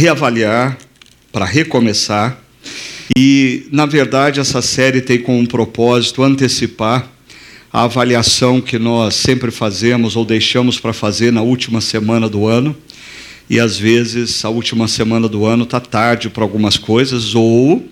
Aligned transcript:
reavaliar, 0.00 0.78
para 1.30 1.44
recomeçar. 1.44 2.42
E, 3.14 3.66
na 3.70 3.84
verdade, 3.84 4.40
essa 4.40 4.62
série 4.62 5.02
tem 5.02 5.18
como 5.18 5.46
propósito 5.46 6.22
antecipar 6.22 7.06
a 7.70 7.82
avaliação 7.82 8.62
que 8.62 8.78
nós 8.78 9.14
sempre 9.14 9.50
fazemos 9.50 10.16
ou 10.16 10.24
deixamos 10.24 10.80
para 10.80 10.94
fazer 10.94 11.30
na 11.30 11.42
última 11.42 11.82
semana 11.82 12.30
do 12.30 12.46
ano. 12.46 12.74
E 13.48 13.60
às 13.60 13.78
vezes 13.78 14.42
a 14.42 14.48
última 14.48 14.88
semana 14.88 15.28
do 15.28 15.44
ano 15.44 15.64
está 15.64 15.78
tarde 15.78 16.30
para 16.30 16.44
algumas 16.44 16.78
coisas, 16.78 17.34
ou 17.34 17.86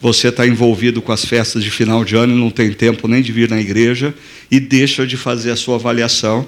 você 0.00 0.28
está 0.28 0.46
envolvido 0.46 1.02
com 1.02 1.10
as 1.10 1.24
festas 1.24 1.64
de 1.64 1.70
final 1.70 2.04
de 2.04 2.14
ano 2.14 2.32
e 2.32 2.38
não 2.38 2.50
tem 2.50 2.70
tempo 2.72 3.08
nem 3.08 3.20
de 3.20 3.32
vir 3.32 3.50
na 3.50 3.60
igreja 3.60 4.14
e 4.50 4.60
deixa 4.60 5.04
de 5.04 5.16
fazer 5.16 5.50
a 5.50 5.56
sua 5.56 5.76
avaliação. 5.76 6.46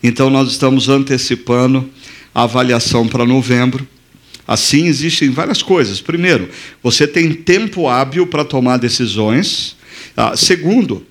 Então 0.00 0.30
nós 0.30 0.50
estamos 0.52 0.88
antecipando 0.88 1.90
a 2.32 2.44
avaliação 2.44 3.08
para 3.08 3.26
novembro. 3.26 3.88
Assim 4.50 4.86
existem 4.86 5.30
várias 5.30 5.62
coisas. 5.62 6.00
Primeiro, 6.00 6.48
você 6.82 7.06
tem 7.06 7.32
tempo 7.32 7.88
hábil 7.88 8.26
para 8.26 8.44
tomar 8.44 8.78
decisões. 8.78 9.76
Ah, 10.16 10.36
segundo, 10.36 11.06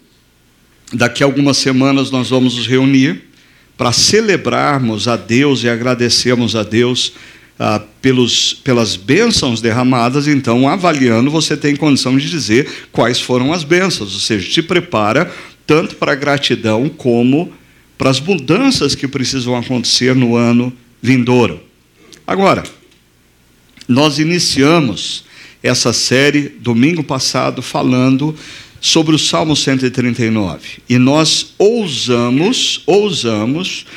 Daqui 0.91 1.21
a 1.21 1.25
algumas 1.25 1.57
semanas 1.57 2.09
nós 2.09 2.29
vamos 2.29 2.55
nos 2.55 2.65
reunir 2.65 3.21
para 3.77 3.91
celebrarmos 3.91 5.07
a 5.07 5.15
Deus 5.15 5.63
e 5.63 5.69
agradecermos 5.69 6.55
a 6.55 6.63
Deus 6.63 7.13
ah, 7.59 7.81
pelos, 8.01 8.55
pelas 8.55 8.95
bênçãos 8.95 9.61
derramadas. 9.61 10.27
Então, 10.27 10.67
avaliando, 10.67 11.29
você 11.29 11.55
tem 11.55 11.75
condição 11.75 12.17
de 12.17 12.27
dizer 12.27 12.67
quais 12.91 13.19
foram 13.19 13.53
as 13.53 13.63
bênçãos, 13.63 14.13
ou 14.13 14.19
seja, 14.19 14.49
te 14.49 14.63
prepara 14.63 15.31
tanto 15.67 15.95
para 15.95 16.13
a 16.13 16.15
gratidão 16.15 16.89
como 16.89 17.53
para 17.95 18.09
as 18.09 18.19
mudanças 18.19 18.95
que 18.95 19.07
precisam 19.07 19.55
acontecer 19.55 20.15
no 20.15 20.35
ano 20.35 20.73
vindouro. 21.01 21.61
Agora, 22.25 22.63
nós 23.89 24.19
iniciamos 24.19 25.23
essa 25.63 25.91
série 25.91 26.43
domingo 26.47 27.03
passado 27.03 27.61
falando 27.63 28.35
sobre 28.79 29.15
o 29.15 29.19
Salmo 29.19 29.55
139. 29.55 30.83
E 30.87 30.99
nós 30.99 31.53
ousamos, 31.57 32.83
ousamos, 32.85 33.87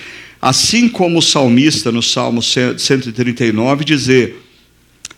assim 0.40 0.88
como 0.88 1.18
o 1.18 1.22
salmista 1.22 1.92
no 1.92 2.02
Salmo 2.02 2.42
139, 2.42 3.84
dizer: 3.84 4.42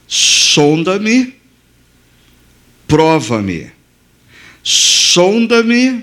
sonda-me, 0.08 1.34
prova-me, 2.88 3.70
sonda-me, 4.62 6.02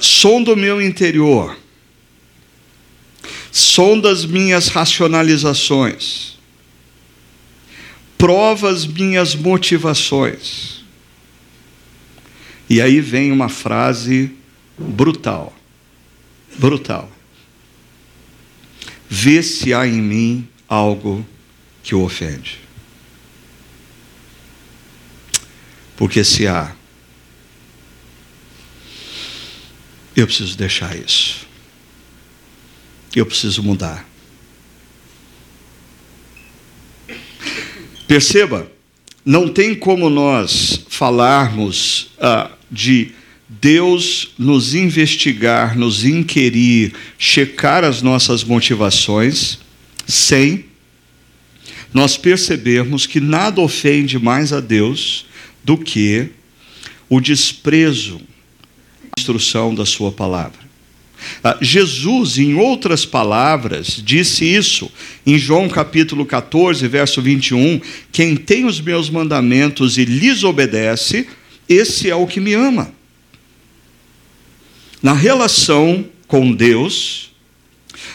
sonda 0.00 0.52
o 0.52 0.56
meu 0.56 0.80
interior, 0.80 1.58
sonda 3.50 4.10
as 4.10 4.24
minhas 4.24 4.68
racionalizações, 4.68 6.33
prova 8.24 8.70
as 8.70 8.86
minhas 8.86 9.34
motivações 9.34 10.82
e 12.70 12.80
aí 12.80 12.98
vem 12.98 13.30
uma 13.30 13.50
frase 13.50 14.34
brutal. 14.78 15.54
Brutal. 16.56 17.12
Vê 19.10 19.42
se 19.42 19.74
há 19.74 19.86
em 19.86 20.00
mim 20.00 20.48
algo 20.66 21.26
que 21.82 21.94
o 21.94 22.02
ofende. 22.02 22.60
Porque 25.94 26.24
se 26.24 26.46
há, 26.46 26.74
eu 30.16 30.26
preciso 30.26 30.56
deixar 30.56 30.96
isso. 30.96 31.46
Eu 33.14 33.26
preciso 33.26 33.62
mudar. 33.62 34.13
Perceba, 38.06 38.70
não 39.24 39.48
tem 39.48 39.74
como 39.74 40.10
nós 40.10 40.84
falarmos 40.88 42.10
ah, 42.18 42.50
de 42.70 43.12
Deus 43.48 44.32
nos 44.38 44.74
investigar, 44.74 45.76
nos 45.76 46.04
inquirir, 46.04 46.92
checar 47.18 47.84
as 47.84 48.02
nossas 48.02 48.44
motivações, 48.44 49.58
sem 50.06 50.66
nós 51.92 52.16
percebermos 52.16 53.06
que 53.06 53.20
nada 53.20 53.60
ofende 53.60 54.18
mais 54.18 54.52
a 54.52 54.60
Deus 54.60 55.24
do 55.62 55.78
que 55.78 56.30
o 57.08 57.20
desprezo, 57.20 58.20
a 59.04 59.20
instrução 59.20 59.74
da 59.74 59.86
Sua 59.86 60.10
palavra. 60.10 60.63
Ah, 61.42 61.58
Jesus, 61.60 62.38
em 62.38 62.54
outras 62.54 63.04
palavras, 63.04 64.00
disse 64.04 64.44
isso 64.44 64.90
em 65.26 65.38
João 65.38 65.68
capítulo 65.68 66.24
14, 66.24 66.86
verso 66.88 67.20
21: 67.22 67.80
Quem 68.12 68.36
tem 68.36 68.64
os 68.64 68.80
meus 68.80 69.10
mandamentos 69.10 69.98
e 69.98 70.04
lhes 70.04 70.44
obedece, 70.44 71.26
esse 71.68 72.10
é 72.10 72.14
o 72.14 72.26
que 72.26 72.40
me 72.40 72.54
ama. 72.54 72.92
Na 75.02 75.12
relação 75.12 76.04
com 76.26 76.52
Deus, 76.52 77.30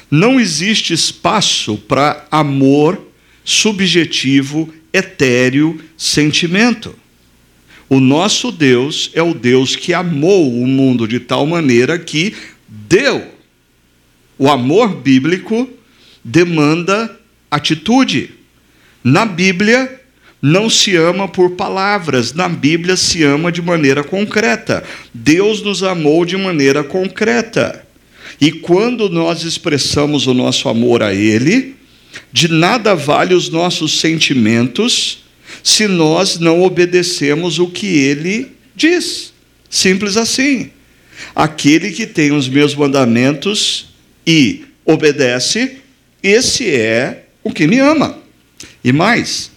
não 0.09 0.39
existe 0.39 0.93
espaço 0.93 1.77
para 1.77 2.25
amor 2.31 3.07
subjetivo, 3.43 4.73
etéreo, 4.93 5.79
sentimento. 5.97 6.95
O 7.89 7.99
nosso 7.99 8.51
Deus 8.51 9.09
é 9.15 9.21
o 9.23 9.33
Deus 9.33 9.75
que 9.75 9.93
amou 9.93 10.61
o 10.61 10.67
mundo 10.67 11.07
de 11.07 11.19
tal 11.19 11.47
maneira 11.47 11.97
que 11.97 12.35
deu. 12.89 13.23
O 14.37 14.49
amor 14.49 14.95
bíblico 14.95 15.69
demanda 16.25 17.15
atitude. 17.51 18.31
Na 19.03 19.25
Bíblia, 19.25 20.01
não 20.41 20.69
se 20.69 20.95
ama 20.95 21.27
por 21.27 21.51
palavras, 21.51 22.33
na 22.33 22.49
Bíblia 22.49 22.97
se 22.97 23.23
ama 23.23 23.51
de 23.51 23.61
maneira 23.61 24.03
concreta. 24.03 24.83
Deus 25.13 25.61
nos 25.61 25.83
amou 25.83 26.25
de 26.25 26.35
maneira 26.35 26.83
concreta. 26.83 27.85
E 28.41 28.51
quando 28.51 29.09
nós 29.09 29.43
expressamos 29.43 30.25
o 30.25 30.33
nosso 30.33 30.67
amor 30.67 31.03
a 31.03 31.13
Ele, 31.13 31.75
de 32.31 32.47
nada 32.47 32.95
vale 32.95 33.33
os 33.33 33.49
nossos 33.49 33.99
sentimentos 33.99 35.23
se 35.61 35.87
nós 35.87 36.39
não 36.39 36.63
obedecemos 36.63 37.59
o 37.59 37.67
que 37.67 37.85
Ele 37.85 38.51
diz. 38.75 39.33
Simples 39.69 40.17
assim. 40.17 40.71
Aquele 41.35 41.91
que 41.91 42.05
tem 42.05 42.31
os 42.31 42.47
meus 42.47 42.75
mandamentos 42.75 43.89
e 44.25 44.65
obedece, 44.85 45.77
esse 46.21 46.69
é 46.69 47.25
o 47.43 47.51
que 47.51 47.67
me 47.67 47.79
ama. 47.79 48.17
E 48.83 48.91
mais, 48.91 49.51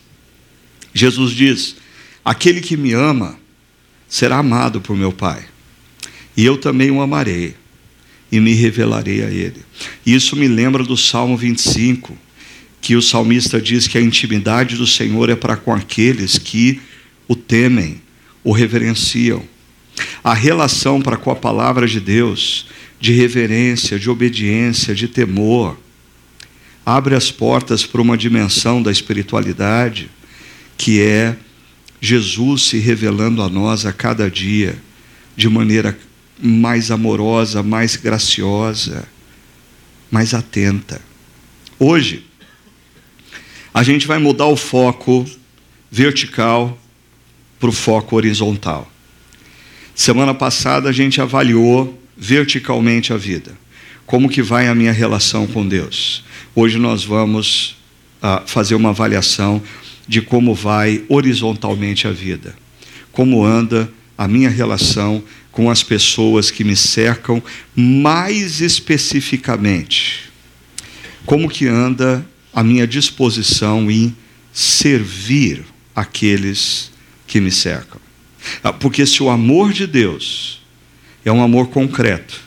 Jesus 0.94 1.32
diz: 1.32 1.76
aquele 2.25 2.61
que 2.61 2.76
me 2.76 2.93
ama 2.93 3.38
será 4.09 4.38
amado 4.38 4.81
por 4.81 4.97
meu 4.97 5.12
Pai, 5.12 5.44
e 6.37 6.44
eu 6.44 6.56
também 6.56 6.91
o 6.91 7.00
amarei 7.00 7.55
e 8.31 8.41
me 8.41 8.55
revelarei 8.55 9.23
a 9.23 9.31
ele. 9.31 9.62
Isso 10.06 10.35
me 10.35 10.49
lembra 10.49 10.82
do 10.82 10.97
Salmo 10.97 11.37
25, 11.37 12.17
que 12.81 12.97
o 12.97 13.03
salmista 13.03 13.61
diz 13.61 13.87
que 13.87 13.99
a 13.99 14.00
intimidade 14.00 14.76
do 14.76 14.87
Senhor 14.87 15.29
é 15.29 15.37
para 15.37 15.56
com 15.56 15.73
aqueles 15.73 16.38
que 16.38 16.81
o 17.29 17.37
temem, 17.37 18.00
o 18.43 18.50
reverenciam. 18.50 19.44
A 20.23 20.35
relação 20.35 21.00
para 21.00 21.17
com 21.17 21.31
a 21.31 21.37
palavra 21.37 21.87
de 21.87 22.00
Deus, 22.00 22.67
de 23.00 23.12
reverência, 23.12 23.99
de 23.99 24.09
obediência, 24.09 24.94
de 24.94 25.09
temor, 25.09 25.77
abre 26.85 27.15
as 27.15 27.31
portas 27.31 27.85
para 27.85 28.00
uma 28.00 28.17
dimensão 28.17 28.83
da 28.83 28.91
espiritualidade, 28.91 30.11
que 30.77 31.00
é 31.00 31.37
Jesus 32.00 32.62
se 32.62 32.79
revelando 32.79 33.43
a 33.43 33.49
nós 33.49 33.87
a 33.87 33.93
cada 33.93 34.31
dia, 34.31 34.77
de 35.37 35.49
maneira 35.49 35.99
mais 36.41 36.91
amorosa, 36.91 37.62
mais 37.62 37.97
graciosa, 37.97 39.09
mais 40.11 40.35
atenta. 40.35 41.00
Hoje, 41.79 42.27
a 43.73 43.83
gente 43.83 44.06
vai 44.06 44.19
mudar 44.19 44.47
o 44.47 44.56
foco 44.56 45.25
vertical 45.91 46.79
para 47.59 47.71
o 47.71 47.73
foco 47.73 48.17
horizontal. 48.17 48.92
Semana 50.02 50.34
passada 50.34 50.88
a 50.88 50.93
gente 50.93 51.20
avaliou 51.20 51.96
verticalmente 52.16 53.12
a 53.12 53.16
vida. 53.16 53.56
Como 54.04 54.28
que 54.28 54.43
vai 54.43 54.66
a 54.66 54.75
minha 54.75 54.90
relação 54.90 55.46
com 55.46 55.64
Deus? 55.64 56.25
Hoje 56.56 56.76
nós 56.76 57.04
vamos 57.04 57.76
uh, 58.20 58.43
fazer 58.44 58.75
uma 58.75 58.88
avaliação 58.88 59.62
de 60.08 60.20
como 60.20 60.56
vai 60.56 61.04
horizontalmente 61.08 62.08
a 62.08 62.10
vida. 62.10 62.52
Como 63.12 63.44
anda 63.44 63.88
a 64.19 64.26
minha 64.26 64.50
relação 64.50 65.22
com 65.52 65.70
as 65.70 65.84
pessoas 65.84 66.50
que 66.50 66.64
me 66.64 66.75
cercam, 66.75 67.40
mais 67.72 68.60
especificamente. 68.60 70.32
Como 71.25 71.48
que 71.48 71.69
anda 71.69 72.26
a 72.52 72.64
minha 72.64 72.88
disposição 72.88 73.88
em 73.88 74.16
servir 74.52 75.64
aqueles 75.94 76.90
que 77.25 77.40
me 77.40 77.52
cercam. 77.52 78.01
Ah, 78.62 78.73
porque 78.73 79.06
se 79.06 79.23
o 79.23 79.31
amor 79.31 79.73
de 79.73 79.87
Deus 79.87 80.61
é 81.25 81.33
um 81.33 81.43
amor 81.43 81.69
concreto, 81.69 82.41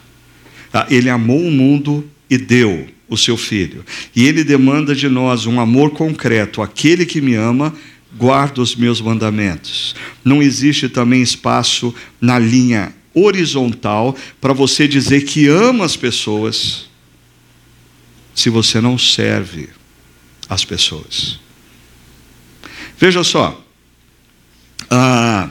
ah, 0.74 0.86
ele 0.90 1.10
amou 1.10 1.40
o 1.40 1.52
mundo 1.52 2.10
e 2.30 2.38
deu 2.38 2.88
o 3.08 3.18
seu 3.18 3.38
filho. 3.38 3.86
E 4.16 4.26
ele 4.26 4.44
demanda 4.44 4.96
de 4.96 5.08
nós 5.08 5.46
um 5.46 5.60
amor 5.60 5.92
concreto. 5.92 6.62
Aquele 6.62 7.06
que 7.06 7.22
me 7.22 7.36
ama, 7.36 7.74
guarda 8.18 8.62
os 8.62 8.76
meus 8.76 9.00
mandamentos. 9.00 9.96
Não 10.24 10.42
existe 10.42 10.90
também 10.90 11.22
espaço 11.22 11.94
na 12.20 12.40
linha 12.40 12.94
horizontal 13.14 14.16
para 14.42 14.54
você 14.54 14.88
dizer 14.88 15.22
que 15.24 15.48
ama 15.48 15.86
as 15.86 15.96
pessoas 15.96 16.90
se 18.34 18.50
você 18.50 18.82
não 18.82 18.98
serve 18.98 19.70
as 20.50 20.66
pessoas. 20.66 21.40
Veja 22.98 23.24
só, 23.24 23.64
ah, 24.90 25.50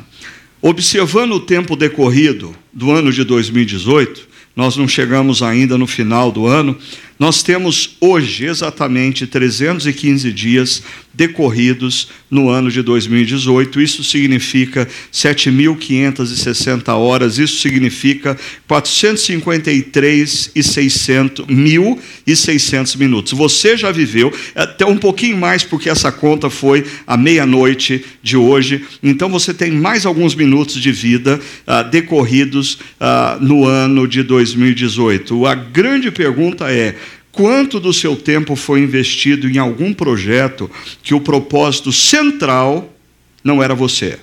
observando 0.67 1.33
o 1.33 1.41
tempo 1.41 1.77
decorrido 1.77 2.57
do 2.73 2.91
ano 2.91 3.13
de 3.13 3.23
2018, 3.23 4.27
nós 4.57 4.79
não 4.79 4.89
chegamos 4.89 5.43
ainda 5.43 5.77
no 5.77 5.87
final 5.87 6.33
do 6.33 6.47
ano, 6.47 6.75
nós 7.19 7.43
temos 7.43 7.97
hoje 8.01 8.47
exatamente 8.47 9.27
315 9.27 10.33
dias 10.33 10.83
decorridos 11.15 12.09
no 12.29 12.49
ano 12.51 12.71
de 12.71 12.83
2018. 12.83 13.81
Isso 13.81 14.03
significa 14.03 14.89
7.560 15.13 16.89
horas, 16.93 17.39
isso 17.39 17.59
significa 17.59 18.37
453 18.67 20.51
e 20.55 20.63
600 20.63 21.47
mil 21.47 21.99
e 22.27 22.35
600 22.35 22.97
minutos. 22.97 23.33
Você 23.33 23.77
já 23.77 23.93
viveu 23.93 24.33
até 24.55 24.85
um 24.85 24.97
pouquinho 24.97 25.37
mais 25.37 25.63
porque 25.63 25.89
essa 25.89 26.11
conta 26.11 26.51
foi 26.51 26.85
à 27.07 27.17
meia-noite 27.17 28.05
de 28.23 28.37
hoje. 28.37 28.85
Então 29.03 29.29
você 29.29 29.55
tem 29.55 29.71
mais 29.71 30.05
alguns 30.05 30.35
minutos 30.35 30.83
de 30.83 30.91
vida 30.91 31.41
uh, 31.67 31.89
decorridos 31.89 32.75
uh, 32.75 33.41
no 33.41 33.65
ano 33.65 34.09
de 34.09 34.25
2018. 34.25 35.47
A 35.47 35.55
grande 35.55 36.11
pergunta 36.11 36.69
é 36.73 36.97
quanto 37.35 37.81
do 37.81 37.93
seu 37.93 38.17
tempo 38.17 38.55
foi 38.55 38.81
investido 38.81 39.49
em 39.49 39.59
algum 39.59 39.93
projeto 39.93 40.71
que 41.03 41.15
o 41.15 41.21
propósito 41.21 41.93
central 41.93 42.93
não 43.43 43.63
era 43.63 43.75
você. 43.75 44.19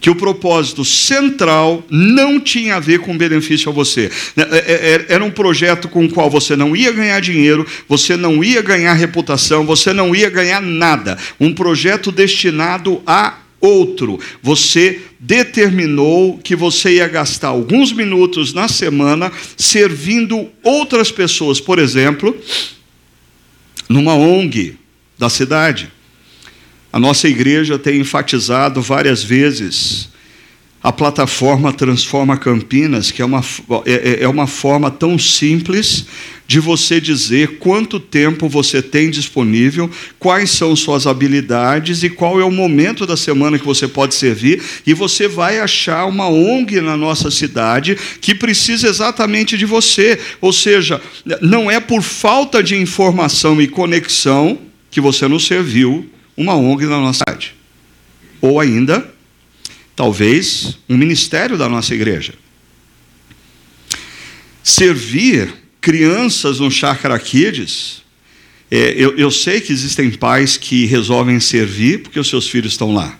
Que 0.00 0.10
o 0.10 0.14
propósito 0.14 0.84
central 0.84 1.82
não 1.88 2.38
tinha 2.38 2.76
a 2.76 2.80
ver 2.80 2.98
com 3.00 3.16
benefício 3.16 3.70
a 3.70 3.72
você. 3.72 4.10
É, 4.36 4.42
é, 4.42 4.46
é, 4.58 5.06
era 5.08 5.24
um 5.24 5.30
projeto 5.30 5.88
com 5.88 6.04
o 6.04 6.12
qual 6.12 6.28
você 6.28 6.54
não 6.54 6.76
ia 6.76 6.92
ganhar 6.92 7.18
dinheiro, 7.20 7.66
você 7.88 8.16
não 8.16 8.44
ia 8.44 8.60
ganhar 8.60 8.92
reputação, 8.92 9.64
você 9.64 9.92
não 9.92 10.14
ia 10.14 10.28
ganhar 10.28 10.60
nada. 10.60 11.16
Um 11.40 11.54
projeto 11.54 12.12
destinado 12.12 13.00
a 13.06 13.38
outro. 13.60 14.18
Você 14.42 15.00
determinou 15.18 16.38
que 16.38 16.54
você 16.54 16.96
ia 16.96 17.08
gastar 17.08 17.48
alguns 17.48 17.92
minutos 17.92 18.52
na 18.52 18.68
semana 18.68 19.32
servindo 19.56 20.48
outras 20.62 21.10
pessoas, 21.10 21.60
por 21.60 21.78
exemplo, 21.78 22.36
numa 23.88 24.14
ONG 24.14 24.76
da 25.18 25.28
cidade. 25.28 25.92
A 26.92 26.98
nossa 26.98 27.28
igreja 27.28 27.78
tem 27.78 28.00
enfatizado 28.00 28.80
várias 28.80 29.22
vezes 29.22 30.08
a 30.86 30.92
plataforma 30.92 31.72
Transforma 31.72 32.36
Campinas, 32.36 33.10
que 33.10 33.20
é 33.20 33.24
uma, 33.24 33.42
é, 33.84 33.92
é, 33.92 34.22
é 34.22 34.28
uma 34.28 34.46
forma 34.46 34.88
tão 34.88 35.18
simples 35.18 36.06
de 36.46 36.60
você 36.60 37.00
dizer 37.00 37.58
quanto 37.58 37.98
tempo 37.98 38.48
você 38.48 38.80
tem 38.80 39.10
disponível, 39.10 39.90
quais 40.18 40.50
são 40.50 40.76
suas 40.76 41.06
habilidades 41.06 42.02
e 42.02 42.10
qual 42.10 42.40
é 42.40 42.44
o 42.44 42.50
momento 42.50 43.06
da 43.06 43.16
semana 43.16 43.58
que 43.58 43.64
você 43.64 43.88
pode 43.88 44.14
servir, 44.14 44.62
e 44.86 44.94
você 44.94 45.26
vai 45.26 45.58
achar 45.58 46.06
uma 46.06 46.28
ONG 46.28 46.80
na 46.80 46.96
nossa 46.96 47.30
cidade 47.30 47.96
que 48.20 48.34
precisa 48.34 48.88
exatamente 48.88 49.58
de 49.58 49.66
você. 49.66 50.18
Ou 50.40 50.52
seja, 50.52 51.00
não 51.40 51.70
é 51.70 51.80
por 51.80 52.02
falta 52.02 52.62
de 52.62 52.76
informação 52.76 53.60
e 53.60 53.66
conexão 53.66 54.58
que 54.90 55.00
você 55.00 55.26
não 55.26 55.38
serviu 55.38 56.08
uma 56.36 56.54
ONG 56.54 56.86
na 56.86 57.00
nossa 57.00 57.24
cidade. 57.26 57.54
Ou 58.40 58.60
ainda, 58.60 59.08
talvez, 59.96 60.78
um 60.88 60.96
ministério 60.96 61.58
da 61.58 61.68
nossa 61.68 61.94
igreja. 61.94 62.34
Servir 64.62 65.65
crianças 65.86 66.58
no 66.58 66.68
Chakra 66.68 67.16
Kids, 67.16 68.02
é, 68.68 68.92
eu, 68.96 69.16
eu, 69.16 69.30
sei 69.30 69.60
que 69.60 69.72
existem 69.72 70.10
pais 70.10 70.56
que 70.56 70.84
resolvem 70.84 71.38
servir 71.38 72.02
porque 72.02 72.18
os 72.18 72.28
seus 72.28 72.48
filhos 72.48 72.72
estão 72.72 72.92
lá. 72.92 73.16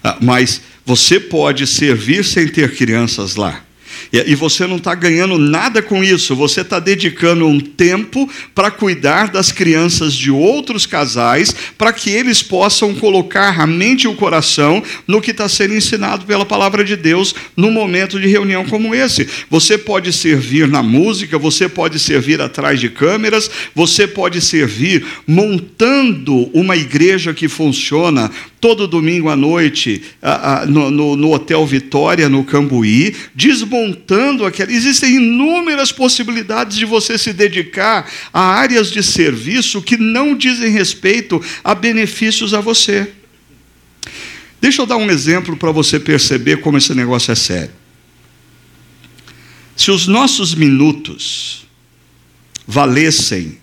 Ah, 0.00 0.16
mas 0.20 0.62
você 0.86 1.18
pode 1.18 1.66
servir 1.66 2.24
sem 2.24 2.46
ter 2.46 2.76
crianças 2.76 3.34
lá. 3.34 3.64
E 4.12 4.34
você 4.34 4.66
não 4.66 4.76
está 4.76 4.92
ganhando 4.92 5.38
nada 5.38 5.80
com 5.80 6.02
isso, 6.02 6.34
você 6.34 6.62
está 6.62 6.80
dedicando 6.80 7.46
um 7.46 7.60
tempo 7.60 8.28
para 8.52 8.70
cuidar 8.70 9.28
das 9.28 9.52
crianças 9.52 10.14
de 10.14 10.32
outros 10.32 10.84
casais, 10.84 11.54
para 11.78 11.92
que 11.92 12.10
eles 12.10 12.42
possam 12.42 12.92
colocar 12.94 13.60
a 13.60 13.66
mente 13.66 14.04
e 14.04 14.08
o 14.08 14.16
coração 14.16 14.82
no 15.06 15.20
que 15.20 15.30
está 15.30 15.48
sendo 15.48 15.74
ensinado 15.74 16.26
pela 16.26 16.44
palavra 16.44 16.82
de 16.84 16.96
Deus 16.96 17.34
num 17.56 17.70
momento 17.70 18.18
de 18.18 18.26
reunião 18.26 18.64
como 18.64 18.94
esse. 18.94 19.28
Você 19.48 19.78
pode 19.78 20.12
servir 20.12 20.66
na 20.66 20.82
música, 20.82 21.38
você 21.38 21.68
pode 21.68 22.00
servir 22.00 22.40
atrás 22.40 22.80
de 22.80 22.88
câmeras, 22.88 23.48
você 23.74 24.08
pode 24.08 24.40
servir 24.40 25.04
montando 25.24 26.50
uma 26.52 26.76
igreja 26.76 27.32
que 27.32 27.46
funciona 27.46 28.28
todo 28.60 28.88
domingo 28.88 29.28
à 29.30 29.36
noite 29.36 30.02
no, 30.68 30.90
no, 30.90 31.16
no 31.16 31.32
Hotel 31.32 31.64
Vitória, 31.64 32.28
no 32.28 32.44
Cambuí, 32.44 33.14
desmontando 33.34 33.99
aquela. 34.46 34.72
Existem 34.72 35.16
inúmeras 35.16 35.92
possibilidades 35.92 36.76
de 36.76 36.84
você 36.84 37.16
se 37.16 37.32
dedicar 37.32 38.10
a 38.32 38.40
áreas 38.40 38.90
de 38.90 39.02
serviço 39.02 39.82
que 39.82 39.96
não 39.96 40.34
dizem 40.34 40.70
respeito 40.70 41.42
a 41.62 41.74
benefícios 41.74 42.54
a 42.54 42.60
você. 42.60 43.10
Deixa 44.60 44.82
eu 44.82 44.86
dar 44.86 44.96
um 44.96 45.10
exemplo 45.10 45.56
para 45.56 45.72
você 45.72 45.98
perceber 45.98 46.58
como 46.58 46.76
esse 46.76 46.94
negócio 46.94 47.32
é 47.32 47.34
sério. 47.34 47.72
Se 49.76 49.90
os 49.90 50.06
nossos 50.06 50.54
minutos 50.54 51.66
valessem 52.66 53.58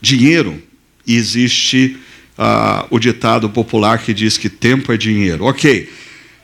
dinheiro, 0.00 0.62
existe 1.06 1.96
ah, 2.38 2.86
o 2.90 2.98
ditado 2.98 3.50
popular 3.50 3.98
que 3.98 4.14
diz 4.14 4.38
que 4.38 4.48
tempo 4.48 4.92
é 4.92 4.96
dinheiro. 4.96 5.44
Ok. 5.44 5.88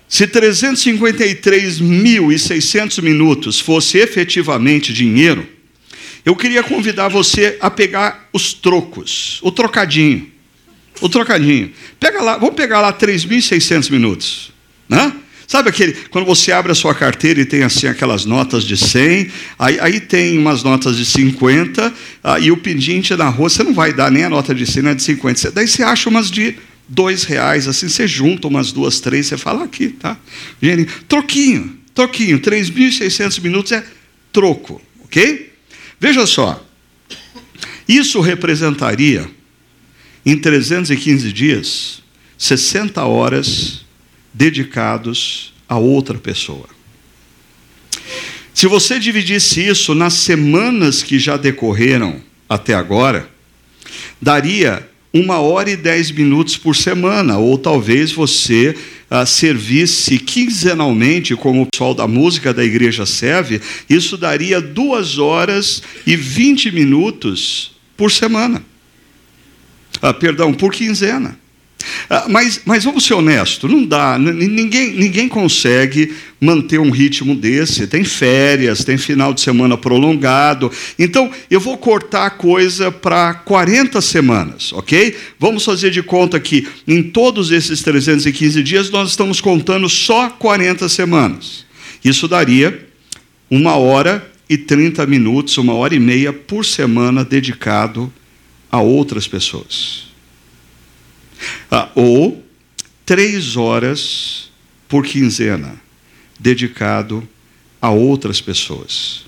Se 0.09 0.27
353.600 0.27 3.03
minutos 3.03 3.61
fosse 3.61 3.99
efetivamente 3.99 4.91
dinheiro, 4.93 5.47
eu 6.25 6.35
queria 6.35 6.63
convidar 6.63 7.09
você 7.09 7.59
a 7.61 7.71
pegar 7.71 8.29
os 8.33 8.55
trocos, 8.55 9.39
o 9.43 9.53
trocadinho. 9.53 10.27
O 11.01 11.09
trocadinho. 11.09 11.71
Pega 12.01 12.21
lá, 12.23 12.37
vamos 12.39 12.57
pegar 12.57 12.81
lá 12.81 12.93
3.600 12.93 13.89
minutos. 13.91 14.51
Né? 14.89 15.13
Sabe 15.47 15.69
aquele, 15.71 15.93
quando 16.11 16.27
você 16.27 16.51
abre 16.53 16.73
a 16.73 16.75
sua 16.75 16.95
carteira 16.95 17.41
e 17.41 17.45
tem 17.45 17.63
assim 17.63 17.87
aquelas 17.87 18.27
notas 18.27 18.65
de 18.65 18.77
100, 18.77 19.31
aí, 19.59 19.81
aí 19.81 20.01
tem 20.01 20.37
umas 20.37 20.63
notas 20.63 20.97
de 20.97 21.07
50, 21.07 21.95
ah, 22.23 22.39
e 22.39 22.51
o 22.51 22.59
pedinte 22.59 23.17
na 23.17 23.29
rua, 23.29 23.49
você 23.49 23.63
não 23.63 23.73
vai 23.73 23.93
dar 23.93 24.11
nem 24.11 24.25
a 24.25 24.29
nota 24.29 24.55
de 24.55 24.67
100, 24.67 24.83
nem 24.83 24.93
a 24.93 24.95
de 24.95 25.03
50. 25.03 25.53
Daí 25.53 25.67
você 25.67 25.83
acha 25.83 26.11
umas 26.11 26.31
de 26.31 26.55
dois 26.89 27.25
reais, 27.25 27.69
assim, 27.69 27.89
você 27.89 28.09
junta 28.09 28.49
umas 28.49 28.73
duas, 28.73 29.01
três, 29.01 29.27
você 29.27 29.37
fala 29.37 29.65
aqui, 29.65 29.89
tá? 29.89 30.19
Troquinho, 31.07 31.79
troquinho, 31.95 32.41
3.600 32.41 33.41
minutos 33.43 33.73
é 33.73 33.85
troco, 34.33 34.81
ok? 35.05 35.53
Veja 36.01 36.27
só, 36.27 36.65
isso 37.87 38.21
representaria, 38.21 39.29
em 40.25 40.37
315 40.37 41.33
dias, 41.33 42.03
60 42.37 43.05
horas 43.05 43.85
dedicados 44.33 45.53
a 45.69 45.77
outra 45.77 46.19
pessoa. 46.19 46.69
Se 48.55 48.67
você 48.67 48.99
dividisse 48.99 49.67
isso 49.67 49.95
nas 49.95 50.15
semanas 50.15 51.03
que 51.03 51.19
já 51.19 51.37
decorreram 51.37 52.21
até 52.49 52.75
agora, 52.75 53.31
daria 54.21 54.89
uma 55.13 55.39
hora 55.39 55.71
e 55.71 55.77
dez 55.77 56.11
minutos 56.11 56.57
por 56.57 56.77
semana, 56.77 57.39
ou 57.39 57.57
talvez 57.57 58.13
você 58.13 58.77
ah, 59.11 59.25
servisse 59.25 60.19
quinzenalmente, 60.19 61.35
como 61.35 61.63
o 61.63 61.67
pessoal 61.67 61.95
da 61.95 62.07
música 62.07 62.53
da 62.53 62.65
igreja 62.65 63.07
serve, 63.07 63.61
isso 63.89 64.17
daria 64.17 64.61
duas 64.61 65.19
horas 65.19 65.83
e 66.07 66.15
vinte 66.15 66.71
minutos 66.71 67.73
por 67.97 68.13
semana. 68.13 68.63
Ah, 70.03 70.13
perdão, 70.13 70.53
por 70.53 70.73
quinzena. 70.73 71.39
Ah, 72.11 72.27
mas, 72.29 72.63
mas 72.65 72.85
vamos 72.85 73.05
ser 73.05 73.15
honestos, 73.15 73.71
não 73.71 73.85
dá, 73.85 74.19
ninguém, 74.19 74.93
ninguém 74.95 75.29
consegue 75.29 76.15
manter 76.41 76.79
um 76.81 76.91
ritmo 76.91 77.35
desse. 77.35 77.87
Tem 77.87 78.03
férias, 78.03 78.85
tem 78.85 78.99
final 78.99 79.33
de 79.33 79.41
semana 79.41 79.77
prolongado. 79.77 80.71
Então, 80.99 81.31
eu 81.51 81.61
vou 81.61 81.77
cortar 81.77 82.27
a 82.27 82.31
coisa 82.31 82.91
para 82.91 83.35
40 83.35 84.01
semanas, 84.01 84.73
ok? 84.73 85.17
Vamos 85.39 85.65
fazer 85.65 85.91
de 85.91 86.03
conta 86.03 86.41
que 86.41 86.67
em 86.87 87.03
todos 87.03 87.51
esses 87.51 87.83
315 87.83 88.63
dias 88.63 88.91
nós 88.91 89.11
estamos 89.11 89.41
contando 89.41 89.89
só 89.89 90.31
40 90.31 90.89
semanas. 90.89 91.65
Isso 92.05 92.27
daria 92.27 92.87
uma 93.51 93.77
hora 93.77 94.31
e 94.49 94.57
30 94.57 95.07
minutos, 95.07 95.59
uma 95.59 95.75
hora 95.75 95.95
e 95.95 96.01
meia 96.01 96.33
por 96.33 96.65
semana 96.65 97.25
dedicado 97.25 98.13
a 98.71 98.81
outras 98.81 99.29
pessoas. 99.29 100.08
Ah, 101.71 101.91
ou 101.95 102.45
três 103.05 103.57
horas 103.57 104.51
por 104.89 105.05
quinzena 105.05 105.81
dedicado 106.39 107.29
a 107.81 107.91
outras 107.91 108.41
pessoas, 108.41 109.25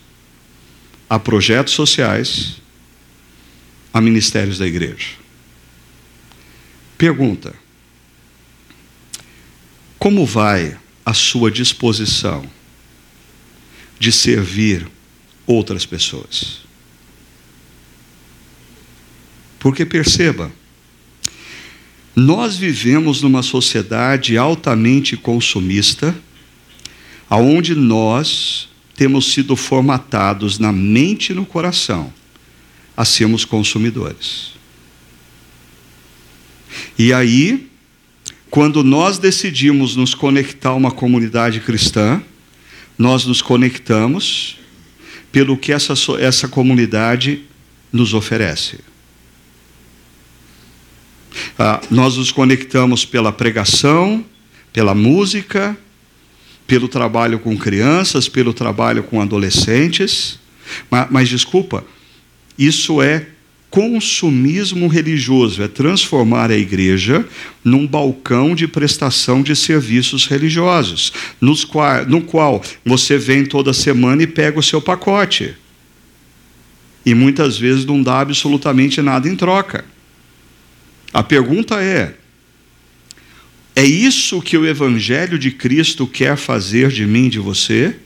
a 1.08 1.18
projetos 1.18 1.74
sociais, 1.74 2.56
a 3.92 4.00
ministérios 4.00 4.58
da 4.58 4.66
igreja. 4.66 5.14
Pergunta: 6.96 7.54
como 9.98 10.24
vai 10.24 10.78
a 11.04 11.14
sua 11.14 11.50
disposição 11.50 12.48
de 13.98 14.10
servir 14.12 14.88
outras 15.46 15.84
pessoas? 15.84 16.60
Porque 19.58 19.84
perceba, 19.84 20.50
nós 22.20 22.56
vivemos 22.56 23.22
numa 23.22 23.42
sociedade 23.42 24.36
altamente 24.36 25.16
consumista, 25.16 26.14
aonde 27.30 27.74
nós 27.74 28.68
temos 28.94 29.32
sido 29.32 29.56
formatados 29.56 30.58
na 30.58 30.70
mente 30.70 31.30
e 31.30 31.34
no 31.34 31.46
coração 31.46 32.12
a 32.94 33.06
sermos 33.06 33.46
consumidores. 33.46 34.50
E 36.98 37.10
aí, 37.10 37.68
quando 38.50 38.84
nós 38.84 39.18
decidimos 39.18 39.96
nos 39.96 40.14
conectar 40.14 40.70
a 40.70 40.74
uma 40.74 40.90
comunidade 40.90 41.60
cristã, 41.60 42.22
nós 42.98 43.24
nos 43.24 43.40
conectamos 43.40 44.58
pelo 45.32 45.56
que 45.56 45.72
essa, 45.72 45.94
essa 46.18 46.48
comunidade 46.48 47.44
nos 47.90 48.12
oferece. 48.12 48.89
Ah, 51.58 51.80
nós 51.90 52.16
nos 52.16 52.32
conectamos 52.32 53.04
pela 53.04 53.32
pregação, 53.32 54.24
pela 54.72 54.94
música, 54.94 55.76
pelo 56.66 56.88
trabalho 56.88 57.38
com 57.38 57.56
crianças, 57.56 58.28
pelo 58.28 58.52
trabalho 58.52 59.02
com 59.02 59.20
adolescentes. 59.20 60.38
Mas, 60.90 61.08
mas 61.10 61.28
desculpa, 61.28 61.84
isso 62.58 63.02
é 63.02 63.26
consumismo 63.70 64.88
religioso, 64.88 65.62
é 65.62 65.68
transformar 65.68 66.50
a 66.50 66.56
igreja 66.56 67.24
num 67.64 67.86
balcão 67.86 68.54
de 68.54 68.66
prestação 68.66 69.42
de 69.42 69.54
serviços 69.54 70.26
religiosos, 70.26 71.12
nos 71.40 71.64
qual, 71.64 72.04
no 72.04 72.20
qual 72.20 72.62
você 72.84 73.16
vem 73.16 73.44
toda 73.44 73.72
semana 73.72 74.24
e 74.24 74.26
pega 74.26 74.58
o 74.58 74.62
seu 74.62 74.82
pacote. 74.82 75.54
E 77.06 77.14
muitas 77.14 77.56
vezes 77.56 77.84
não 77.86 78.02
dá 78.02 78.20
absolutamente 78.20 79.00
nada 79.00 79.28
em 79.28 79.36
troca. 79.36 79.84
A 81.12 81.22
pergunta 81.22 81.82
é: 81.82 82.14
é 83.74 83.84
isso 83.84 84.40
que 84.42 84.56
o 84.56 84.66
Evangelho 84.66 85.38
de 85.38 85.50
Cristo 85.50 86.06
quer 86.06 86.36
fazer 86.36 86.88
de 86.88 87.06
mim 87.06 87.28
de 87.28 87.38
você? 87.38 87.96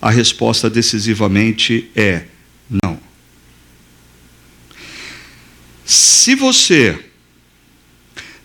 A 0.00 0.10
resposta 0.10 0.68
decisivamente 0.68 1.90
é 1.94 2.24
não. 2.68 2.98
Se 5.84 6.34
você 6.34 6.98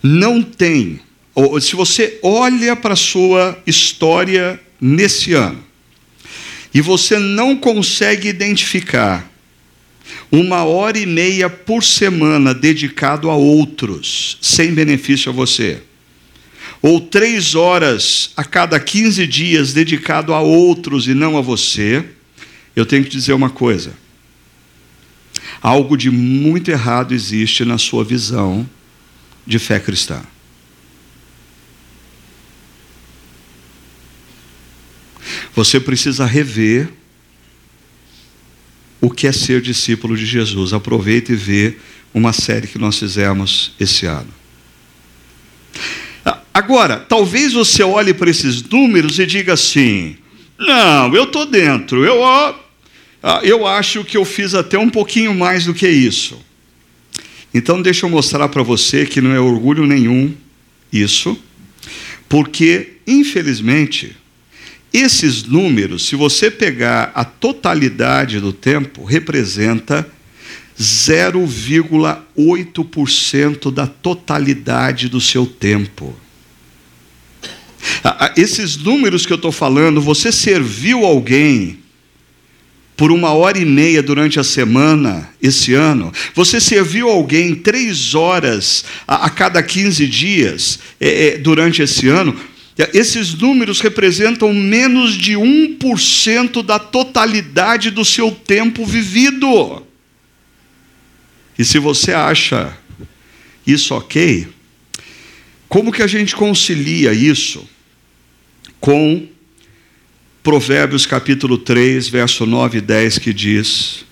não 0.01 0.41
tem, 0.41 0.99
ou 1.35 1.59
se 1.59 1.75
você 1.75 2.19
olha 2.21 2.75
para 2.75 2.93
a 2.93 2.97
sua 2.97 3.61
história 3.65 4.59
nesse 4.79 5.33
ano, 5.33 5.63
e 6.73 6.81
você 6.81 7.17
não 7.17 7.55
consegue 7.55 8.27
identificar 8.27 9.28
uma 10.31 10.63
hora 10.63 10.97
e 10.97 11.05
meia 11.05 11.49
por 11.49 11.83
semana 11.83 12.53
dedicado 12.53 13.29
a 13.29 13.35
outros, 13.35 14.37
sem 14.41 14.73
benefício 14.73 15.31
a 15.31 15.33
você. 15.33 15.81
Ou 16.81 17.01
três 17.01 17.55
horas 17.55 18.31
a 18.37 18.43
cada 18.43 18.79
15 18.79 19.27
dias 19.27 19.73
dedicado 19.73 20.33
a 20.33 20.39
outros 20.39 21.07
e 21.07 21.13
não 21.13 21.37
a 21.37 21.41
você, 21.41 22.05
eu 22.75 22.85
tenho 22.85 23.03
que 23.03 23.09
dizer 23.09 23.33
uma 23.33 23.49
coisa. 23.49 23.93
Algo 25.61 25.97
de 25.97 26.09
muito 26.09 26.71
errado 26.71 27.13
existe 27.13 27.65
na 27.65 27.77
sua 27.77 28.03
visão 28.03 28.67
de 29.45 29.59
fé 29.59 29.79
cristã. 29.79 30.21
Você 35.53 35.79
precisa 35.79 36.25
rever 36.25 36.89
o 39.01 39.09
que 39.09 39.27
é 39.27 39.31
ser 39.31 39.61
discípulo 39.61 40.15
de 40.15 40.25
Jesus. 40.25 40.73
Aproveite 40.73 41.33
e 41.33 41.35
vê 41.35 41.77
uma 42.13 42.33
série 42.33 42.67
que 42.67 42.77
nós 42.77 42.97
fizemos 42.97 43.73
esse 43.79 44.05
ano. 44.05 44.39
Agora, 46.59 46.97
talvez 46.97 47.53
você 47.53 47.83
olhe 47.83 48.13
para 48.13 48.29
esses 48.29 48.61
números 48.63 49.17
e 49.17 49.25
diga 49.25 49.53
assim: 49.53 50.17
não, 50.57 51.15
eu 51.15 51.23
estou 51.23 51.45
dentro, 51.45 52.03
eu, 52.03 52.21
eu 53.43 53.65
acho 53.65 54.03
que 54.03 54.17
eu 54.17 54.25
fiz 54.25 54.53
até 54.53 54.77
um 54.77 54.89
pouquinho 54.89 55.33
mais 55.33 55.65
do 55.65 55.73
que 55.73 55.87
isso. 55.87 56.37
Então, 57.53 57.81
deixa 57.81 58.05
eu 58.05 58.09
mostrar 58.09 58.49
para 58.49 58.61
você 58.61 59.05
que 59.05 59.21
não 59.21 59.31
é 59.31 59.39
orgulho 59.39 59.87
nenhum 59.87 60.33
isso, 60.91 61.41
porque, 62.27 62.97
infelizmente, 63.07 64.15
esses 64.93 65.43
números, 65.43 66.07
se 66.07 66.15
você 66.15 66.49
pegar 66.49 67.11
a 67.13 67.23
totalidade 67.23 68.39
do 68.39 68.51
tempo, 68.51 69.03
representa 69.03 70.09
0,8% 70.79 73.71
da 73.71 73.85
totalidade 73.85 75.07
do 75.09 75.19
seu 75.19 75.45
tempo. 75.45 76.15
Esses 78.35 78.77
números 78.77 79.23
que 79.25 79.33
eu 79.33 79.35
estou 79.35 79.51
falando, 79.51 80.01
você 80.01 80.31
serviu 80.31 81.05
alguém 81.05 81.77
por 82.95 83.11
uma 83.13 83.31
hora 83.31 83.57
e 83.57 83.63
meia 83.63 84.03
durante 84.03 84.39
a 84.41 84.43
semana, 84.43 85.29
esse 85.41 85.73
ano, 85.73 86.11
você 86.35 86.59
serviu 86.59 87.09
alguém 87.09 87.55
três 87.55 88.13
horas 88.13 88.83
a, 89.07 89.29
cada 89.29 89.63
15 89.63 90.05
dias 90.05 90.79
é, 90.99 91.27
é, 91.27 91.37
durante 91.37 91.81
esse 91.81 92.09
ano, 92.09 92.35
esses 92.93 93.33
números 93.33 93.81
representam 93.81 94.53
menos 94.53 95.13
de 95.13 95.33
1% 95.33 96.63
da 96.63 96.79
totalidade 96.79 97.91
do 97.91 98.05
seu 98.05 98.31
tempo 98.31 98.85
vivido. 98.85 99.85
E 101.57 101.65
se 101.65 101.77
você 101.77 102.13
acha 102.13 102.77
isso 103.67 103.93
ok, 103.93 104.47
como 105.67 105.91
que 105.91 106.01
a 106.01 106.07
gente 106.07 106.33
concilia 106.33 107.11
isso 107.11 107.67
com 108.79 109.27
Provérbios 110.41 111.05
capítulo 111.05 111.57
3, 111.57 112.07
verso 112.07 112.45
9 112.45 112.77
e 112.77 112.81
10, 112.81 113.17
que 113.17 113.33
diz: 113.33 114.05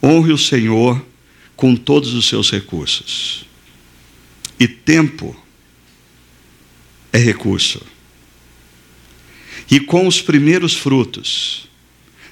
Honre 0.00 0.32
o 0.32 0.38
Senhor 0.38 1.04
com 1.56 1.74
todos 1.74 2.14
os 2.14 2.28
seus 2.28 2.52
recursos. 2.52 3.46
E 4.60 4.68
tempo 4.68 5.36
é 7.12 7.18
recurso 7.18 7.95
e 9.70 9.80
com 9.80 10.06
os 10.06 10.20
primeiros 10.20 10.74
frutos, 10.74 11.68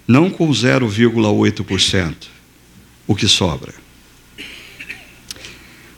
não 0.06 0.30
com 0.30 0.48
0,8%, 0.50 2.14
o 3.06 3.14
que 3.14 3.26
sobra. 3.26 3.74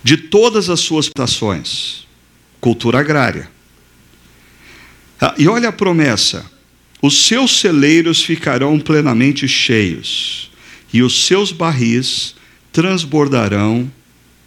De 0.03 0.17
todas 0.17 0.71
as 0.71 0.81
suas 0.81 1.09
plantações, 1.09 2.07
cultura 2.61 3.01
agrária. 3.01 3.51
Ah, 5.21 5.35
e 5.37 5.49
olha 5.49 5.69
a 5.69 5.73
promessa: 5.73 6.49
os 7.03 7.27
seus 7.27 7.61
celeiros 7.61 8.23
ficarão 8.23 8.79
plenamente 8.79 9.49
cheios, 9.49 10.51
e 10.93 11.03
os 11.03 11.27
seus 11.27 11.53
barris 11.53 12.35
transbordarão 12.73 13.91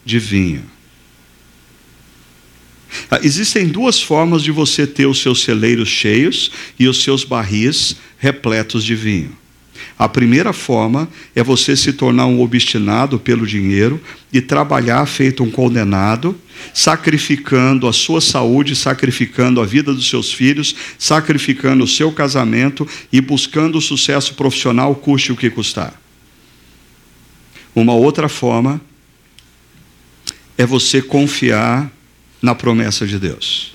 de 0.05 0.17
vinho. 0.17 0.78
Ah, 3.09 3.19
existem 3.23 3.67
duas 3.67 4.01
formas 4.01 4.41
de 4.41 4.51
você 4.51 4.87
ter 4.87 5.05
os 5.05 5.21
seus 5.21 5.43
celeiros 5.43 5.89
cheios 5.89 6.51
e 6.77 6.87
os 6.87 7.03
seus 7.03 7.23
barris 7.23 7.95
repletos 8.17 8.83
de 8.83 8.95
vinho. 8.95 9.37
A 9.97 10.07
primeira 10.07 10.53
forma 10.53 11.09
é 11.35 11.43
você 11.43 11.75
se 11.75 11.91
tornar 11.93 12.25
um 12.25 12.41
obstinado 12.41 13.19
pelo 13.19 13.45
dinheiro 13.45 14.01
e 14.31 14.39
trabalhar 14.39 15.05
feito 15.05 15.43
um 15.43 15.51
condenado, 15.51 16.37
sacrificando 16.73 17.87
a 17.87 17.93
sua 17.93 18.21
saúde, 18.21 18.75
sacrificando 18.75 19.59
a 19.61 19.65
vida 19.65 19.93
dos 19.93 20.09
seus 20.09 20.31
filhos, 20.33 20.75
sacrificando 20.97 21.83
o 21.83 21.87
seu 21.87 22.11
casamento 22.11 22.87
e 23.11 23.19
buscando 23.19 23.77
o 23.77 23.81
sucesso 23.81 24.35
profissional, 24.35 24.95
custe 24.95 25.31
o 25.31 25.35
que 25.35 25.49
custar. 25.49 25.99
Uma 27.75 27.93
outra 27.93 28.29
forma 28.29 28.81
é 30.57 30.65
você 30.65 31.01
confiar 31.01 31.91
na 32.41 32.55
promessa 32.55 33.05
de 33.05 33.19
Deus. 33.19 33.73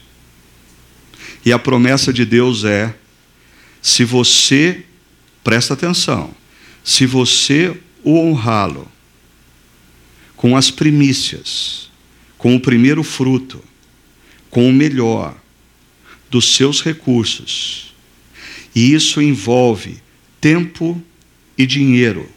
E 1.45 1.53
a 1.53 1.59
promessa 1.59 2.13
de 2.13 2.25
Deus 2.25 2.65
é: 2.65 2.95
se 3.83 4.05
você 4.05 4.85
presta 5.43 5.75
atenção, 5.75 6.35
se 6.83 7.07
você 7.07 7.77
o 8.03 8.19
honrá-lo 8.19 8.91
com 10.37 10.57
as 10.57 10.71
primícias, 10.71 11.91
com 12.37 12.55
o 12.55 12.61
primeiro 12.61 13.03
fruto, 13.03 13.63
com 14.51 14.69
o 14.69 14.73
melhor 14.73 15.37
dos 16.31 16.55
seus 16.55 16.83
recursos, 16.83 17.95
e 18.75 18.93
isso 18.93 19.23
envolve 19.23 20.03
tempo 20.41 21.03
e 21.57 21.67
dinheiro. 21.67 22.29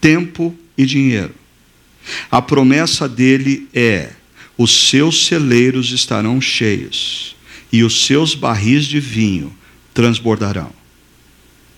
Tempo 0.00 0.54
e 0.76 0.84
dinheiro. 0.84 1.34
A 2.30 2.42
promessa 2.42 3.08
dele 3.08 3.68
é: 3.72 4.12
os 4.62 4.88
seus 4.88 5.26
celeiros 5.26 5.90
estarão 5.92 6.40
cheios 6.40 7.34
e 7.72 7.82
os 7.82 8.06
seus 8.06 8.34
barris 8.34 8.84
de 8.84 9.00
vinho 9.00 9.52
transbordarão. 9.94 10.70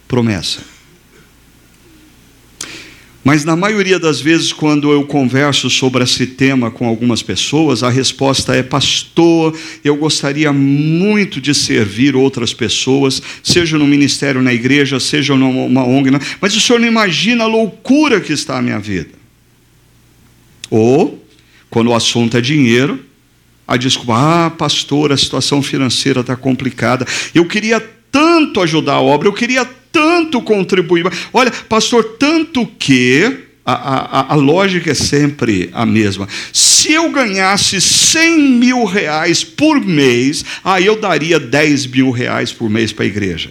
Promessa. 0.07 0.61
Mas 3.25 3.43
na 3.43 3.57
maioria 3.57 3.99
das 3.99 4.21
vezes, 4.21 4.53
quando 4.53 4.93
eu 4.93 5.07
converso 5.07 5.71
sobre 5.71 6.05
esse 6.05 6.27
tema 6.27 6.71
com 6.71 6.87
algumas 6.87 7.23
pessoas, 7.23 7.83
a 7.83 7.89
resposta 7.89 8.55
é: 8.55 8.63
Pastor, 8.63 9.57
eu 9.83 9.97
gostaria 9.97 10.53
muito 10.53 11.41
de 11.41 11.55
servir 11.55 12.15
outras 12.15 12.53
pessoas, 12.53 13.23
seja 13.43 13.79
no 13.79 13.87
ministério 13.87 14.43
na 14.43 14.53
igreja, 14.53 15.01
seja 15.01 15.35
numa 15.35 15.87
ONG, 15.87 16.11
mas 16.39 16.55
o 16.55 16.61
senhor 16.61 16.79
não 16.79 16.87
imagina 16.87 17.45
a 17.45 17.47
loucura 17.47 18.21
que 18.21 18.35
está 18.35 18.59
a 18.59 18.63
minha 18.63 18.79
vida. 18.79 19.25
Ou, 20.69 21.24
quando 21.75 21.89
o 21.89 21.95
assunto 21.95 22.37
é 22.37 22.41
dinheiro, 22.41 23.05
a 23.67 23.77
desculpa: 23.77 24.15
Ah, 24.15 24.49
pastor, 24.49 25.11
a 25.11 25.17
situação 25.17 25.61
financeira 25.61 26.21
está 26.21 26.37
complicada, 26.37 27.05
eu 27.35 27.45
queria 27.47 27.81
tanto 28.13 28.61
ajudar 28.61 28.93
a 28.93 29.01
obra, 29.01 29.27
eu 29.27 29.33
queria 29.33 29.69
tanto 29.91 30.41
contribuir. 30.41 31.05
Olha, 31.33 31.51
pastor, 31.51 32.17
tanto 32.17 32.65
que 32.65 33.39
a, 33.67 33.73
a, 33.73 34.33
a, 34.35 34.37
lógica 34.37 34.93
é 34.93 34.95
sempre 34.95 35.69
a 35.73 35.85
mesma. 35.85 36.29
Se 36.53 36.93
eu 36.93 37.11
ganhasse 37.11 37.81
100 37.81 38.39
mil 38.39 38.85
reais 38.85 39.43
por 39.43 39.81
mês, 39.81 40.45
aí 40.63 40.87
eu 40.87 40.95
daria 40.95 41.41
10 41.41 41.89
mil 41.89 42.13
reais 42.13 42.53
por 42.53 42.71
mês 42.71 42.93
para 42.93 43.05
a 43.05 43.09
igreja. 43.09 43.51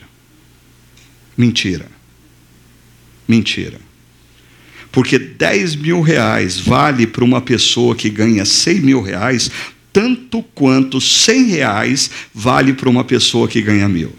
Mentira. 1.35 1.87
Mentira. 3.27 3.81
Porque 4.93 5.17
10 5.17 5.75
mil 5.77 6.01
reais 6.01 6.59
vale 6.59 7.07
para 7.07 7.23
uma 7.23 7.41
pessoa 7.41 7.95
que 7.95 8.11
ganha 8.11 8.45
100 8.45 8.79
mil 8.79 9.01
reais, 9.01 9.49
tanto 9.91 10.43
quanto 10.53 11.01
100 11.01 11.45
reais 11.45 12.11
vale 12.31 12.73
para 12.73 12.87
uma 12.87 13.03
pessoa 13.03 13.47
que 13.47 13.59
ganha 13.59 13.89
mil. 13.89 14.13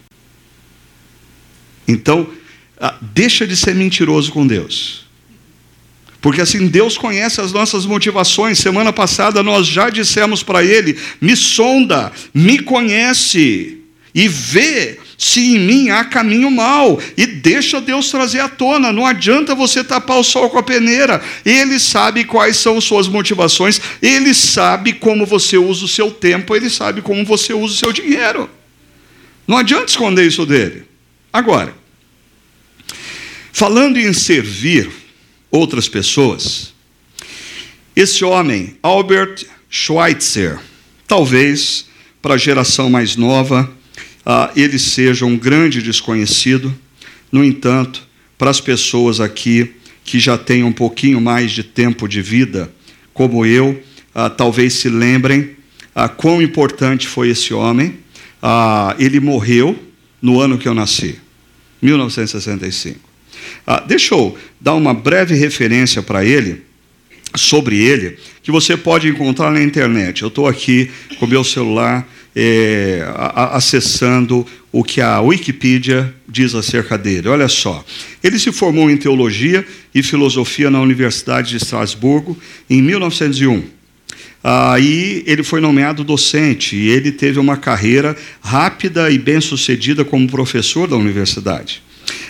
Então, 1.87 2.29
ah, 2.81 2.99
deixa 3.01 3.47
de 3.47 3.57
ser 3.57 3.73
mentiroso 3.77 4.33
com 4.33 4.45
Deus. 4.45 5.07
Porque 6.21 6.41
assim 6.41 6.67
Deus 6.67 6.99
conhece 6.99 7.41
as 7.41 7.53
nossas 7.53 7.87
motivações. 7.87 8.59
Semana 8.59 8.93
passada 8.93 9.45
nós 9.45 9.69
já 9.69 9.91
dissemos 9.91 10.43
para 10.43 10.65
Ele: 10.65 10.99
me 11.21 11.37
sonda, 11.37 12.11
me 12.35 12.59
conhece 12.59 13.79
e 14.13 14.27
vê 14.27 14.99
se 15.25 15.41
em 15.41 15.59
mim 15.59 15.89
há 15.89 16.05
caminho 16.05 16.51
mal 16.51 17.01
e 17.17 17.25
deixa 17.25 17.81
Deus 17.81 18.11
trazer 18.11 18.41
à 18.41 18.49
tona. 18.49 18.93
Não 18.93 19.07
adianta 19.07 19.55
você 19.55 19.83
tapar 19.83 20.19
o 20.19 20.23
sol 20.23 20.51
com 20.51 20.59
a 20.59 20.63
peneira. 20.63 21.23
Ele 21.47 21.81
sabe 21.81 22.25
quais 22.25 22.59
são 22.59 22.79
suas 22.79 23.09
motivações, 23.09 23.81
ele 24.03 24.35
sabe 24.35 24.93
como 24.93 25.25
você 25.25 25.57
usa 25.57 25.87
o 25.87 25.89
seu 25.89 26.11
tempo, 26.11 26.55
ele 26.55 26.69
sabe 26.69 27.01
como 27.01 27.25
você 27.25 27.55
usa 27.55 27.73
o 27.73 27.79
seu 27.79 27.91
dinheiro. 27.91 28.51
Não 29.49 29.57
adianta 29.57 29.87
esconder 29.87 30.27
isso 30.27 30.45
dele. 30.45 30.85
Agora, 31.33 31.75
falando 33.51 33.97
em 33.97 34.13
servir 34.13 34.91
outras 35.51 35.89
pessoas, 35.89 36.75
esse 37.97 38.23
homem, 38.27 38.77
Albert 38.83 39.47
Schweitzer, 39.71 40.59
talvez 41.09 41.87
para 42.21 42.35
a 42.35 42.39
geração 42.39 42.91
mais 42.91 43.17
nova, 43.17 43.75
uh, 44.27 44.51
ele 44.57 44.79
seja 44.79 45.27
um 45.27 45.37
grande 45.37 45.83
desconhecido, 45.83 46.75
no 47.31 47.45
entanto, 47.45 48.07
para 48.39 48.51
as 48.51 48.61
pessoas 48.61 49.21
aqui 49.21 49.73
que 50.05 50.19
já 50.19 50.37
têm 50.37 50.65
um 50.65 50.73
pouquinho 50.73 51.21
mais 51.21 51.53
de 51.53 51.63
tempo 51.63 52.09
de 52.09 52.21
vida, 52.21 52.73
como 53.13 53.47
eu, 53.47 53.83
uh, 54.15 54.31
talvez 54.31 54.75
se 54.75 54.89
lembrem 54.89 55.57
uh, 55.95 56.09
quão 56.17 56.43
importante 56.43 57.07
foi 57.07 57.29
esse 57.31 57.55
homem. 57.55 57.99
ele 58.99 59.21
morreu 59.21 59.79
no 60.21 60.41
ano 60.41 60.59
que 60.59 60.69
eu 60.69 60.75
nasci. 60.75 61.19
1965. 61.81 62.99
Ah, 63.67 63.83
deixa 63.87 64.15
eu 64.15 64.37
dar 64.61 64.75
uma 64.75 64.95
breve 64.95 65.35
referência 65.35 66.03
para 66.03 66.25
ele, 66.25 66.63
sobre 67.37 67.79
ele, 67.79 68.17
que 68.43 68.53
você 68.53 68.77
pode 68.77 69.09
encontrar 69.09 69.51
na 69.51 69.63
internet. 69.63 70.23
Eu 70.23 70.29
estou 70.29 70.47
aqui 70.47 70.91
com 71.19 71.27
meu 71.27 71.43
celular 71.43 72.07
é, 72.35 73.05
a, 73.15 73.57
acessando 73.57 74.47
o 74.73 74.83
que 74.83 75.01
a 75.01 75.21
Wikipedia 75.21 76.13
diz 76.29 76.55
acerca 76.55 76.99
dele. 76.99 77.29
Olha 77.29 77.49
só. 77.49 77.85
Ele 78.23 78.39
se 78.39 78.53
formou 78.53 78.91
em 78.91 78.97
teologia 78.97 79.65
e 79.95 80.03
filosofia 80.03 80.71
na 80.71 80.81
Universidade 80.81 81.51
de 81.51 81.57
Estrasburgo 81.57 82.37
em 82.69 82.83
1901. 82.83 83.63
Aí 84.43 85.23
ele 85.27 85.43
foi 85.43 85.61
nomeado 85.61 86.05
docente 86.05 86.77
e 86.77 86.89
ele 86.89 87.13
teve 87.13 87.39
uma 87.39 87.57
carreira 87.57 88.15
rápida 88.43 89.11
e 89.11 89.19
bem-sucedida 89.19 90.05
como 90.05 90.29
professor 90.29 90.87
da 90.87 90.97
universidade. 90.97 91.83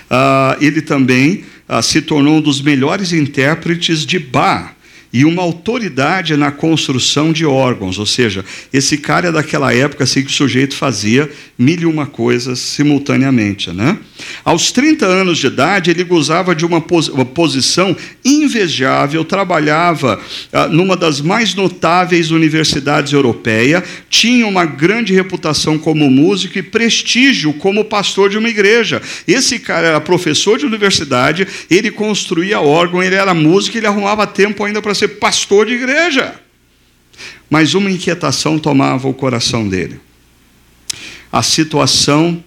Ah, 0.09 0.57
ele 0.61 0.81
também 0.81 1.45
ah, 1.69 1.83
se 1.83 2.03
tornou 2.03 2.37
um 2.37 2.41
dos 2.41 2.61
melhores 2.61 3.13
intérpretes 3.13 4.07
de 4.07 4.19
Bach 4.19 4.74
e 5.15 5.25
uma 5.25 5.43
autoridade 5.43 6.37
na 6.37 6.51
construção 6.51 7.33
de 7.33 7.47
órgãos, 7.47 8.01
ou 8.01 8.05
seja, 8.05 8.45
esse 8.73 8.99
cara 8.99 9.29
é 9.29 9.33
daquela 9.33 9.73
época 9.73 10.03
assim 10.03 10.25
que 10.25 10.31
o 10.31 10.35
sujeito 10.35 10.75
fazia 10.75 11.31
mil 11.57 11.79
e 11.83 11.87
uma 11.87 12.05
coisas 12.05 12.59
simultaneamente. 12.59 13.71
Né? 13.71 13.97
Aos 14.45 14.73
30 14.73 15.07
anos 15.07 15.39
de 15.39 15.47
idade, 15.47 15.91
ele 15.93 16.03
gozava 16.03 16.53
de 16.53 16.67
uma, 16.67 16.81
pos 16.81 17.09
uma 17.09 17.25
posição 17.25 17.97
invejável, 18.25 19.25
trabalhava 19.25 20.21
ah, 20.53 20.67
numa 20.67 20.97
das 20.97 21.21
mais 21.21 21.55
notáveis 21.55 22.33
universidades 22.33 23.13
europeias, 23.13 23.85
tinha 24.11 24.47
uma 24.49 24.65
grande 24.65 25.15
reputação 25.15 25.79
como 25.79 26.11
músico 26.11 26.59
e 26.59 26.63
prestígio 26.63 27.53
como 27.53 27.85
pastor 27.85 28.31
de 28.31 28.39
uma 28.39 28.49
igreja. 28.49 29.01
Esse 29.29 29.61
cara 29.61 29.87
era 29.87 30.01
professor 30.01 30.59
de 30.59 30.67
universidade, 30.67 31.47
ele 31.71 31.93
construía 31.93 32.61
órgão, 32.61 33.01
ele 33.01 33.15
era 33.15 33.33
músico, 33.33 33.79
ele 33.79 33.87
arrumava 33.87 34.27
tempo 34.27 34.65
ainda 34.65 34.83
para 34.83 34.95
ser 34.95 35.04
ser 35.05 35.09
pastor 35.09 35.67
de 35.67 35.75
igreja. 35.75 36.35
Mas 37.49 37.75
uma 37.75 37.91
inquietação 37.91 38.59
tomava 38.59 39.07
o 39.07 39.15
coração 39.15 39.69
dele. 39.69 40.01
A 41.31 41.43
situação 41.43 42.43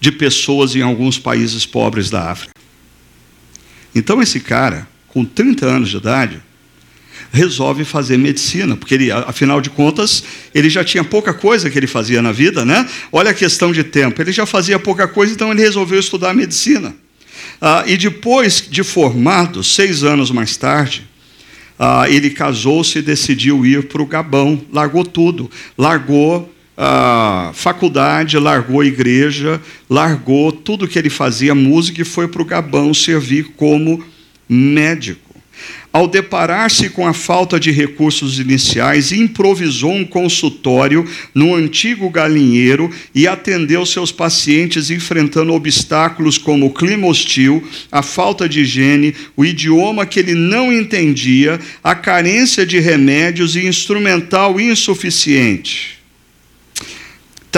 de 0.00 0.12
pessoas 0.12 0.74
em 0.76 0.82
alguns 0.82 1.18
países 1.18 1.64
pobres 1.64 2.10
da 2.10 2.30
África. 2.30 2.52
Então 3.94 4.20
esse 4.20 4.40
cara, 4.40 4.86
com 5.08 5.24
30 5.24 5.66
anos 5.66 5.90
de 5.90 5.96
idade, 5.96 6.42
resolve 7.32 7.84
fazer 7.84 8.16
medicina, 8.16 8.76
porque 8.76 8.94
ele, 8.94 9.10
afinal 9.10 9.60
de 9.60 9.70
contas, 9.70 10.22
ele 10.54 10.70
já 10.70 10.84
tinha 10.84 11.04
pouca 11.04 11.34
coisa 11.34 11.68
que 11.68 11.78
ele 11.78 11.86
fazia 11.86 12.22
na 12.22 12.32
vida, 12.32 12.64
né? 12.64 12.88
Olha 13.10 13.32
a 13.32 13.34
questão 13.34 13.72
de 13.72 13.84
tempo, 13.84 14.20
ele 14.22 14.32
já 14.32 14.46
fazia 14.46 14.78
pouca 14.78 15.06
coisa, 15.08 15.32
então 15.32 15.50
ele 15.50 15.60
resolveu 15.60 15.98
estudar 15.98 16.32
medicina. 16.32 16.94
Ah, 17.60 17.84
e 17.86 17.96
depois 17.96 18.66
de 18.68 18.84
formado, 18.84 19.64
seis 19.64 20.04
anos 20.04 20.30
mais 20.30 20.56
tarde, 20.56 21.06
ah, 21.78 22.08
ele 22.08 22.30
casou-se 22.30 22.98
e 22.98 23.02
decidiu 23.02 23.64
ir 23.64 23.88
para 23.88 24.02
o 24.02 24.06
Gabão. 24.06 24.60
Largou 24.72 25.04
tudo. 25.04 25.50
Largou 25.76 26.52
a 26.76 27.50
faculdade, 27.54 28.38
largou 28.38 28.80
a 28.80 28.86
igreja, 28.86 29.60
largou 29.90 30.52
tudo 30.52 30.86
que 30.86 30.96
ele 30.96 31.10
fazia, 31.10 31.52
música, 31.52 32.00
e 32.02 32.04
foi 32.04 32.28
para 32.28 32.40
o 32.40 32.44
Gabão 32.44 32.94
servir 32.94 33.52
como 33.56 34.02
médico. 34.48 35.27
Ao 35.98 36.06
deparar-se 36.06 36.90
com 36.90 37.08
a 37.08 37.12
falta 37.12 37.58
de 37.58 37.72
recursos 37.72 38.38
iniciais, 38.38 39.10
improvisou 39.10 39.92
um 39.92 40.04
consultório 40.04 41.04
no 41.34 41.56
antigo 41.56 42.08
galinheiro 42.08 42.88
e 43.12 43.26
atendeu 43.26 43.84
seus 43.84 44.12
pacientes 44.12 44.92
enfrentando 44.92 45.52
obstáculos 45.52 46.38
como 46.38 46.66
o 46.66 46.72
clima 46.72 47.08
hostil, 47.08 47.68
a 47.90 48.00
falta 48.00 48.48
de 48.48 48.60
higiene, 48.60 49.12
o 49.36 49.44
idioma 49.44 50.06
que 50.06 50.20
ele 50.20 50.36
não 50.36 50.72
entendia, 50.72 51.58
a 51.82 51.96
carência 51.96 52.64
de 52.64 52.78
remédios 52.78 53.56
e 53.56 53.66
instrumental 53.66 54.60
insuficiente. 54.60 55.97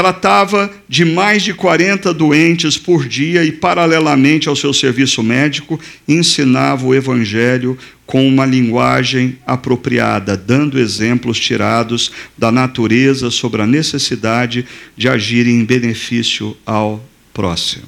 Tratava 0.00 0.72
de 0.88 1.04
mais 1.04 1.42
de 1.42 1.52
40 1.52 2.14
doentes 2.14 2.78
por 2.78 3.06
dia 3.06 3.44
e, 3.44 3.52
paralelamente 3.52 4.48
ao 4.48 4.56
seu 4.56 4.72
serviço 4.72 5.22
médico, 5.22 5.78
ensinava 6.08 6.86
o 6.86 6.94
Evangelho 6.94 7.76
com 8.06 8.26
uma 8.26 8.46
linguagem 8.46 9.36
apropriada, 9.46 10.38
dando 10.38 10.78
exemplos 10.78 11.38
tirados 11.38 12.10
da 12.36 12.50
natureza 12.50 13.30
sobre 13.30 13.60
a 13.60 13.66
necessidade 13.66 14.64
de 14.96 15.06
agir 15.06 15.46
em 15.46 15.62
benefício 15.66 16.56
ao 16.64 17.06
próximo. 17.34 17.84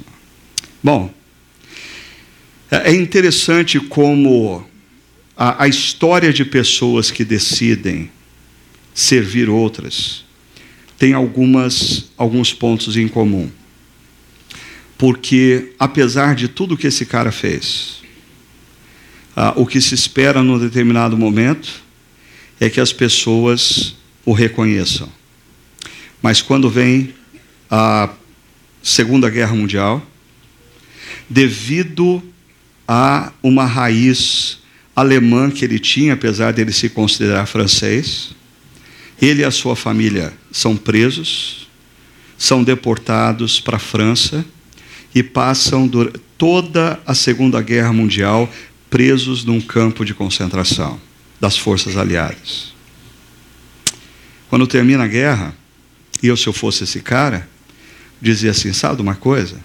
Bom, 0.83 1.11
é, 2.71 2.91
é 2.91 2.95
interessante 2.95 3.81
como 3.81 4.63
a, 5.35 5.65
a 5.65 5.67
história 5.67 6.31
de 6.31 6.45
pessoas 6.45 7.11
que 7.11 7.25
decidem 7.25 8.11
servir 8.93 9.49
outras 9.49 10.22
tem 11.03 11.15
algumas, 11.15 12.13
alguns 12.17 12.55
pontos 12.55 12.97
em 12.97 13.09
comum. 13.09 13.51
Porque, 14.97 15.73
apesar 15.77 16.37
de 16.37 16.47
tudo 16.47 16.77
que 16.77 16.87
esse 16.87 17.05
cara 17.05 17.33
fez, 17.33 17.97
ah, 19.35 19.53
o 19.57 19.67
que 19.67 19.81
se 19.81 19.97
espera 19.97 20.45
num 20.45 20.57
determinado 20.57 21.19
momento 21.19 21.83
é 22.61 22.71
que 22.71 22.81
as 22.81 22.93
pessoas 22.93 23.97
o 24.25 24.33
reconheçam. 24.33 25.09
Mas 26.23 26.41
quando 26.41 26.71
vem 26.71 27.13
a 27.69 28.09
Segunda 28.81 29.29
Guerra 29.29 29.57
Mundial, 29.57 30.01
devido 31.29 32.23
a 32.87 33.33
uma 33.43 33.65
raiz 33.65 34.61
alemã 34.95 35.51
que 35.51 35.65
ele 35.65 35.81
tinha, 35.81 36.13
apesar 36.13 36.53
de 36.53 36.61
ele 36.61 36.73
se 36.73 36.89
considerar 36.89 37.47
francês, 37.47 38.37
ele 39.23 39.43
e 39.43 39.45
a 39.45 39.53
sua 39.53 39.77
família 39.77 40.35
são 40.51 40.77
presos, 40.77 41.69
são 42.37 42.65
deportados 42.65 43.61
para 43.61 43.77
a 43.77 43.81
França 43.81 44.45
e 45.15 45.23
passam 45.23 45.89
toda 46.37 47.01
a 47.07 47.15
Segunda 47.15 47.63
Guerra 47.63 47.93
Mundial 47.93 48.53
presos 48.91 49.45
num 49.45 49.61
campo 49.61 50.05
de 50.05 50.13
concentração 50.13 51.01
das 51.41 51.57
forças 51.57 51.97
aliadas. 51.97 52.75
Quando 54.51 54.67
termina 54.67 55.05
a 55.05 55.07
guerra, 55.09 55.55
e 56.21 56.27
eu, 56.27 56.37
se 56.37 56.49
eu 56.49 56.53
fosse 56.53 56.83
esse 56.83 57.01
cara, 57.01 57.49
dizia 58.21 58.51
assim: 58.51 58.73
sabe 58.73 59.01
uma 59.01 59.15
coisa? 59.15 59.61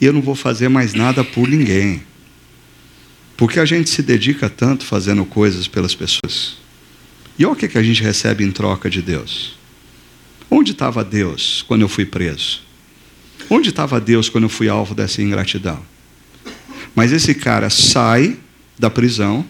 Eu 0.00 0.14
não 0.14 0.22
vou 0.22 0.34
fazer 0.34 0.68
mais 0.68 0.94
nada 0.94 1.22
por 1.22 1.46
ninguém. 1.46 2.02
Porque 3.36 3.60
a 3.60 3.64
gente 3.64 3.90
se 3.90 4.02
dedica 4.02 4.48
tanto 4.48 4.84
fazendo 4.84 5.24
coisas 5.24 5.68
pelas 5.68 5.94
pessoas. 5.94 6.61
E 7.38 7.44
olha 7.44 7.54
o 7.54 7.56
que 7.56 7.78
a 7.78 7.82
gente 7.82 8.02
recebe 8.02 8.44
em 8.44 8.50
troca 8.50 8.90
de 8.90 9.00
Deus. 9.00 9.56
Onde 10.50 10.72
estava 10.72 11.02
Deus 11.02 11.64
quando 11.66 11.82
eu 11.82 11.88
fui 11.88 12.04
preso? 12.04 12.60
Onde 13.48 13.70
estava 13.70 14.00
Deus 14.00 14.28
quando 14.28 14.44
eu 14.44 14.50
fui 14.50 14.68
alvo 14.68 14.94
dessa 14.94 15.22
ingratidão? 15.22 15.82
Mas 16.94 17.10
esse 17.10 17.34
cara 17.34 17.70
sai 17.70 18.36
da 18.78 18.90
prisão 18.90 19.44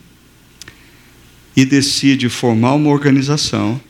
e 1.56 1.64
decide 1.64 2.28
formar 2.28 2.74
uma 2.74 2.90
organização 2.90 3.80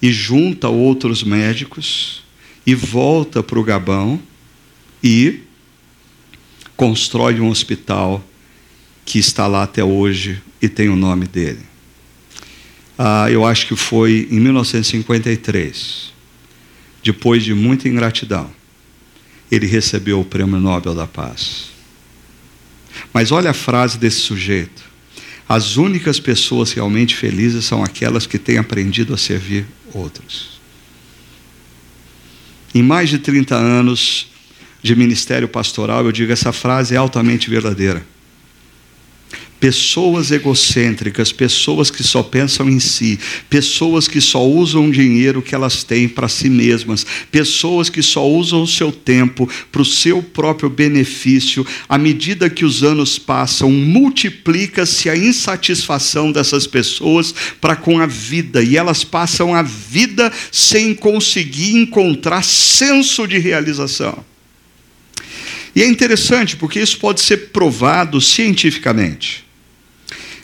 e 0.00 0.10
junta 0.12 0.68
outros 0.68 1.22
médicos 1.22 2.22
e 2.66 2.74
volta 2.74 3.42
para 3.42 3.58
o 3.58 3.64
Gabão 3.64 4.20
e 5.02 5.40
constrói 6.76 7.40
um 7.40 7.48
hospital 7.48 8.24
que 9.04 9.18
está 9.18 9.46
lá 9.46 9.62
até 9.62 9.82
hoje 9.82 10.42
e 10.60 10.68
tem 10.68 10.88
o 10.88 10.96
nome 10.96 11.26
dele. 11.26 11.75
Ah, 12.98 13.30
eu 13.30 13.44
acho 13.44 13.66
que 13.66 13.76
foi 13.76 14.26
em 14.30 14.40
1953, 14.40 16.12
depois 17.02 17.44
de 17.44 17.52
muita 17.54 17.88
ingratidão, 17.88 18.50
ele 19.50 19.66
recebeu 19.66 20.20
o 20.20 20.24
Prêmio 20.24 20.58
Nobel 20.58 20.94
da 20.94 21.06
Paz. 21.06 21.70
Mas 23.12 23.30
olha 23.30 23.50
a 23.50 23.54
frase 23.54 23.98
desse 23.98 24.20
sujeito. 24.20 24.82
As 25.48 25.76
únicas 25.76 26.18
pessoas 26.18 26.72
realmente 26.72 27.14
felizes 27.14 27.64
são 27.64 27.84
aquelas 27.84 28.26
que 28.26 28.38
têm 28.38 28.58
aprendido 28.58 29.14
a 29.14 29.18
servir 29.18 29.66
outros. 29.92 30.58
Em 32.74 32.82
mais 32.82 33.08
de 33.08 33.18
30 33.18 33.54
anos 33.54 34.28
de 34.82 34.96
ministério 34.96 35.48
pastoral, 35.48 36.04
eu 36.04 36.12
digo 36.12 36.32
essa 36.32 36.52
frase 36.52 36.94
é 36.94 36.98
altamente 36.98 37.48
verdadeira. 37.48 38.04
Pessoas 39.58 40.30
egocêntricas, 40.30 41.32
pessoas 41.32 41.90
que 41.90 42.02
só 42.02 42.22
pensam 42.22 42.68
em 42.68 42.78
si, 42.78 43.18
pessoas 43.48 44.06
que 44.06 44.20
só 44.20 44.46
usam 44.46 44.88
o 44.88 44.92
dinheiro 44.92 45.40
que 45.40 45.54
elas 45.54 45.82
têm 45.82 46.06
para 46.06 46.28
si 46.28 46.50
mesmas, 46.50 47.06
pessoas 47.32 47.88
que 47.88 48.02
só 48.02 48.28
usam 48.28 48.62
o 48.62 48.66
seu 48.66 48.92
tempo 48.92 49.48
para 49.72 49.80
o 49.80 49.84
seu 49.84 50.22
próprio 50.22 50.68
benefício. 50.68 51.66
À 51.88 51.96
medida 51.96 52.50
que 52.50 52.66
os 52.66 52.82
anos 52.82 53.18
passam, 53.18 53.70
multiplica-se 53.70 55.08
a 55.08 55.16
insatisfação 55.16 56.30
dessas 56.30 56.66
pessoas 56.66 57.34
para 57.58 57.74
com 57.74 57.98
a 57.98 58.06
vida, 58.06 58.62
e 58.62 58.76
elas 58.76 59.04
passam 59.04 59.54
a 59.54 59.62
vida 59.62 60.30
sem 60.52 60.94
conseguir 60.94 61.76
encontrar 61.76 62.44
senso 62.44 63.26
de 63.26 63.38
realização. 63.38 64.22
E 65.74 65.82
é 65.82 65.86
interessante 65.86 66.56
porque 66.56 66.80
isso 66.80 66.98
pode 66.98 67.22
ser 67.22 67.48
provado 67.48 68.20
cientificamente. 68.20 69.45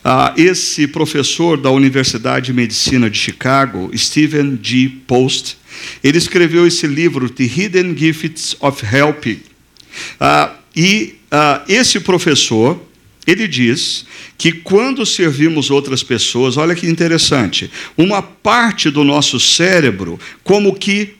Ah, 0.04 0.34
esse 0.36 0.88
professor 0.88 1.56
da 1.56 1.70
Universidade 1.70 2.46
de 2.46 2.52
Medicina 2.52 3.08
de 3.08 3.16
Chicago, 3.16 3.90
Stephen 3.96 4.58
G. 4.60 4.90
Post, 5.06 5.56
ele 6.02 6.18
escreveu 6.18 6.66
esse 6.66 6.88
livro, 6.88 7.30
The 7.30 7.44
Hidden 7.44 7.96
Gifts 7.96 8.56
of 8.58 8.84
Helping. 8.84 9.40
Ah, 10.18 10.54
e 10.74 11.14
ah, 11.30 11.62
esse 11.68 12.00
professor, 12.00 12.82
ele 13.26 13.46
diz 13.46 14.04
que 14.36 14.50
quando 14.50 15.06
servimos 15.06 15.70
outras 15.70 16.02
pessoas, 16.02 16.56
olha 16.56 16.74
que 16.74 16.88
interessante, 16.88 17.70
uma 17.96 18.20
parte 18.20 18.90
do 18.90 19.04
nosso 19.04 19.38
cérebro 19.38 20.18
como 20.42 20.74
que 20.74 21.14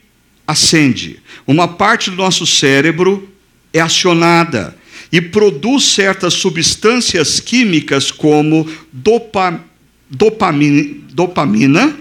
acende, 0.45 1.21
uma 1.47 1.69
parte 1.69 2.09
do 2.09 2.17
nosso 2.17 2.45
cérebro 2.45 3.29
é 3.71 3.79
acionada 3.79 4.75
e 5.13 5.21
produz 5.21 5.83
certas 5.83 6.33
substâncias 6.33 7.39
químicas 7.39 8.09
como 8.09 8.67
dopa, 8.91 9.63
dopamina, 10.09 11.01
dopamina 11.11 11.95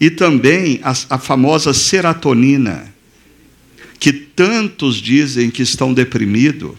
e 0.00 0.08
também 0.08 0.80
a, 0.82 0.94
a 1.10 1.18
famosa 1.18 1.74
serotonina, 1.74 2.94
que 4.00 4.10
tantos 4.10 4.96
dizem 4.96 5.50
que 5.50 5.62
estão 5.62 5.92
deprimidos 5.92 6.72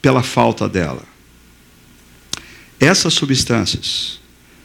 pela 0.00 0.22
falta 0.22 0.68
dela. 0.68 1.02
Essas 2.78 3.14
substâncias 3.14 4.20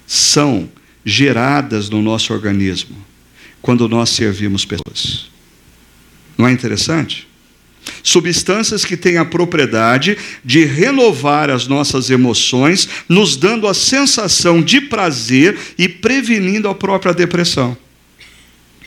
são 0.05 0.69
geradas 1.03 1.89
no 1.89 2.03
nosso 2.03 2.33
organismo 2.33 3.03
quando 3.63 3.89
nós 3.89 4.12
servimos 4.12 4.63
pessoas. 4.63 5.31
Não 6.38 6.47
é 6.47 6.51
interessante? 6.51 7.26
Substâncias 8.04 8.86
que 8.86 8.97
têm 8.97 9.17
a 9.17 9.26
propriedade 9.26 10.17
de 10.43 10.65
renovar 10.65 11.50
as 11.50 11.67
nossas 11.67 12.10
emoções, 12.10 12.88
nos 13.08 13.36
dando 13.36 13.67
a 13.67 13.73
sensação 13.73 14.62
de 14.62 14.82
prazer 14.82 15.58
e 15.78 15.88
prevenindo 15.88 16.67
a 16.67 16.76
própria 16.76 17.13
depressão. 17.13 17.78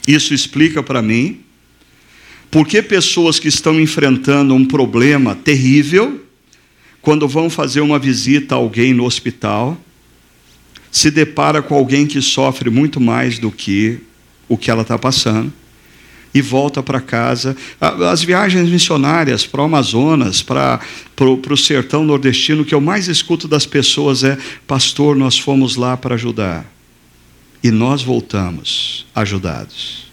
Isso 0.07 0.35
explica 0.35 0.83
para 0.83 1.03
mim 1.03 1.41
por 2.51 2.67
que 2.67 2.83
pessoas 2.83 3.39
que 3.39 3.49
estão 3.49 3.81
enfrentando 3.81 4.55
um 4.55 4.65
problema 4.65 5.35
terrível, 5.35 6.25
quando 7.01 7.29
vão 7.29 7.49
fazer 7.49 7.81
uma 7.81 7.99
visita 7.99 8.55
a 8.55 8.59
alguém 8.59 8.93
no 8.93 9.05
hospital, 9.05 9.81
se 10.91 11.11
depara 11.11 11.63
com 11.63 11.75
alguém 11.75 12.07
que 12.07 12.21
sofre 12.21 12.69
muito 12.69 13.01
mais 13.01 13.39
do 13.39 13.51
que 13.53 14.01
o 14.49 14.57
que 14.57 14.71
ela 14.71 14.83
está 14.83 14.99
passando 14.99 15.60
e 16.33 16.40
volta 16.40 16.83
para 16.83 17.01
casa. 17.01 17.57
As 17.81 18.23
viagens 18.23 18.69
missionárias 18.69 19.47
para 19.47 19.62
o 19.62 19.64
Amazonas, 19.64 20.43
para, 20.43 20.81
o 21.19 21.57
sertão 21.57 22.05
nordestino, 22.05 22.64
que 22.64 22.75
eu 22.75 22.81
mais 22.81 23.09
escuto 23.09 23.49
das 23.49 23.66
pessoas 23.66 24.23
é: 24.23 24.38
Pastor, 24.66 25.16
nós 25.16 25.38
fomos 25.38 25.77
lá 25.77 25.97
para 25.97 26.14
ajudar. 26.14 26.71
E 27.62 27.71
nós 27.71 28.03
voltamos 28.03 29.07
ajudados. 29.14 30.07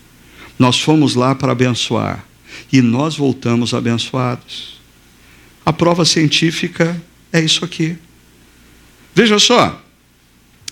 Nós 0.60 0.80
fomos 0.80 1.15
lá 1.15 1.34
para 1.34 1.53
abençoar. 1.53 2.25
E 2.73 2.82
nós 2.82 3.15
voltamos 3.15 3.73
abençoados. 3.73 4.77
A 5.65 5.71
prova 5.71 6.03
científica 6.03 7.01
é 7.32 7.39
isso 7.39 7.63
aqui. 7.63 7.95
Veja 9.13 9.39
só, 9.39 9.82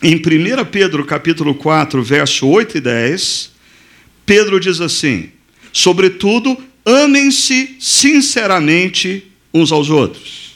em 0.01 0.15
1 0.15 0.65
Pedro 0.71 1.05
capítulo 1.05 1.55
4, 1.55 2.03
verso 2.03 2.47
8 2.47 2.77
e 2.77 2.81
10, 2.81 3.51
Pedro 4.25 4.59
diz 4.59 4.81
assim: 4.81 5.29
Sobretudo, 5.75 6.57
amem-se 6.85 7.75
sinceramente 7.81 9.25
uns 9.53 9.73
aos 9.73 9.89
outros. 9.89 10.55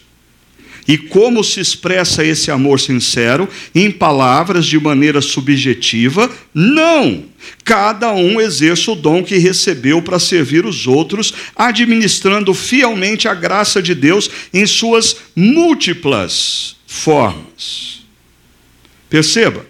E 0.88 0.98
como 0.98 1.44
se 1.44 1.60
expressa 1.60 2.24
esse 2.24 2.50
amor 2.50 2.80
sincero? 2.80 3.50
Em 3.76 3.92
palavras 3.92 4.66
de 4.66 4.80
maneira 4.80 5.20
subjetiva? 5.20 6.32
Não! 6.54 7.26
Cada 7.66 8.14
um 8.14 8.40
exerce 8.40 8.90
o 8.90 8.96
dom 8.96 9.22
que 9.22 9.38
recebeu 9.38 10.02
para 10.02 10.20
servir 10.20 10.66
os 10.66 10.88
outros, 10.88 11.34
administrando 11.54 12.54
fielmente 12.54 13.28
a 13.28 13.34
graça 13.34 13.82
de 13.82 13.94
Deus 13.94 14.32
em 14.54 14.66
suas 14.66 15.18
múltiplas 15.36 16.78
formas. 16.88 18.04
Perceba, 19.10 19.66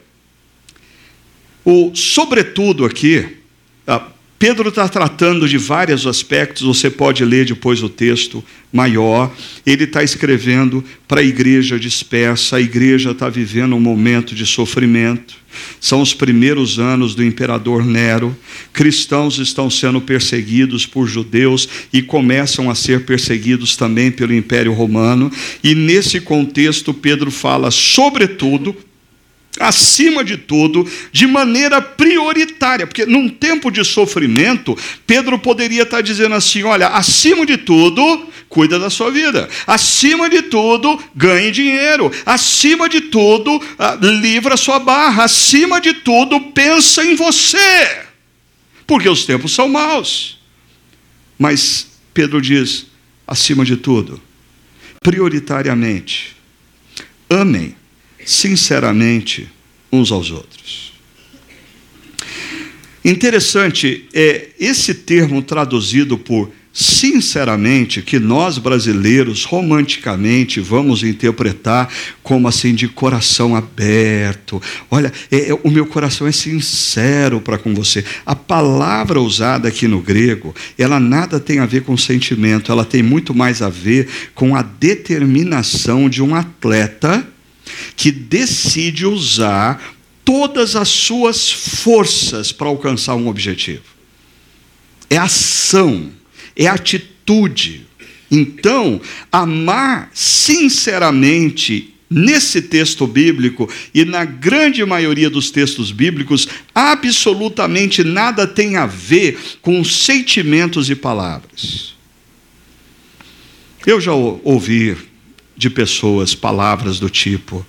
o 1.65 1.91
sobretudo 1.95 2.85
aqui, 2.85 3.38
Pedro 4.39 4.69
está 4.69 4.87
tratando 4.87 5.49
de 5.49 5.57
vários 5.57 6.07
aspectos, 6.07 6.63
você 6.63 6.89
pode 6.89 7.25
ler 7.25 7.45
depois 7.45 7.83
o 7.83 7.89
texto 7.89 8.41
maior. 8.71 9.35
Ele 9.65 9.83
está 9.83 10.01
escrevendo 10.01 10.81
para 11.05 11.19
a 11.19 11.23
igreja 11.23 11.77
dispersa, 11.77 12.55
a 12.55 12.61
igreja 12.61 13.11
está 13.11 13.27
vivendo 13.27 13.75
um 13.75 13.81
momento 13.81 14.33
de 14.33 14.45
sofrimento. 14.45 15.35
São 15.77 16.01
os 16.01 16.13
primeiros 16.13 16.79
anos 16.79 17.13
do 17.13 17.23
imperador 17.23 17.85
Nero. 17.85 18.33
Cristãos 18.71 19.39
estão 19.39 19.69
sendo 19.69 19.99
perseguidos 19.99 20.85
por 20.85 21.05
judeus 21.05 21.67
e 21.91 22.01
começam 22.01 22.69
a 22.69 22.75
ser 22.75 23.03
perseguidos 23.03 23.75
também 23.75 24.09
pelo 24.09 24.33
Império 24.33 24.71
Romano. 24.71 25.29
E 25.61 25.75
nesse 25.75 26.21
contexto, 26.21 26.93
Pedro 26.93 27.29
fala, 27.29 27.71
sobretudo, 27.71 28.73
acima 29.57 30.23
de 30.23 30.37
tudo, 30.37 30.89
de 31.11 31.25
maneira 31.25 31.81
prioritária, 31.81 32.85
porque 32.85 33.05
num 33.05 33.29
tempo 33.29 33.71
de 33.71 33.83
sofrimento, 33.83 34.77
Pedro 35.07 35.39
poderia 35.39 35.83
estar 35.83 36.01
dizendo 36.01 36.35
assim: 36.35 36.63
olha, 36.63 36.87
acima 36.89 37.45
de 37.45 37.57
tudo, 37.57 38.27
cuida 38.47 38.77
da 38.77 38.89
sua 38.89 39.09
vida, 39.09 39.49
acima 39.65 40.29
de 40.29 40.43
tudo, 40.43 41.01
ganhe 41.15 41.51
dinheiro, 41.51 42.11
acima 42.25 42.87
de 42.87 43.01
tudo, 43.01 43.61
ah, 43.77 43.97
livra 44.01 44.57
sua 44.57 44.79
barra, 44.79 45.23
acima 45.23 45.81
de 45.81 45.93
tudo, 45.93 46.39
pensa 46.51 47.03
em 47.03 47.15
você, 47.15 48.03
porque 48.85 49.09
os 49.09 49.25
tempos 49.25 49.53
são 49.53 49.67
maus. 49.67 50.37
Mas 51.37 51.87
Pedro 52.13 52.41
diz: 52.41 52.85
acima 53.25 53.65
de 53.65 53.77
tudo, 53.77 54.21
prioritariamente, 55.01 56.35
amem 57.29 57.79
sinceramente 58.25 59.49
uns 59.91 60.11
aos 60.11 60.31
outros. 60.31 60.93
Interessante 63.03 64.07
é 64.13 64.49
esse 64.59 64.93
termo 64.93 65.41
traduzido 65.41 66.17
por 66.17 66.51
sinceramente, 66.71 68.01
que 68.01 68.19
nós 68.19 68.57
brasileiros 68.57 69.43
romanticamente 69.43 70.59
vamos 70.59 71.03
interpretar 71.03 71.91
como 72.21 72.47
assim 72.47 72.73
de 72.73 72.87
coração 72.87 73.55
aberto. 73.55 74.61
Olha, 74.89 75.11
é, 75.31 75.49
é, 75.49 75.53
o 75.63 75.69
meu 75.69 75.85
coração 75.85 76.27
é 76.27 76.31
sincero 76.31 77.41
para 77.41 77.57
com 77.57 77.73
você. 77.73 78.05
A 78.25 78.35
palavra 78.35 79.19
usada 79.19 79.67
aqui 79.67 79.87
no 79.87 79.99
grego, 79.99 80.53
ela 80.77 80.99
nada 80.99 81.39
tem 81.39 81.59
a 81.59 81.65
ver 81.65 81.83
com 81.83 81.97
sentimento, 81.97 82.71
ela 82.71 82.85
tem 82.85 83.01
muito 83.01 83.33
mais 83.33 83.61
a 83.61 83.69
ver 83.69 84.07
com 84.35 84.55
a 84.55 84.61
determinação 84.61 86.07
de 86.07 86.21
um 86.21 86.35
atleta 86.35 87.27
que 87.95 88.11
decide 88.11 89.05
usar 89.05 89.95
todas 90.23 90.75
as 90.75 90.89
suas 90.89 91.51
forças 91.51 92.51
para 92.51 92.67
alcançar 92.67 93.15
um 93.15 93.27
objetivo. 93.27 93.83
É 95.09 95.17
ação, 95.17 96.11
é 96.55 96.67
atitude. 96.67 97.87
Então, 98.29 99.01
amar 99.31 100.11
sinceramente 100.13 101.95
nesse 102.09 102.61
texto 102.61 103.05
bíblico 103.05 103.69
e 103.93 104.03
na 104.03 104.25
grande 104.25 104.83
maioria 104.83 105.29
dos 105.29 105.51
textos 105.51 105.91
bíblicos, 105.91 106.47
absolutamente 106.73 108.03
nada 108.03 108.47
tem 108.47 108.77
a 108.77 108.85
ver 108.85 109.37
com 109.61 109.83
sentimentos 109.83 110.89
e 110.89 110.95
palavras. 110.95 111.95
Eu 113.85 114.01
já 114.01 114.13
ouvi 114.13 114.97
de 115.59 115.69
pessoas 115.69 116.33
palavras 116.33 116.99
do 116.99 117.09
tipo: 117.09 117.65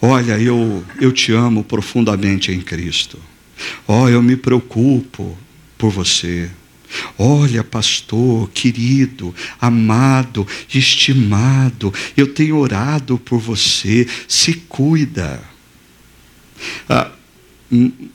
Olha, 0.00 0.38
eu, 0.38 0.84
eu 1.00 1.10
te 1.10 1.32
amo 1.32 1.64
profundamente 1.64 2.52
em 2.52 2.60
Cristo. 2.60 3.18
Oh, 3.88 4.08
eu 4.08 4.22
me 4.22 4.36
preocupo 4.36 5.36
por 5.76 5.90
você. 5.90 6.48
Olha, 7.18 7.64
pastor, 7.64 8.48
querido, 8.50 9.34
amado, 9.60 10.46
estimado, 10.72 11.92
eu 12.16 12.32
tenho 12.32 12.56
orado 12.56 13.18
por 13.18 13.40
você, 13.40 14.06
se 14.28 14.54
cuida. 14.68 15.42
Ah, 16.88 17.10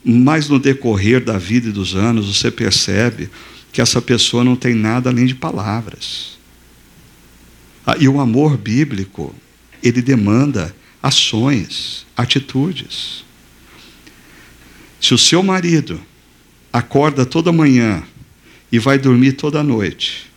mas 0.02 0.48
no 0.48 0.58
decorrer 0.58 1.22
da 1.22 1.36
vida 1.36 1.68
e 1.68 1.72
dos 1.72 1.94
anos, 1.94 2.34
você 2.34 2.50
percebe 2.50 3.28
que 3.70 3.82
essa 3.82 4.00
pessoa 4.00 4.42
não 4.42 4.56
tem 4.56 4.74
nada 4.74 5.10
além 5.10 5.26
de 5.26 5.34
palavras. 5.34 6.39
Ah, 7.90 7.96
e 7.98 8.06
o 8.06 8.20
amor 8.20 8.56
bíblico, 8.56 9.34
ele 9.82 10.00
demanda 10.00 10.72
ações, 11.02 12.06
atitudes. 12.16 13.24
Se 15.00 15.12
o 15.12 15.18
seu 15.18 15.42
marido 15.42 16.00
acorda 16.72 17.26
toda 17.26 17.50
manhã 17.50 18.04
e 18.70 18.78
vai 18.78 18.96
dormir 18.96 19.32
toda 19.32 19.64
noite, 19.64 20.30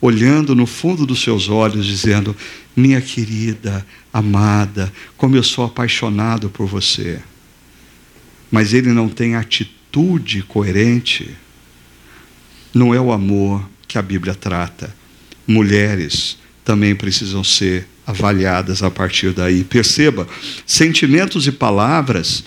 olhando 0.00 0.54
no 0.54 0.66
fundo 0.66 1.04
dos 1.04 1.20
seus 1.20 1.48
olhos, 1.48 1.84
dizendo: 1.84 2.36
Minha 2.76 3.00
querida, 3.00 3.84
amada, 4.12 4.92
como 5.16 5.34
eu 5.34 5.42
sou 5.42 5.64
apaixonado 5.64 6.48
por 6.48 6.68
você, 6.68 7.20
mas 8.52 8.72
ele 8.72 8.92
não 8.92 9.08
tem 9.08 9.34
atitude 9.34 10.44
coerente, 10.44 11.28
não 12.72 12.94
é 12.94 13.00
o 13.00 13.10
amor 13.10 13.68
que 13.88 13.98
a 13.98 14.02
Bíblia 14.02 14.36
trata. 14.36 14.94
Mulheres, 15.44 16.38
também 16.64 16.94
precisam 16.94 17.44
ser 17.44 17.86
avaliadas 18.06 18.82
a 18.82 18.90
partir 18.90 19.32
daí. 19.32 19.64
Perceba, 19.64 20.26
sentimentos 20.66 21.46
e 21.46 21.52
palavras 21.52 22.44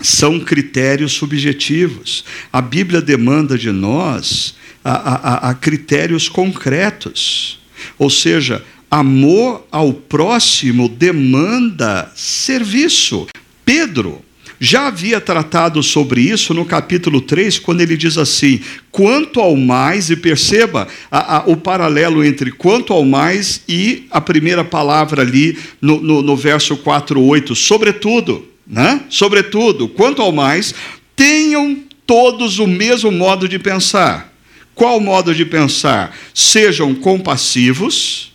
são 0.00 0.38
critérios 0.38 1.12
subjetivos. 1.12 2.24
A 2.52 2.60
Bíblia 2.60 3.00
demanda 3.00 3.58
de 3.58 3.72
nós 3.72 4.54
a, 4.84 4.92
a, 4.92 5.50
a 5.50 5.54
critérios 5.54 6.28
concretos. 6.28 7.58
Ou 7.98 8.08
seja, 8.08 8.64
amor 8.90 9.66
ao 9.70 9.92
próximo 9.92 10.88
demanda 10.88 12.10
serviço. 12.14 13.26
Pedro 13.64 14.24
já 14.60 14.88
havia 14.88 15.20
tratado 15.20 15.82
sobre 15.82 16.20
isso 16.20 16.52
no 16.52 16.64
capítulo 16.64 17.20
3, 17.20 17.58
quando 17.58 17.80
ele 17.80 17.96
diz 17.96 18.18
assim: 18.18 18.60
quanto 18.90 19.40
ao 19.40 19.56
mais, 19.56 20.10
e 20.10 20.16
perceba 20.16 20.88
a, 21.10 21.36
a, 21.36 21.42
o 21.46 21.56
paralelo 21.56 22.24
entre 22.24 22.50
quanto 22.50 22.92
ao 22.92 23.04
mais 23.04 23.62
e 23.68 24.06
a 24.10 24.20
primeira 24.20 24.64
palavra 24.64 25.22
ali 25.22 25.56
no, 25.80 26.00
no, 26.00 26.22
no 26.22 26.36
verso 26.36 26.76
4, 26.76 27.20
8, 27.22 27.54
sobretudo, 27.54 28.46
né? 28.66 29.02
Sobretudo, 29.08 29.88
quanto 29.88 30.20
ao 30.20 30.32
mais, 30.32 30.74
tenham 31.14 31.78
todos 32.06 32.58
o 32.58 32.66
mesmo 32.66 33.12
modo 33.12 33.48
de 33.48 33.58
pensar. 33.58 34.32
Qual 34.74 35.00
modo 35.00 35.34
de 35.34 35.44
pensar? 35.44 36.16
Sejam 36.32 36.94
compassivos, 36.94 38.32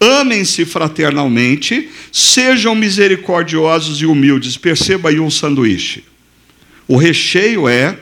amem-se 0.00 0.64
fraternalmente, 0.64 1.90
sejam 2.10 2.74
misericordiosos 2.74 4.00
e 4.00 4.06
humildes. 4.06 4.56
Perceba 4.56 5.10
aí 5.10 5.20
um 5.20 5.30
sanduíche. 5.30 6.02
O 6.88 6.96
recheio 6.96 7.68
é 7.68 7.98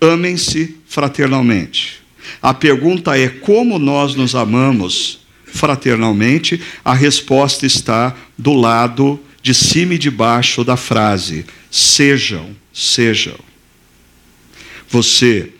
amem-se 0.00 0.76
fraternalmente. 0.88 2.00
A 2.42 2.54
pergunta 2.54 3.16
é 3.16 3.28
como 3.28 3.78
nós 3.78 4.14
nos 4.14 4.34
amamos 4.34 5.20
fraternalmente? 5.44 6.60
A 6.84 6.94
resposta 6.94 7.66
está 7.66 8.16
do 8.36 8.52
lado 8.54 9.20
de 9.42 9.54
cima 9.54 9.94
e 9.94 9.98
de 9.98 10.10
baixo 10.10 10.64
da 10.64 10.76
frase: 10.76 11.44
sejam, 11.70 12.50
sejam. 12.72 13.38
Você, 14.88 15.50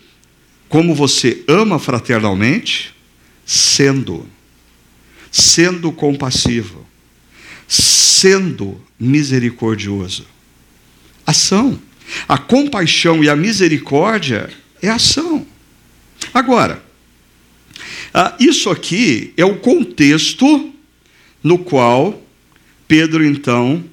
como 0.68 0.94
você 0.94 1.44
ama 1.46 1.78
fraternalmente? 1.78 2.94
Sendo 3.44 4.28
sendo 5.30 5.92
compassivo, 5.92 6.86
sendo 7.66 8.80
misericordioso. 8.98 10.26
Ação. 11.26 11.80
A 12.28 12.38
compaixão 12.38 13.22
e 13.22 13.28
a 13.28 13.34
misericórdia 13.34 14.48
é 14.80 14.88
ação. 14.88 15.46
Agora, 16.32 16.82
ah, 18.14 18.34
isso 18.38 18.70
aqui 18.70 19.34
é 19.36 19.44
o 19.44 19.56
contexto 19.56 20.72
no 21.42 21.58
qual 21.58 22.22
Pedro 22.88 23.24
então 23.24 23.84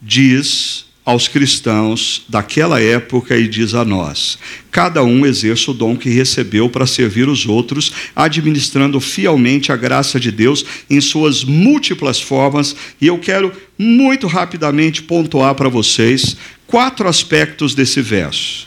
diz 0.00 0.83
aos 1.04 1.28
cristãos 1.28 2.24
daquela 2.28 2.80
época 2.80 3.36
e 3.36 3.46
diz 3.46 3.74
a 3.74 3.84
nós: 3.84 4.38
cada 4.70 5.04
um 5.04 5.26
exerça 5.26 5.70
o 5.70 5.74
dom 5.74 5.96
que 5.96 6.08
recebeu 6.08 6.68
para 6.70 6.86
servir 6.86 7.28
os 7.28 7.46
outros, 7.46 7.92
administrando 8.16 8.98
fielmente 9.00 9.70
a 9.70 9.76
graça 9.76 10.18
de 10.18 10.30
Deus 10.30 10.64
em 10.88 11.00
suas 11.00 11.44
múltiplas 11.44 12.20
formas. 12.20 12.74
E 13.00 13.06
eu 13.06 13.18
quero 13.18 13.52
muito 13.78 14.26
rapidamente 14.26 15.02
pontuar 15.02 15.54
para 15.54 15.68
vocês 15.68 16.36
quatro 16.66 17.06
aspectos 17.06 17.74
desse 17.74 18.00
verso. 18.00 18.66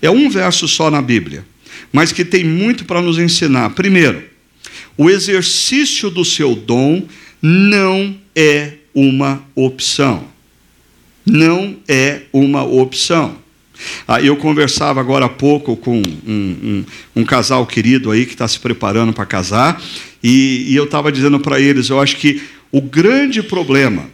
É 0.00 0.10
um 0.10 0.30
verso 0.30 0.66
só 0.66 0.90
na 0.90 1.02
Bíblia, 1.02 1.44
mas 1.92 2.12
que 2.12 2.24
tem 2.24 2.44
muito 2.44 2.84
para 2.84 3.02
nos 3.02 3.18
ensinar. 3.18 3.70
Primeiro, 3.70 4.24
o 4.96 5.10
exercício 5.10 6.10
do 6.10 6.24
seu 6.24 6.54
dom 6.54 7.06
não 7.42 8.16
é 8.34 8.74
uma 8.94 9.44
opção 9.54 10.35
não 11.26 11.76
é 11.88 12.22
uma 12.32 12.64
opção. 12.64 13.36
Ah, 14.08 14.22
eu 14.22 14.36
conversava 14.36 15.00
agora 15.00 15.26
há 15.26 15.28
pouco 15.28 15.76
com 15.76 15.98
um, 15.98 16.22
um, 16.26 16.84
um 17.16 17.24
casal 17.24 17.66
querido 17.66 18.10
aí 18.10 18.24
que 18.24 18.32
está 18.32 18.48
se 18.48 18.58
preparando 18.58 19.12
para 19.12 19.26
casar, 19.26 19.82
e, 20.22 20.66
e 20.68 20.76
eu 20.76 20.84
estava 20.84 21.12
dizendo 21.12 21.38
para 21.40 21.60
eles: 21.60 21.90
eu 21.90 22.00
acho 22.00 22.16
que 22.16 22.42
o 22.72 22.80
grande 22.80 23.42
problema 23.42 24.08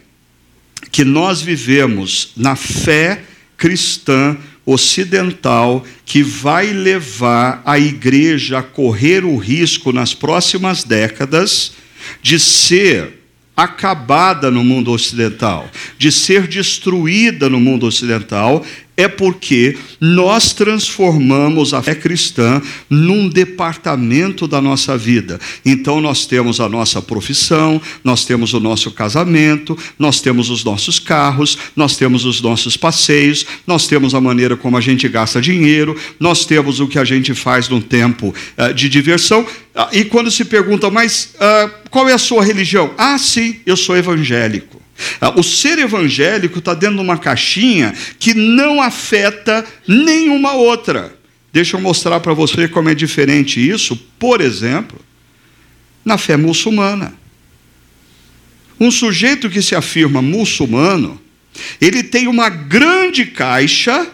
que 0.91 1.05
nós 1.05 1.41
vivemos 1.41 2.31
na 2.35 2.55
fé 2.55 3.23
cristã 3.55 4.37
ocidental 4.65 5.85
que 6.05 6.21
vai 6.23 6.71
levar 6.71 7.61
a 7.65 7.79
igreja 7.79 8.59
a 8.59 8.63
correr 8.63 9.25
o 9.25 9.37
risco 9.37 9.91
nas 9.91 10.13
próximas 10.13 10.83
décadas 10.83 11.73
de 12.21 12.39
ser 12.39 13.22
acabada 13.55 14.49
no 14.49 14.63
mundo 14.63 14.91
ocidental, 14.91 15.69
de 15.97 16.11
ser 16.11 16.47
destruída 16.47 17.49
no 17.49 17.59
mundo 17.59 17.85
ocidental, 17.85 18.63
é 18.95 19.07
porque 19.07 19.75
nós 19.99 20.53
transformamos 20.53 21.73
a 21.73 21.81
fé 21.81 21.95
cristã 21.95 22.61
num 22.89 23.27
departamento 23.27 24.47
da 24.47 24.61
nossa 24.61 24.97
vida. 24.97 25.39
Então 25.65 25.99
nós 25.99 26.25
temos 26.25 26.59
a 26.59 26.69
nossa 26.69 27.01
profissão, 27.01 27.81
nós 28.03 28.23
temos 28.25 28.53
o 28.53 28.59
nosso 28.59 28.91
casamento, 28.91 29.77
nós 29.97 30.21
temos 30.21 30.49
os 30.49 30.63
nossos 30.63 30.99
carros, 30.99 31.57
nós 31.75 31.97
temos 31.97 32.23
os 32.23 32.39
nossos 32.41 32.77
passeios, 32.77 33.45
nós 33.65 33.87
temos 33.87 34.13
a 34.13 34.21
maneira 34.21 34.55
como 34.55 34.77
a 34.77 34.81
gente 34.81 35.07
gasta 35.09 35.41
dinheiro, 35.41 35.99
nós 36.19 36.45
temos 36.45 36.79
o 36.79 36.87
que 36.87 36.99
a 36.99 37.03
gente 37.03 37.33
faz 37.33 37.67
no 37.67 37.81
tempo 37.81 38.33
uh, 38.57 38.73
de 38.73 38.87
diversão. 38.89 39.41
Uh, 39.41 39.87
e 39.91 40.05
quando 40.05 40.29
se 40.29 40.45
pergunta, 40.45 40.91
mas 40.91 41.33
uh, 41.35 41.71
qual 41.89 42.07
é 42.07 42.13
a 42.13 42.19
sua 42.19 42.43
religião? 42.43 42.93
Ah, 42.95 43.17
sim, 43.17 43.59
eu 43.65 43.75
sou 43.75 43.97
evangélico. 43.97 44.82
Ah, 45.19 45.33
o 45.37 45.43
ser 45.43 45.79
evangélico 45.79 46.59
está 46.59 46.73
dentro 46.73 46.97
de 46.97 47.01
uma 47.01 47.17
caixinha 47.17 47.93
que 48.19 48.33
não 48.33 48.81
afeta 48.81 49.65
nenhuma 49.87 50.53
outra. 50.53 51.15
Deixa 51.51 51.77
eu 51.77 51.81
mostrar 51.81 52.19
para 52.19 52.33
você 52.33 52.67
como 52.67 52.89
é 52.89 52.95
diferente 52.95 53.59
isso, 53.59 53.95
por 54.17 54.41
exemplo, 54.41 54.99
na 56.03 56.17
fé 56.17 56.35
muçulmana. 56.35 57.13
Um 58.79 58.89
sujeito 58.89 59.49
que 59.49 59.61
se 59.61 59.75
afirma 59.75 60.21
muçulmano, 60.21 61.21
ele 61.79 62.03
tem 62.03 62.27
uma 62.27 62.49
grande 62.49 63.25
caixa 63.25 64.07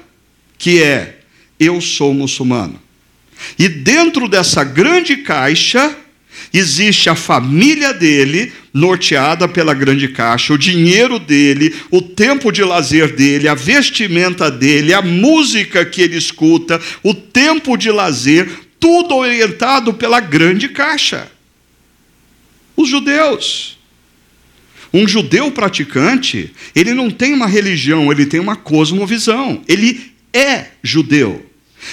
que 0.57 0.83
é 0.83 1.19
eu 1.59 1.79
sou 1.79 2.13
muçulmano. 2.13 2.79
E 3.57 3.67
dentro 3.67 4.27
dessa 4.27 4.63
grande 4.63 5.17
caixa 5.17 5.97
existe 6.53 7.09
a 7.09 7.15
família 7.15 7.93
dele, 7.93 8.51
norteada 8.73 9.47
pela 9.47 9.73
grande 9.73 10.07
caixa, 10.07 10.53
o 10.53 10.57
dinheiro 10.57 11.19
dele, 11.19 11.75
o 11.89 12.01
tempo 12.01 12.51
de 12.51 12.63
lazer 12.63 13.15
dele, 13.15 13.47
a 13.47 13.55
vestimenta 13.55 14.49
dele, 14.51 14.93
a 14.93 15.01
música 15.01 15.85
que 15.85 16.01
ele 16.01 16.17
escuta, 16.17 16.79
o 17.03 17.13
tempo 17.13 17.77
de 17.77 17.91
lazer, 17.91 18.49
tudo 18.79 19.15
orientado 19.15 19.93
pela 19.93 20.19
grande 20.19 20.69
caixa. 20.69 21.29
Os 22.75 22.87
judeus. 22.87 23.77
Um 24.93 25.07
judeu 25.07 25.51
praticante, 25.51 26.51
ele 26.73 26.93
não 26.93 27.11
tem 27.11 27.33
uma 27.33 27.45
religião, 27.45 28.11
ele 28.11 28.25
tem 28.25 28.39
uma 28.39 28.55
cosmovisão. 28.55 29.61
Ele 29.67 30.13
é 30.33 30.67
judeu. 30.81 31.45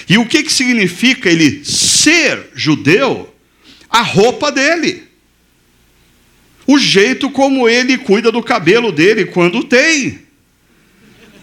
E 0.09 0.17
o 0.19 0.27
que, 0.27 0.43
que 0.43 0.53
significa 0.53 1.29
ele 1.29 1.65
ser 1.65 2.51
judeu? 2.55 3.33
A 3.89 4.03
roupa 4.03 4.51
dele 4.51 5.06
o 6.66 6.79
jeito 6.79 7.31
como 7.31 7.68
ele 7.68 7.96
cuida 7.96 8.33
do 8.33 8.42
cabelo 8.42 8.90
dele 8.90 9.26
quando 9.26 9.62
tem. 9.62 10.20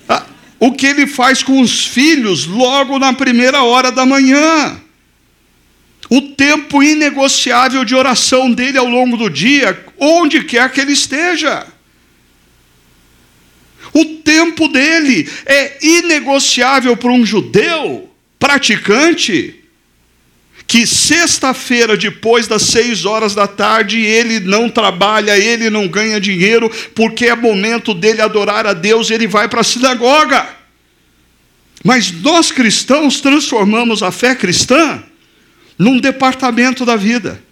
Ah, 0.07 0.25
o 0.59 0.73
que 0.73 0.85
ele 0.85 1.07
faz 1.07 1.41
com 1.41 1.61
os 1.61 1.85
filhos 1.85 2.45
logo 2.45 2.99
na 2.99 3.13
primeira 3.13 3.63
hora 3.63 3.91
da 3.91 4.05
manhã. 4.05 4.79
O 6.09 6.21
tempo 6.21 6.83
inegociável 6.83 7.85
de 7.85 7.95
oração 7.95 8.51
dele 8.51 8.77
ao 8.77 8.87
longo 8.87 9.15
do 9.15 9.29
dia, 9.29 9.85
onde 9.97 10.43
quer 10.43 10.69
que 10.71 10.81
ele 10.81 10.91
esteja. 10.91 11.65
O 13.93 14.05
tempo 14.05 14.67
dele 14.67 15.29
é 15.45 15.77
inegociável 15.81 16.97
para 16.97 17.11
um 17.11 17.25
judeu 17.25 18.09
praticante 18.37 19.62
que 20.67 20.87
sexta-feira, 20.87 21.95
depois 21.95 22.47
das 22.47 22.63
seis 22.63 23.05
horas 23.05 23.35
da 23.35 23.47
tarde, 23.47 23.99
ele 23.99 24.39
não 24.39 24.69
trabalha, 24.69 25.37
ele 25.37 25.69
não 25.69 25.87
ganha 25.87 26.19
dinheiro, 26.19 26.69
porque 26.95 27.25
é 27.25 27.35
momento 27.35 27.93
dele 27.93 28.21
adorar 28.21 28.65
a 28.65 28.73
Deus, 28.73 29.11
ele 29.11 29.27
vai 29.27 29.47
para 29.47 29.61
a 29.61 29.63
sinagoga. 29.63 30.47
Mas 31.83 32.11
nós 32.11 32.51
cristãos 32.51 33.19
transformamos 33.19 34.01
a 34.01 34.11
fé 34.11 34.33
cristã 34.35 35.03
num 35.77 35.99
departamento 35.99 36.85
da 36.85 36.95
vida. 36.95 37.43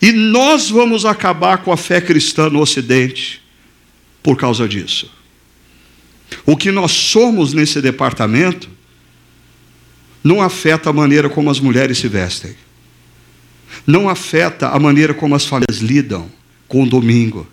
E 0.00 0.10
nós 0.12 0.70
vamos 0.70 1.04
acabar 1.04 1.58
com 1.58 1.70
a 1.70 1.76
fé 1.76 2.00
cristã 2.00 2.48
no 2.48 2.60
Ocidente 2.60 3.42
por 4.22 4.36
causa 4.36 4.66
disso. 4.66 5.10
O 6.46 6.56
que 6.56 6.72
nós 6.72 6.90
somos 6.92 7.52
nesse 7.52 7.80
departamento 7.80 8.68
não 10.24 10.40
afeta 10.40 10.88
a 10.88 10.92
maneira 10.92 11.28
como 11.28 11.50
as 11.50 11.60
mulheres 11.60 11.98
se 11.98 12.08
vestem, 12.08 12.54
não 13.86 14.08
afeta 14.08 14.68
a 14.68 14.78
maneira 14.78 15.12
como 15.12 15.34
as 15.34 15.44
famílias 15.44 15.78
lidam 15.82 16.26
com 16.66 16.82
o 16.82 16.88
domingo, 16.88 17.46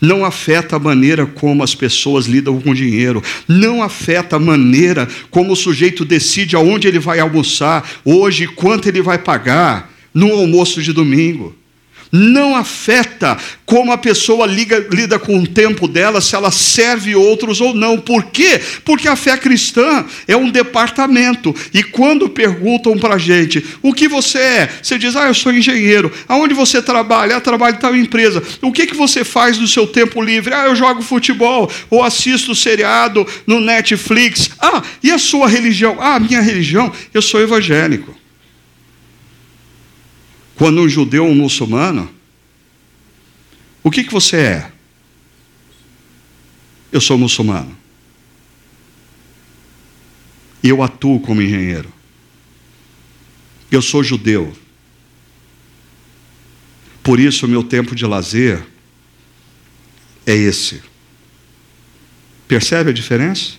não 0.00 0.24
afeta 0.24 0.76
a 0.76 0.78
maneira 0.78 1.26
como 1.26 1.62
as 1.62 1.74
pessoas 1.74 2.26
lidam 2.26 2.60
com 2.60 2.70
o 2.70 2.74
dinheiro, 2.74 3.22
não 3.48 3.82
afeta 3.82 4.36
a 4.36 4.40
maneira 4.40 5.08
como 5.28 5.52
o 5.52 5.56
sujeito 5.56 6.04
decide 6.04 6.54
aonde 6.54 6.86
ele 6.86 7.00
vai 7.00 7.18
almoçar 7.18 7.88
hoje, 8.04 8.46
quanto 8.46 8.88
ele 8.88 9.02
vai 9.02 9.18
pagar 9.18 9.92
no 10.14 10.32
almoço 10.32 10.80
de 10.80 10.92
domingo 10.92 11.57
não 12.10 12.56
afeta 12.56 13.36
como 13.66 13.92
a 13.92 13.98
pessoa 13.98 14.46
liga, 14.46 14.86
lida 14.90 15.18
com 15.18 15.38
o 15.38 15.46
tempo 15.46 15.86
dela, 15.86 16.20
se 16.20 16.34
ela 16.34 16.50
serve 16.50 17.14
outros 17.14 17.60
ou 17.60 17.74
não. 17.74 17.98
Por 17.98 18.24
quê? 18.24 18.60
Porque 18.84 19.06
a 19.06 19.16
fé 19.16 19.36
cristã 19.36 20.06
é 20.26 20.36
um 20.36 20.50
departamento. 20.50 21.54
E 21.74 21.82
quando 21.82 22.28
perguntam 22.28 22.96
para 22.96 23.16
a 23.16 23.18
gente 23.18 23.64
o 23.82 23.92
que 23.92 24.08
você 24.08 24.38
é, 24.38 24.70
você 24.82 24.98
diz, 24.98 25.14
ah, 25.16 25.26
eu 25.26 25.34
sou 25.34 25.52
engenheiro. 25.52 26.10
Aonde 26.26 26.54
você 26.54 26.80
trabalha? 26.80 27.36
Ah, 27.36 27.40
trabalho 27.40 27.76
em 27.76 27.78
tal 27.78 27.94
empresa. 27.94 28.42
O 28.62 28.72
que, 28.72 28.86
que 28.86 28.96
você 28.96 29.22
faz 29.24 29.58
no 29.58 29.68
seu 29.68 29.86
tempo 29.86 30.22
livre? 30.22 30.54
Ah, 30.54 30.66
eu 30.66 30.76
jogo 30.76 31.02
futebol, 31.02 31.70
ou 31.90 32.02
assisto 32.02 32.54
seriado 32.54 33.26
no 33.46 33.60
Netflix. 33.60 34.50
Ah, 34.58 34.82
e 35.02 35.10
a 35.10 35.18
sua 35.18 35.46
religião? 35.46 35.98
Ah, 36.00 36.18
minha 36.18 36.40
religião, 36.40 36.92
eu 37.12 37.20
sou 37.20 37.40
evangélico. 37.40 38.16
Quando 40.58 40.80
um 40.80 40.88
judeu 40.88 41.24
ou 41.24 41.30
um 41.30 41.36
muçulmano, 41.36 42.12
o 43.80 43.92
que, 43.92 44.02
que 44.02 44.12
você 44.12 44.36
é? 44.36 44.72
Eu 46.90 47.00
sou 47.00 47.16
muçulmano. 47.16 47.76
Eu 50.60 50.82
atuo 50.82 51.20
como 51.20 51.40
engenheiro. 51.40 51.92
Eu 53.70 53.80
sou 53.80 54.02
judeu. 54.02 54.52
Por 57.04 57.20
isso, 57.20 57.46
o 57.46 57.48
meu 57.48 57.62
tempo 57.62 57.94
de 57.94 58.04
lazer 58.04 58.60
é 60.26 60.34
esse. 60.34 60.82
Percebe 62.48 62.90
a 62.90 62.92
diferença? 62.92 63.52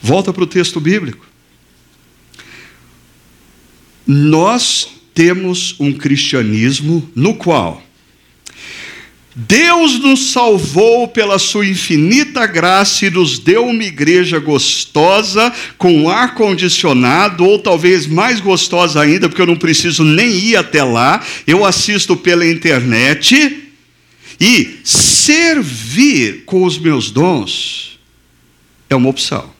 Volta 0.00 0.32
para 0.32 0.44
o 0.44 0.46
texto 0.46 0.80
bíblico. 0.80 1.31
Nós 4.06 4.88
temos 5.14 5.76
um 5.78 5.92
cristianismo 5.92 7.08
no 7.14 7.34
qual 7.34 7.82
Deus 9.34 9.98
nos 9.98 10.32
salvou 10.32 11.08
pela 11.08 11.38
sua 11.38 11.66
infinita 11.66 12.46
graça 12.46 13.06
e 13.06 13.10
nos 13.10 13.38
deu 13.38 13.66
uma 13.66 13.82
igreja 13.82 14.38
gostosa, 14.38 15.50
com 15.78 16.10
ar 16.10 16.34
condicionado, 16.34 17.44
ou 17.44 17.58
talvez 17.58 18.06
mais 18.06 18.40
gostosa 18.40 19.00
ainda, 19.00 19.30
porque 19.30 19.40
eu 19.40 19.46
não 19.46 19.56
preciso 19.56 20.04
nem 20.04 20.30
ir 20.30 20.56
até 20.56 20.84
lá, 20.84 21.24
eu 21.46 21.64
assisto 21.64 22.14
pela 22.14 22.46
internet. 22.46 23.70
E 24.38 24.80
servir 24.84 26.42
com 26.44 26.64
os 26.64 26.78
meus 26.78 27.10
dons 27.10 27.98
é 28.90 28.96
uma 28.96 29.08
opção. 29.08 29.50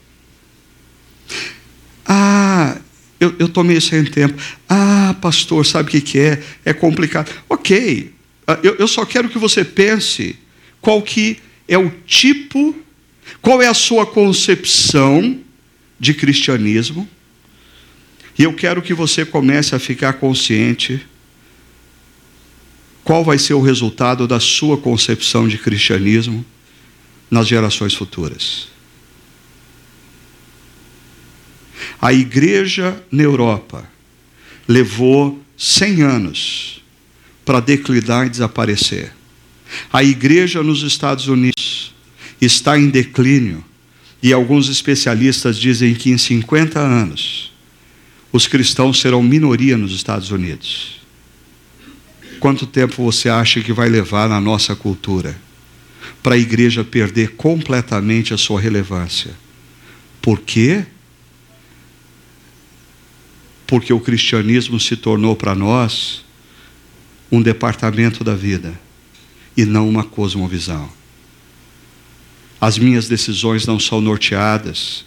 Ah, 2.05 2.77
eu, 3.23 3.35
eu 3.39 3.49
tomei 3.49 3.81
sem 3.81 4.05
tempo. 4.05 4.35
Ah, 4.69 5.15
pastor, 5.21 5.65
sabe 5.65 5.89
o 5.89 5.93
que, 5.93 6.01
que 6.01 6.19
é? 6.19 6.43
É 6.65 6.73
complicado. 6.73 7.31
Ok, 7.49 8.13
ah, 8.47 8.59
eu, 8.65 8.75
eu 8.75 8.89
só 8.89 9.05
quero 9.07 9.29
que 9.29 9.39
você 9.39 9.65
pense 9.65 10.37
qual 10.81 11.01
que 11.01 11.39
é 11.69 11.79
o 11.79 11.89
tipo, 12.05 12.75
qual 13.41 13.63
é 13.63 13.69
a 13.69 13.75
sua 13.75 14.05
concepção 14.05 15.39
de 16.01 16.15
cristianismo. 16.15 17.09
E 18.37 18.43
eu 18.43 18.53
quero 18.55 18.83
que 18.83 18.93
você 18.93 19.25
comece 19.25 19.75
a 19.75 19.79
ficar 19.79 20.15
consciente 20.15 21.07
qual 23.05 23.25
vai 23.25 23.39
ser 23.39 23.55
o 23.55 23.61
resultado 23.61 24.27
da 24.27 24.41
sua 24.41 24.77
concepção 24.77 25.47
de 25.47 25.59
cristianismo 25.59 26.45
nas 27.31 27.47
gerações 27.47 27.95
futuras. 27.95 28.69
A 32.03 32.13
igreja 32.13 33.01
na 33.13 33.23
Europa 33.23 33.89
levou 34.67 35.41
100 35.57 36.03
anos 36.03 36.83
para 37.45 37.61
declinar 37.61 38.27
e 38.27 38.31
desaparecer. 38.31 39.13
A 39.93 40.03
igreja 40.03 40.65
nos 40.65 40.83
Estados 40.83 41.29
Unidos 41.29 41.95
está 42.41 42.77
em 42.77 42.91
declínio 42.91 43.65
e 44.21 44.33
alguns 44.33 44.69
especialistas 44.69 45.57
dizem 45.57 45.95
que 45.95 46.11
em 46.11 46.19
50 46.19 46.81
anos 46.81 47.53
os 48.33 48.49
cristãos 48.49 49.01
serão 49.01 49.23
minoria 49.23 49.79
nos 49.79 49.93
Estados 49.93 50.33
Unidos. 50.33 51.01
Quanto 52.41 52.67
tempo 52.67 53.05
você 53.05 53.29
acha 53.29 53.61
que 53.61 53.73
vai 53.73 53.89
levar 53.89 54.29
na 54.29 54.41
nossa 54.41 54.75
cultura 54.75 55.39
para 56.21 56.35
a 56.35 56.39
igreja 56.39 56.83
perder 56.83 57.37
completamente 57.37 58.35
a 58.35 58.37
sua 58.37 58.61
relevância? 58.61 59.31
Por 60.21 60.41
quê? 60.41 60.85
Porque 63.73 63.91
o 63.91 63.99
cristianismo 63.99 64.79
se 64.79 64.99
tornou 64.99 65.35
para 65.35 65.55
nós 65.55 66.23
um 67.31 67.41
departamento 67.41 68.23
da 68.23 68.35
vida 68.35 68.79
e 69.57 69.65
não 69.65 69.89
uma 69.89 70.05
cosmovisão. 70.05 70.91
As 72.61 72.77
minhas 72.77 73.09
decisões 73.09 73.65
não 73.65 73.81
são 73.81 73.99
norteadas 73.99 75.07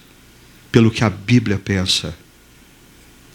pelo 0.72 0.90
que 0.90 1.04
a 1.04 1.12
Bíblia 1.12 1.60
pensa. 1.60 2.18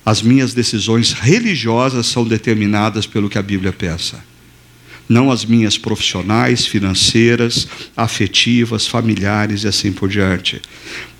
As 0.04 0.20
minhas 0.20 0.52
decisões 0.52 1.12
religiosas 1.12 2.08
são 2.08 2.26
determinadas 2.26 3.06
pelo 3.06 3.30
que 3.30 3.38
a 3.38 3.42
Bíblia 3.42 3.72
pensa. 3.72 4.24
Não 5.08 5.30
as 5.30 5.44
minhas 5.44 5.78
profissionais, 5.78 6.66
financeiras, 6.66 7.68
afetivas, 7.96 8.84
familiares 8.84 9.62
e 9.62 9.68
assim 9.68 9.92
por 9.92 10.08
diante. 10.08 10.60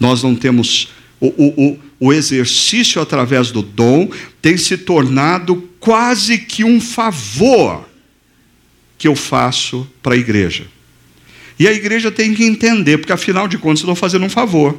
Nós 0.01 0.21
não 0.21 0.35
temos. 0.35 0.89
O, 1.21 1.27
o, 1.27 1.79
o 2.01 2.13
exercício 2.13 3.01
através 3.01 3.51
do 3.51 3.63
dom 3.63 4.11
tem 4.41 4.57
se 4.57 4.79
tornado 4.79 5.69
quase 5.79 6.39
que 6.39 6.65
um 6.65 6.81
favor 6.81 7.87
que 8.97 9.07
eu 9.07 9.15
faço 9.15 9.87
para 10.03 10.15
a 10.15 10.19
igreja. 10.19 10.67
E 11.59 11.69
a 11.69 11.73
igreja 11.73 12.11
tem 12.11 12.35
que 12.35 12.45
entender, 12.45 12.99
porque 12.99 13.13
afinal 13.13 13.47
de 13.47 13.59
contas 13.59 13.81
eu 13.81 13.85
estou 13.85 13.95
fazendo 13.95 14.25
um 14.25 14.31
favor. 14.31 14.79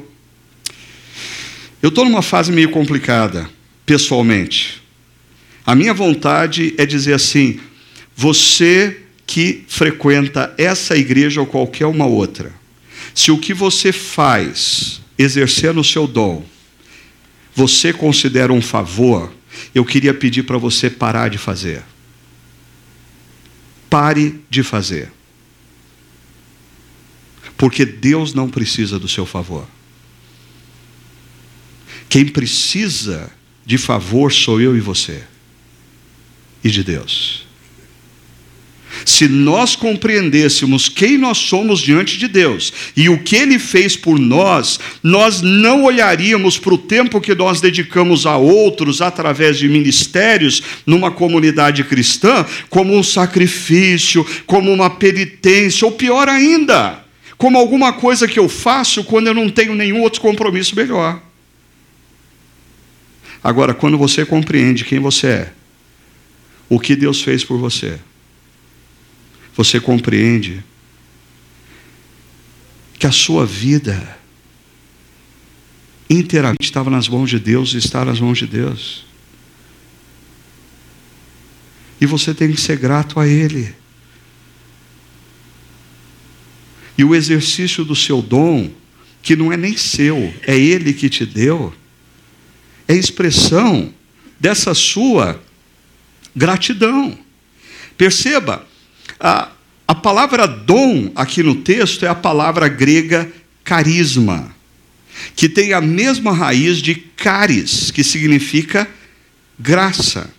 Eu 1.81 1.89
estou 1.89 2.05
numa 2.05 2.21
fase 2.21 2.51
meio 2.51 2.69
complicada, 2.69 3.49
pessoalmente. 3.85 4.81
A 5.65 5.75
minha 5.75 5.93
vontade 5.93 6.73
é 6.77 6.85
dizer 6.85 7.13
assim: 7.13 7.59
você 8.15 9.01
que 9.25 9.63
frequenta 9.67 10.53
essa 10.57 10.95
igreja 10.95 11.41
ou 11.41 11.47
qualquer 11.47 11.85
uma 11.87 12.05
outra, 12.05 12.53
se 13.13 13.31
o 13.31 13.37
que 13.37 13.53
você 13.53 13.91
faz, 13.91 15.00
exercendo 15.21 15.81
o 15.81 15.83
seu 15.83 16.07
dom, 16.07 16.45
você 17.53 17.91
considera 17.91 18.51
um 18.51 18.61
favor, 18.61 19.31
eu 19.75 19.85
queria 19.85 20.13
pedir 20.13 20.43
para 20.43 20.57
você 20.57 20.89
parar 20.89 21.29
de 21.29 21.37
fazer. 21.37 21.83
Pare 23.89 24.41
de 24.49 24.63
fazer. 24.63 25.11
Porque 27.57 27.85
Deus 27.85 28.33
não 28.33 28.49
precisa 28.49 28.97
do 28.97 29.07
seu 29.07 29.25
favor. 29.25 29.67
Quem 32.09 32.25
precisa 32.27 33.31
de 33.65 33.77
favor 33.77 34.31
sou 34.31 34.59
eu 34.59 34.75
e 34.75 34.79
você. 34.79 35.23
E 36.63 36.69
de 36.69 36.83
Deus. 36.83 37.45
Se 39.05 39.27
nós 39.27 39.75
compreendêssemos 39.75 40.89
quem 40.89 41.17
nós 41.17 41.37
somos 41.37 41.79
diante 41.79 42.17
de 42.17 42.27
Deus 42.27 42.71
e 42.95 43.09
o 43.09 43.19
que 43.19 43.35
Ele 43.35 43.57
fez 43.57 43.95
por 43.95 44.19
nós, 44.19 44.79
nós 45.01 45.41
não 45.41 45.83
olharíamos 45.83 46.57
para 46.57 46.73
o 46.73 46.77
tempo 46.77 47.21
que 47.21 47.33
nós 47.33 47.61
dedicamos 47.61 48.25
a 48.25 48.37
outros 48.37 49.01
através 49.01 49.57
de 49.57 49.67
ministérios 49.67 50.61
numa 50.85 51.11
comunidade 51.11 51.83
cristã 51.83 52.45
como 52.69 52.95
um 52.95 53.03
sacrifício, 53.03 54.25
como 54.45 54.71
uma 54.71 54.89
penitência, 54.89 55.85
ou 55.85 55.91
pior 55.91 56.27
ainda, 56.29 57.03
como 57.37 57.57
alguma 57.57 57.93
coisa 57.93 58.27
que 58.27 58.39
eu 58.39 58.47
faço 58.47 59.03
quando 59.03 59.27
eu 59.27 59.33
não 59.33 59.49
tenho 59.49 59.75
nenhum 59.75 60.01
outro 60.01 60.21
compromisso 60.21 60.75
melhor. 60.75 61.21
Agora, 63.43 63.73
quando 63.73 63.97
você 63.97 64.25
compreende 64.25 64.85
quem 64.85 64.99
você 64.99 65.27
é, 65.27 65.53
o 66.69 66.79
que 66.79 66.95
Deus 66.95 67.21
fez 67.21 67.43
por 67.43 67.57
você, 67.57 67.99
você 69.55 69.79
compreende 69.79 70.63
que 72.97 73.07
a 73.07 73.11
sua 73.11 73.45
vida 73.45 74.17
inteiramente 76.09 76.65
estava 76.65 76.89
nas 76.89 77.07
mãos 77.07 77.29
de 77.29 77.39
Deus 77.39 77.73
e 77.73 77.77
está 77.77 78.05
nas 78.05 78.19
mãos 78.19 78.37
de 78.37 78.45
Deus. 78.45 79.05
E 81.99 82.05
você 82.05 82.33
tem 82.33 82.51
que 82.51 82.59
ser 82.59 82.77
grato 82.77 83.19
a 83.19 83.27
Ele. 83.27 83.73
E 86.97 87.03
o 87.03 87.15
exercício 87.15 87.85
do 87.85 87.95
seu 87.95 88.21
dom, 88.21 88.69
que 89.21 89.35
não 89.35 89.51
é 89.51 89.57
nem 89.57 89.77
seu, 89.77 90.33
é 90.45 90.57
Ele 90.57 90.93
que 90.93 91.09
te 91.09 91.25
deu, 91.25 91.73
é 92.87 92.93
expressão 92.93 93.93
dessa 94.39 94.73
sua 94.73 95.41
gratidão. 96.35 97.17
Perceba, 97.97 98.67
a, 99.21 99.49
a 99.87 99.93
palavra 99.93 100.47
dom 100.47 101.11
aqui 101.15 101.43
no 101.43 101.55
texto 101.55 102.03
é 102.03 102.09
a 102.09 102.15
palavra 102.15 102.67
grega 102.67 103.31
carisma, 103.63 104.53
que 105.35 105.47
tem 105.47 105.73
a 105.73 105.79
mesma 105.79 106.33
raiz 106.33 106.79
de 106.79 106.95
caris, 106.95 107.91
que 107.91 108.03
significa 108.03 108.87
graça. 109.59 110.33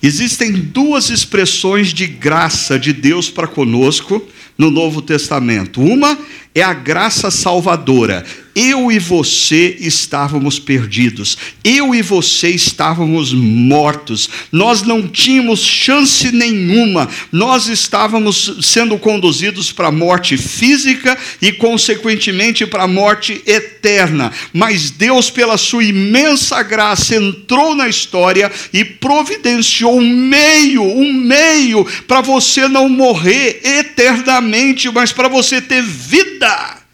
Existem 0.00 0.52
duas 0.52 1.10
expressões 1.10 1.92
de 1.92 2.06
graça 2.06 2.78
de 2.78 2.92
Deus 2.92 3.28
para 3.28 3.48
conosco 3.48 4.24
no 4.56 4.70
Novo 4.70 5.02
Testamento. 5.02 5.82
Uma 5.82 6.16
é 6.54 6.62
a 6.62 6.72
graça 6.72 7.30
salvadora. 7.30 8.24
Eu 8.58 8.90
e 8.90 8.98
você 8.98 9.76
estávamos 9.80 10.58
perdidos. 10.58 11.36
Eu 11.62 11.94
e 11.94 12.00
você 12.00 12.48
estávamos 12.48 13.34
mortos. 13.34 14.30
Nós 14.50 14.80
não 14.80 15.06
tínhamos 15.06 15.60
chance 15.60 16.32
nenhuma. 16.32 17.06
Nós 17.30 17.66
estávamos 17.66 18.56
sendo 18.62 18.96
conduzidos 18.96 19.72
para 19.72 19.88
a 19.88 19.92
morte 19.92 20.38
física 20.38 21.18
e, 21.42 21.52
consequentemente, 21.52 22.66
para 22.66 22.84
a 22.84 22.88
morte 22.88 23.42
eterna. 23.46 24.32
Mas 24.54 24.90
Deus, 24.90 25.28
pela 25.28 25.58
sua 25.58 25.84
imensa 25.84 26.62
graça, 26.62 27.14
entrou 27.14 27.74
na 27.74 27.90
história 27.90 28.50
e 28.72 28.86
providenciou 28.86 29.98
um 29.98 30.08
meio, 30.08 30.82
um 30.82 31.12
meio 31.12 31.84
para 32.08 32.22
você 32.22 32.66
não 32.68 32.88
morrer 32.88 33.60
eternamente, 33.62 34.90
mas 34.90 35.12
para 35.12 35.28
você 35.28 35.60
ter 35.60 35.82
vida 35.82 36.85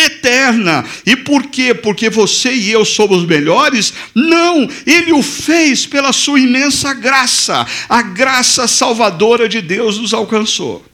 eterna. 0.00 0.84
E 1.06 1.16
por 1.16 1.46
quê? 1.46 1.74
Porque 1.74 2.10
você 2.10 2.52
e 2.52 2.70
eu 2.70 2.84
somos 2.84 3.24
melhores? 3.24 3.92
Não, 4.14 4.68
ele 4.86 5.12
o 5.12 5.22
fez 5.22 5.86
pela 5.86 6.12
sua 6.12 6.40
imensa 6.40 6.92
graça. 6.94 7.66
A 7.88 8.02
graça 8.02 8.66
salvadora 8.66 9.48
de 9.48 9.60
Deus 9.60 9.98
nos 9.98 10.12
alcançou. 10.12 10.84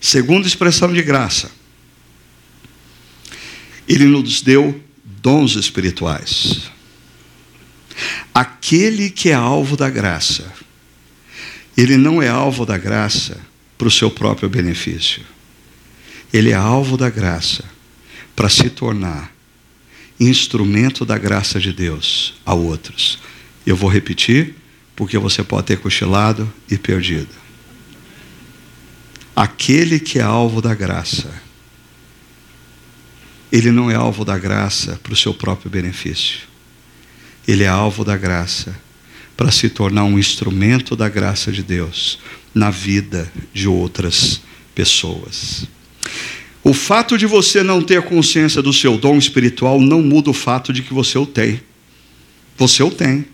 Segunda 0.00 0.46
expressão 0.46 0.92
de 0.92 1.02
graça. 1.02 1.50
Ele 3.88 4.04
nos 4.04 4.40
deu 4.40 4.80
dons 5.04 5.56
espirituais. 5.56 6.70
Aquele 8.34 9.10
que 9.10 9.30
é 9.30 9.34
alvo 9.34 9.76
da 9.76 9.88
graça, 9.88 10.52
ele 11.76 11.96
não 11.96 12.22
é 12.22 12.28
alvo 12.28 12.66
da 12.66 12.76
graça 12.76 13.38
para 13.78 13.88
o 13.88 13.90
seu 13.90 14.10
próprio 14.10 14.48
benefício. 14.48 15.22
Ele 16.32 16.50
é 16.50 16.54
alvo 16.54 16.96
da 16.96 17.08
graça 17.08 17.73
para 18.34 18.48
se 18.48 18.70
tornar 18.70 19.34
instrumento 20.18 21.04
da 21.04 21.18
graça 21.18 21.58
de 21.58 21.72
Deus 21.72 22.34
a 22.44 22.54
outros. 22.54 23.18
Eu 23.66 23.76
vou 23.76 23.90
repetir, 23.90 24.54
porque 24.94 25.18
você 25.18 25.42
pode 25.42 25.66
ter 25.66 25.78
cochilado 25.78 26.52
e 26.70 26.78
perdido. 26.78 27.34
Aquele 29.34 29.98
que 29.98 30.18
é 30.18 30.22
alvo 30.22 30.62
da 30.62 30.74
graça, 30.74 31.42
ele 33.50 33.70
não 33.70 33.90
é 33.90 33.94
alvo 33.94 34.24
da 34.24 34.38
graça 34.38 34.98
para 35.02 35.12
o 35.12 35.16
seu 35.16 35.34
próprio 35.34 35.70
benefício. 35.70 36.40
Ele 37.46 37.64
é 37.64 37.68
alvo 37.68 38.04
da 38.04 38.16
graça 38.16 38.78
para 39.36 39.50
se 39.50 39.68
tornar 39.68 40.04
um 40.04 40.18
instrumento 40.18 40.94
da 40.94 41.08
graça 41.08 41.50
de 41.50 41.62
Deus 41.62 42.18
na 42.54 42.70
vida 42.70 43.30
de 43.52 43.66
outras 43.66 44.40
pessoas. 44.74 45.66
O 46.64 46.72
fato 46.72 47.18
de 47.18 47.26
você 47.26 47.62
não 47.62 47.82
ter 47.82 48.00
consciência 48.02 48.62
do 48.62 48.72
seu 48.72 48.96
dom 48.96 49.18
espiritual 49.18 49.78
não 49.78 50.00
muda 50.00 50.30
o 50.30 50.34
fato 50.34 50.72
de 50.72 50.82
que 50.82 50.94
você 50.94 51.18
o 51.18 51.26
tem. 51.26 51.60
Você 52.56 52.82
o 52.82 52.90
tem. 52.90 53.26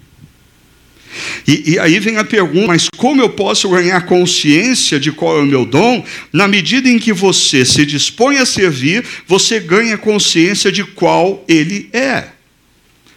E, 1.47 1.73
e, 1.73 1.79
aí 1.79 2.01
vem 2.01 2.17
a 2.17 2.25
pergunta: 2.25 2.67
mas 2.67 2.89
como 2.97 3.23
eu 3.23 3.31
posso 3.31 3.69
ganhar 3.69 4.01
consciência 4.03 4.99
de 4.99 5.13
qual 5.13 5.39
é 5.39 5.43
o 5.43 5.47
meu 5.47 5.65
dom? 5.65 6.05
Na 6.33 6.49
medida 6.49 6.89
em 6.89 6.99
que 6.99 7.13
você 7.13 7.65
se 7.65 7.87
dispõe 7.87 8.39
a 8.39 8.47
servir, 8.47 9.05
você 9.27 9.61
ganha 9.61 9.97
consciência 9.97 10.73
de 10.73 10.83
qual 10.83 11.45
ele 11.49 11.89
é. 11.93 12.29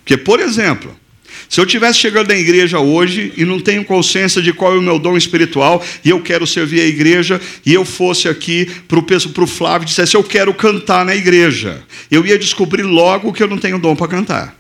Porque, 0.04 0.18
por 0.18 0.40
exemplo, 0.40 0.96
se 1.54 1.60
eu 1.60 1.66
estivesse 1.66 2.00
chegando 2.00 2.30
na 2.30 2.36
igreja 2.36 2.80
hoje 2.80 3.32
e 3.38 3.46
não 3.46 3.60
tenho 3.60 3.86
consciência 3.86 4.42
de 4.42 4.52
qual 4.52 4.74
é 4.74 4.78
o 4.80 4.82
meu 4.82 4.98
dom 4.98 5.16
espiritual 5.16 5.86
e 6.04 6.10
eu 6.10 6.20
quero 6.20 6.48
servir 6.48 6.82
a 6.82 6.88
igreja 6.88 7.40
e 7.64 7.72
eu 7.72 7.86
fosse 7.86 8.28
aqui 8.28 8.66
para 8.88 8.98
o 8.98 9.46
Flávio 9.46 9.86
e 9.86 9.90
dissesse 9.90 10.16
eu 10.16 10.24
quero 10.24 10.52
cantar 10.56 11.06
na 11.06 11.16
igreja, 11.16 11.84
eu 12.10 12.26
ia 12.26 12.40
descobrir 12.40 12.82
logo 12.82 13.32
que 13.32 13.44
eu 13.44 13.48
não 13.48 13.60
tenho 13.60 13.78
dom 13.78 13.96
para 13.96 14.08
cantar. 14.08 14.60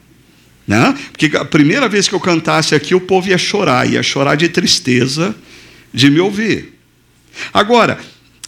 Né? 0.67 0.95
Porque 1.11 1.35
a 1.35 1.43
primeira 1.43 1.89
vez 1.89 2.07
que 2.07 2.13
eu 2.13 2.19
cantasse 2.19 2.75
aqui, 2.75 2.93
o 2.93 3.01
povo 3.01 3.27
ia 3.27 3.39
chorar, 3.39 3.89
ia 3.89 4.03
chorar 4.03 4.35
de 4.35 4.47
tristeza 4.47 5.35
de 5.91 6.11
me 6.11 6.19
ouvir. 6.19 6.75
Agora, 7.51 7.97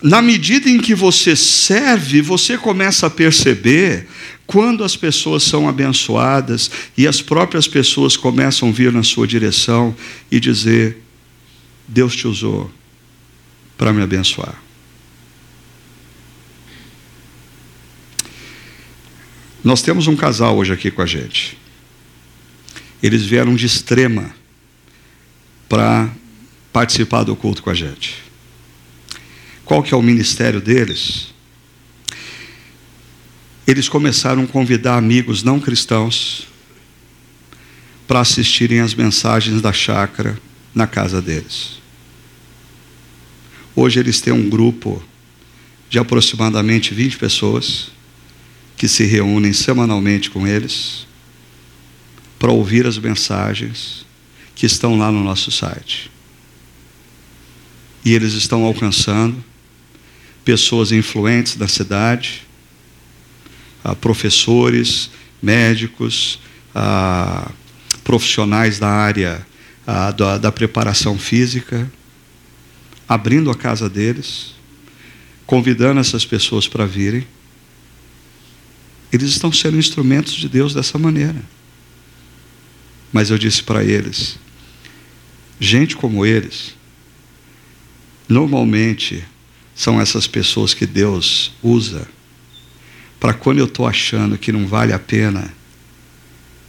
na 0.03 0.21
medida 0.21 0.69
em 0.69 0.77
que 0.77 0.93
você 0.93 1.35
serve, 1.35 2.21
você 2.21 2.59
começa 2.59 3.07
a 3.07 3.09
perceber 3.09 4.05
quando 4.47 4.83
as 4.83 4.95
pessoas 4.95 5.43
são 5.43 5.67
abençoadas 5.67 6.69
e 6.97 7.07
as 7.07 7.21
próprias 7.21 7.67
pessoas 7.67 8.15
começam 8.15 8.69
a 8.69 8.71
vir 8.71 8.91
na 8.91 9.03
sua 9.03 9.27
direção 9.27 9.95
e 10.31 10.39
dizer: 10.39 11.01
Deus 11.87 12.15
te 12.15 12.27
usou 12.27 12.71
para 13.77 13.91
me 13.91 14.01
abençoar. 14.01 14.55
Nós 19.63 19.81
temos 19.81 20.05
um 20.05 20.15
casal 20.15 20.55
hoje 20.57 20.71
aqui 20.71 20.91
com 20.91 21.01
a 21.01 21.07
gente. 21.07 21.57
Eles 23.01 23.23
vieram 23.23 23.55
de 23.55 23.65
extrema 23.65 24.33
para 25.67 26.07
participar 26.71 27.23
do 27.23 27.35
culto 27.35 27.63
com 27.63 27.71
a 27.71 27.73
gente. 27.73 28.23
Qual 29.63 29.81
que 29.81 29.91
é 29.91 29.97
o 29.97 30.03
ministério 30.03 30.61
deles? 30.61 31.33
Eles 33.67 33.89
começaram 33.89 34.43
a 34.43 34.47
convidar 34.47 34.97
amigos 34.97 35.41
não 35.43 35.59
cristãos 35.59 36.47
para 38.07 38.19
assistirem 38.19 38.79
às 38.79 38.93
mensagens 38.93 39.61
da 39.61 39.73
chácara 39.73 40.39
na 40.73 40.85
casa 40.85 41.21
deles. 41.21 41.79
Hoje 43.75 43.99
eles 43.99 44.21
têm 44.21 44.31
um 44.31 44.49
grupo 44.49 45.03
de 45.89 45.97
aproximadamente 45.97 46.93
20 46.93 47.17
pessoas 47.17 47.91
que 48.77 48.87
se 48.87 49.03
reúnem 49.03 49.53
semanalmente 49.53 50.29
com 50.29 50.45
eles 50.45 51.07
para 52.37 52.51
ouvir 52.51 52.85
as 52.85 52.97
mensagens 52.97 54.05
que 54.53 54.65
estão 54.65 54.97
lá 54.97 55.11
no 55.11 55.23
nosso 55.23 55.51
site. 55.51 56.11
E 58.03 58.13
eles 58.13 58.33
estão 58.33 58.63
alcançando 58.63 59.43
pessoas 60.43 60.91
influentes 60.91 61.55
da 61.55 61.67
cidade, 61.67 62.44
professores, 63.93 65.09
médicos, 65.41 66.39
profissionais 68.03 68.79
da 68.79 68.89
área 68.89 69.45
da, 70.17 70.37
da 70.37 70.51
preparação 70.51 71.17
física, 71.17 71.91
abrindo 73.07 73.51
a 73.51 73.55
casa 73.55 73.89
deles, 73.89 74.55
convidando 75.45 75.99
essas 75.99 76.25
pessoas 76.25 76.67
para 76.67 76.85
virem. 76.85 77.27
Eles 79.11 79.29
estão 79.29 79.51
sendo 79.51 79.77
instrumentos 79.77 80.33
de 80.33 80.49
Deus 80.49 80.73
dessa 80.73 80.97
maneira. 80.97 81.41
Mas 83.13 83.29
eu 83.29 83.37
disse 83.37 83.63
para 83.63 83.83
eles: 83.83 84.37
gente 85.59 85.95
como 85.95 86.25
eles, 86.25 86.75
normalmente 88.27 89.23
são 89.75 90.01
essas 90.01 90.27
pessoas 90.27 90.73
que 90.73 90.85
Deus 90.85 91.51
usa 91.61 92.07
para 93.25 93.33
quando 93.33 93.57
eu 93.57 93.65
estou 93.65 93.87
achando 93.87 94.37
que 94.37 94.51
não 94.51 94.67
vale 94.67 94.93
a 94.93 94.99
pena, 94.99 95.51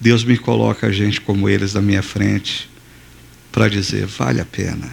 Deus 0.00 0.24
me 0.24 0.38
coloca 0.38 0.90
gente 0.90 1.20
como 1.20 1.50
eles 1.50 1.74
na 1.74 1.82
minha 1.82 2.02
frente 2.02 2.66
para 3.52 3.68
dizer: 3.68 4.06
vale 4.06 4.40
a 4.40 4.44
pena, 4.46 4.90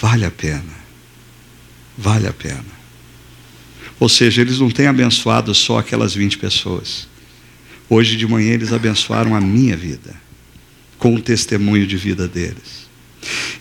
vale 0.00 0.24
a 0.24 0.30
pena, 0.30 0.62
vale 1.98 2.28
a 2.28 2.32
pena. 2.32 2.64
Ou 3.98 4.08
seja, 4.08 4.42
eles 4.42 4.60
não 4.60 4.70
têm 4.70 4.86
abençoado 4.86 5.52
só 5.56 5.78
aquelas 5.78 6.14
20 6.14 6.38
pessoas. 6.38 7.08
Hoje 7.88 8.16
de 8.16 8.24
manhã 8.24 8.52
eles 8.52 8.72
abençoaram 8.72 9.34
a 9.34 9.40
minha 9.40 9.76
vida, 9.76 10.14
com 11.00 11.16
o 11.16 11.20
testemunho 11.20 11.84
de 11.84 11.96
vida 11.96 12.28
deles. 12.28 12.81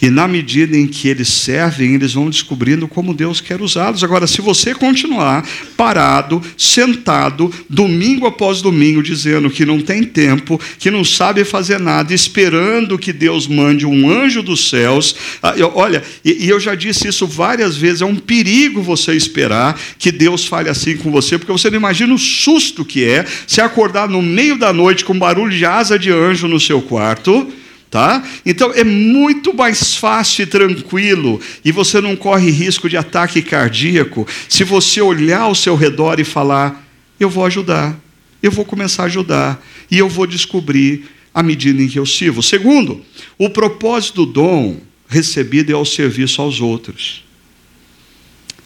E 0.02 0.10
na 0.10 0.28
medida 0.28 0.76
em 0.76 0.88
que 0.88 1.08
eles 1.08 1.28
servem, 1.28 1.94
eles 1.94 2.14
vão 2.14 2.30
descobrindo 2.30 2.88
como 2.88 3.14
Deus 3.14 3.40
quer 3.40 3.62
usá-los. 3.62 4.04
Agora, 4.04 4.26
se 4.26 4.42
você 4.42 4.74
continuar 4.74 5.48
parado, 5.78 6.42
sentado, 6.58 7.54
domingo 7.70 8.26
após 8.26 8.62
domingo, 8.62 9.04
dizendo 9.04 9.50
que 9.50 9.66
não 9.66 9.80
tem 9.80 10.04
tempo, 10.04 10.60
que 10.80 10.90
não 10.90 11.04
sabe 11.04 11.44
fazer 11.44 11.80
nada, 11.80 12.14
esperando 12.14 12.98
que 12.98 13.14
Deus 13.14 13.48
mande 13.48 13.86
um 13.86 14.10
anjo 14.10 14.42
dos 14.42 14.70
céus, 14.70 15.16
ah, 15.42 15.54
olha, 15.74 16.04
e 16.26 16.48
eu 16.50 16.60
já 16.60 16.76
disse 16.76 17.08
isso 17.08 17.28
várias 17.28 17.78
vezes, 17.78 18.02
é 18.02 18.06
um 18.06 18.16
perigo 18.16 18.82
você 18.82 19.14
esperar 19.14 19.80
que 20.00 20.12
Deus 20.12 20.46
fale 20.46 20.70
assim 20.70 20.98
com 20.98 21.12
você, 21.12 21.38
porque 21.38 21.52
você 21.52 21.70
não 21.70 21.78
imagina 21.78 22.14
o 22.14 22.20
susto 22.20 22.84
que 22.84 23.04
é 23.04 23.26
se 23.46 23.62
acordar 23.62 24.10
no 24.10 24.22
meio 24.22 24.58
da 24.58 24.74
noite 24.74 25.06
com 25.06 25.18
barulho 25.18 25.56
de 25.56 25.66
asa 25.66 26.00
de 26.00 26.12
anjo 26.12 26.48
no 26.48 26.60
seu 26.60 26.82
quarto 26.82 27.61
Tá? 27.92 28.24
Então 28.46 28.72
é 28.74 28.86
muito 28.86 29.54
mais 29.54 29.98
fácil 29.98 30.44
e 30.44 30.46
tranquilo, 30.46 31.42
e 31.64 31.74
você 31.74 32.00
não 32.00 32.16
corre 32.16 32.50
risco 32.50 32.88
de 32.88 32.96
ataque 32.96 33.42
cardíaco, 33.42 34.26
se 34.48 34.64
você 34.64 35.02
olhar 35.02 35.42
ao 35.42 35.54
seu 35.54 35.76
redor 35.76 36.18
e 36.18 36.24
falar: 36.24 36.88
Eu 37.20 37.30
vou 37.30 37.46
ajudar, 37.46 38.00
eu 38.42 38.50
vou 38.50 38.64
começar 38.64 39.04
a 39.04 39.08
ajudar, 39.08 39.62
e 39.92 39.98
eu 39.98 40.08
vou 40.08 40.26
descobrir 40.26 41.04
à 41.34 41.44
medida 41.44 41.84
em 41.84 41.88
que 41.90 42.00
eu 42.00 42.06
sirvo. 42.06 42.42
Segundo, 42.42 43.02
o 43.38 43.50
propósito 43.50 44.26
do 44.26 44.32
dom 44.32 44.80
recebido 45.06 45.70
é 45.74 45.76
o 45.76 45.84
serviço 45.84 46.42
aos 46.42 46.62
outros. 46.62 47.26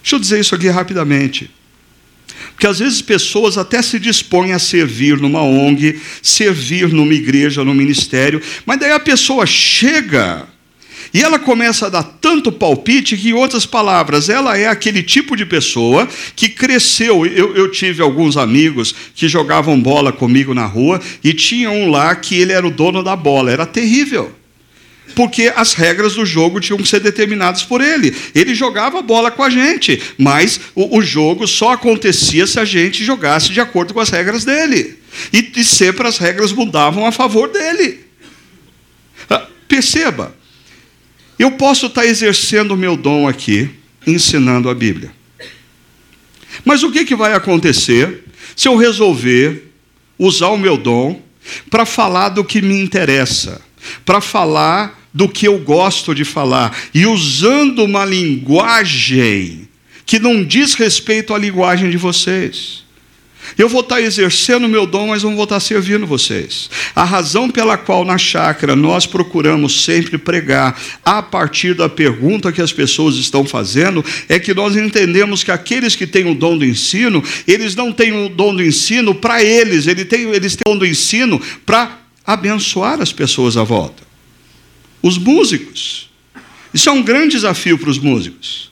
Deixa 0.04 0.18
eu 0.18 0.20
dizer 0.20 0.40
isso 0.40 0.54
aqui 0.54 0.70
rapidamente. 0.70 1.50
Porque 2.56 2.68
às 2.68 2.80
vezes 2.80 3.02
pessoas 3.02 3.58
até 3.58 3.82
se 3.82 4.00
dispõem 4.00 4.54
a 4.54 4.60
servir 4.60 5.18
numa 5.18 5.44
ONG, 5.44 6.00
servir 6.22 6.88
numa 6.88 7.14
igreja, 7.14 7.66
num 7.66 7.74
ministério, 7.74 8.42
mas 8.66 8.80
daí 8.80 8.94
a 8.94 9.00
pessoa 9.00 9.46
chega 9.46 10.48
e 11.14 11.22
ela 11.22 11.38
começa 11.38 11.86
a 11.86 11.90
dar 11.90 12.04
tanto 12.04 12.52
palpite 12.52 13.16
que, 13.16 13.30
em 13.30 13.34
outras 13.34 13.66
palavras, 13.66 14.28
ela 14.28 14.58
é 14.58 14.68
aquele 14.68 15.02
tipo 15.04 15.36
de 15.36 15.46
pessoa 15.46 16.08
que 16.36 16.50
cresceu. 16.50 17.26
Eu, 17.26 17.56
eu, 17.56 17.72
tive 17.72 18.02
alguns 18.02 18.36
amigos 18.36 18.94
que 19.16 19.30
jogavam 19.30 19.80
bola 19.80 20.12
comigo 20.12 20.54
na 20.54 20.66
rua 20.66 21.00
e 21.24 21.34
tinha 21.34 21.70
um 21.70 21.90
lá 21.90 22.14
que 22.16 22.36
ele 22.36 22.52
era 22.52 22.68
o 22.68 22.72
dono 22.72 23.02
da 23.02 23.16
bola. 23.16 23.50
Era 23.50 23.66
terrível 23.66 24.34
porque 25.16 25.52
as 25.56 25.74
regras 25.74 26.16
do 26.16 26.26
jogo 26.26 26.60
tinham 26.60 26.78
que 26.78 26.88
ser 26.88 27.00
determinadas 27.00 27.64
por 27.64 27.82
ele. 27.82 28.16
Ele 28.36 28.54
jogava 28.54 29.02
bola 29.02 29.32
com 29.32 29.42
a 29.42 29.50
gente, 29.50 30.02
mas 30.18 30.60
o, 30.76 30.98
o 30.98 31.02
jogo 31.02 31.48
só 31.48 31.72
acontecia 31.72 32.46
se 32.46 32.60
a 32.60 32.66
gente 32.66 33.04
jogasse 33.04 33.52
de 33.52 33.62
acordo 33.62 33.94
com 33.94 34.00
as 34.00 34.10
regras 34.10 34.44
dele. 34.44 35.00
E, 35.32 35.52
e 35.56 35.64
sempre 35.64 36.08
as 36.08 36.18
regras 36.18 36.52
mudavam 36.52 37.06
a 37.06 37.12
favor 37.12 37.50
dele. 37.50 38.02
Ah, 39.30 39.48
perceba, 39.68 40.36
eu 41.40 41.52
posso 41.52 41.88
estar 41.88 42.06
exercendo 42.06 42.72
o 42.72 42.78
meu 42.78 42.98
dom 42.98 43.28
aqui, 43.28 43.70
ensinando 44.06 44.70
a 44.70 44.76
Bíblia. 44.76 45.12
Mas 46.64 46.84
o 46.84 46.92
que, 46.92 47.06
que 47.06 47.16
vai 47.16 47.34
acontecer 47.34 48.24
se 48.56 48.68
eu 48.68 48.76
resolver 48.76 49.72
usar 50.18 50.50
o 50.50 50.58
meu 50.58 50.78
dom 50.78 51.22
para 51.70 51.86
falar 51.86 52.30
do 52.30 52.44
que 52.44 52.62
me 52.62 52.82
interessa, 52.82 53.62
para 54.04 54.22
falar 54.22 55.05
do 55.16 55.30
que 55.30 55.48
eu 55.48 55.58
gosto 55.60 56.14
de 56.14 56.26
falar 56.26 56.78
e 56.94 57.06
usando 57.06 57.86
uma 57.86 58.04
linguagem 58.04 59.70
que 60.06 60.20
não 60.20 60.44
diz 60.44 60.74
respeito 60.74 61.34
à 61.34 61.38
linguagem 61.38 61.90
de 61.90 61.96
vocês. 61.96 62.84
Eu 63.58 63.70
vou 63.70 63.82
estar 63.82 64.02
exercendo 64.02 64.66
o 64.66 64.70
meu 64.70 64.86
dom, 64.86 65.08
mas 65.08 65.24
não 65.24 65.36
vou 65.36 65.46
estar 65.46 65.60
servindo 65.60 66.06
vocês. 66.06 66.70
A 66.96 67.04
razão 67.04 67.50
pela 67.50 67.78
qual 67.78 68.04
na 68.04 68.18
chácara 68.18 68.76
nós 68.76 69.06
procuramos 69.06 69.84
sempre 69.84 70.18
pregar 70.18 70.78
a 71.06 71.22
partir 71.22 71.76
da 71.76 71.88
pergunta 71.88 72.52
que 72.52 72.62
as 72.62 72.74
pessoas 72.74 73.16
estão 73.16 73.46
fazendo 73.46 74.04
é 74.28 74.40
que 74.40 74.54
nós 74.54 74.76
entendemos 74.76 75.44
que 75.44 75.52
aqueles 75.52 75.96
que 75.96 76.08
têm 76.08 76.30
o 76.30 76.36
dom 76.36 76.58
do 76.58 76.66
ensino, 76.66 77.24
eles 77.48 77.76
não 77.76 77.94
têm 77.94 78.26
o 78.26 78.30
dom 78.30 78.54
do 78.54 78.64
ensino 78.64 79.16
para 79.16 79.42
eles, 79.42 79.88
eles 79.88 80.06
têm, 80.06 80.24
eles 80.32 80.56
têm 80.56 80.64
o 80.66 80.74
dom 80.74 80.80
do 80.80 80.86
ensino 80.86 81.40
para 81.66 82.00
abençoar 82.26 83.00
as 83.00 83.14
pessoas 83.14 83.56
à 83.56 83.64
volta 83.64 84.05
os 85.06 85.20
músicos. 85.20 86.10
Isso 86.74 86.90
é 86.90 86.92
um 86.92 87.04
grande 87.04 87.36
desafio 87.36 87.78
para 87.78 87.92
os 87.92 88.00
músicos. 88.00 88.72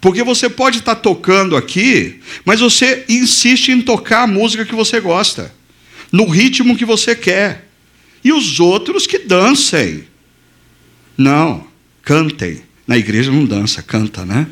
Porque 0.00 0.22
você 0.22 0.48
pode 0.48 0.78
estar 0.78 0.94
tocando 0.94 1.54
aqui, 1.58 2.20
mas 2.42 2.60
você 2.60 3.04
insiste 3.06 3.68
em 3.68 3.82
tocar 3.82 4.22
a 4.22 4.26
música 4.26 4.64
que 4.64 4.74
você 4.74 4.98
gosta, 4.98 5.54
no 6.10 6.26
ritmo 6.26 6.74
que 6.74 6.86
você 6.86 7.14
quer. 7.14 7.68
E 8.24 8.32
os 8.32 8.60
outros 8.60 9.06
que 9.06 9.18
dancem. 9.18 10.04
Não, 11.18 11.66
cantem. 12.00 12.62
Na 12.86 12.96
igreja 12.96 13.30
não 13.30 13.44
dança, 13.44 13.82
canta, 13.82 14.24
né? 14.24 14.46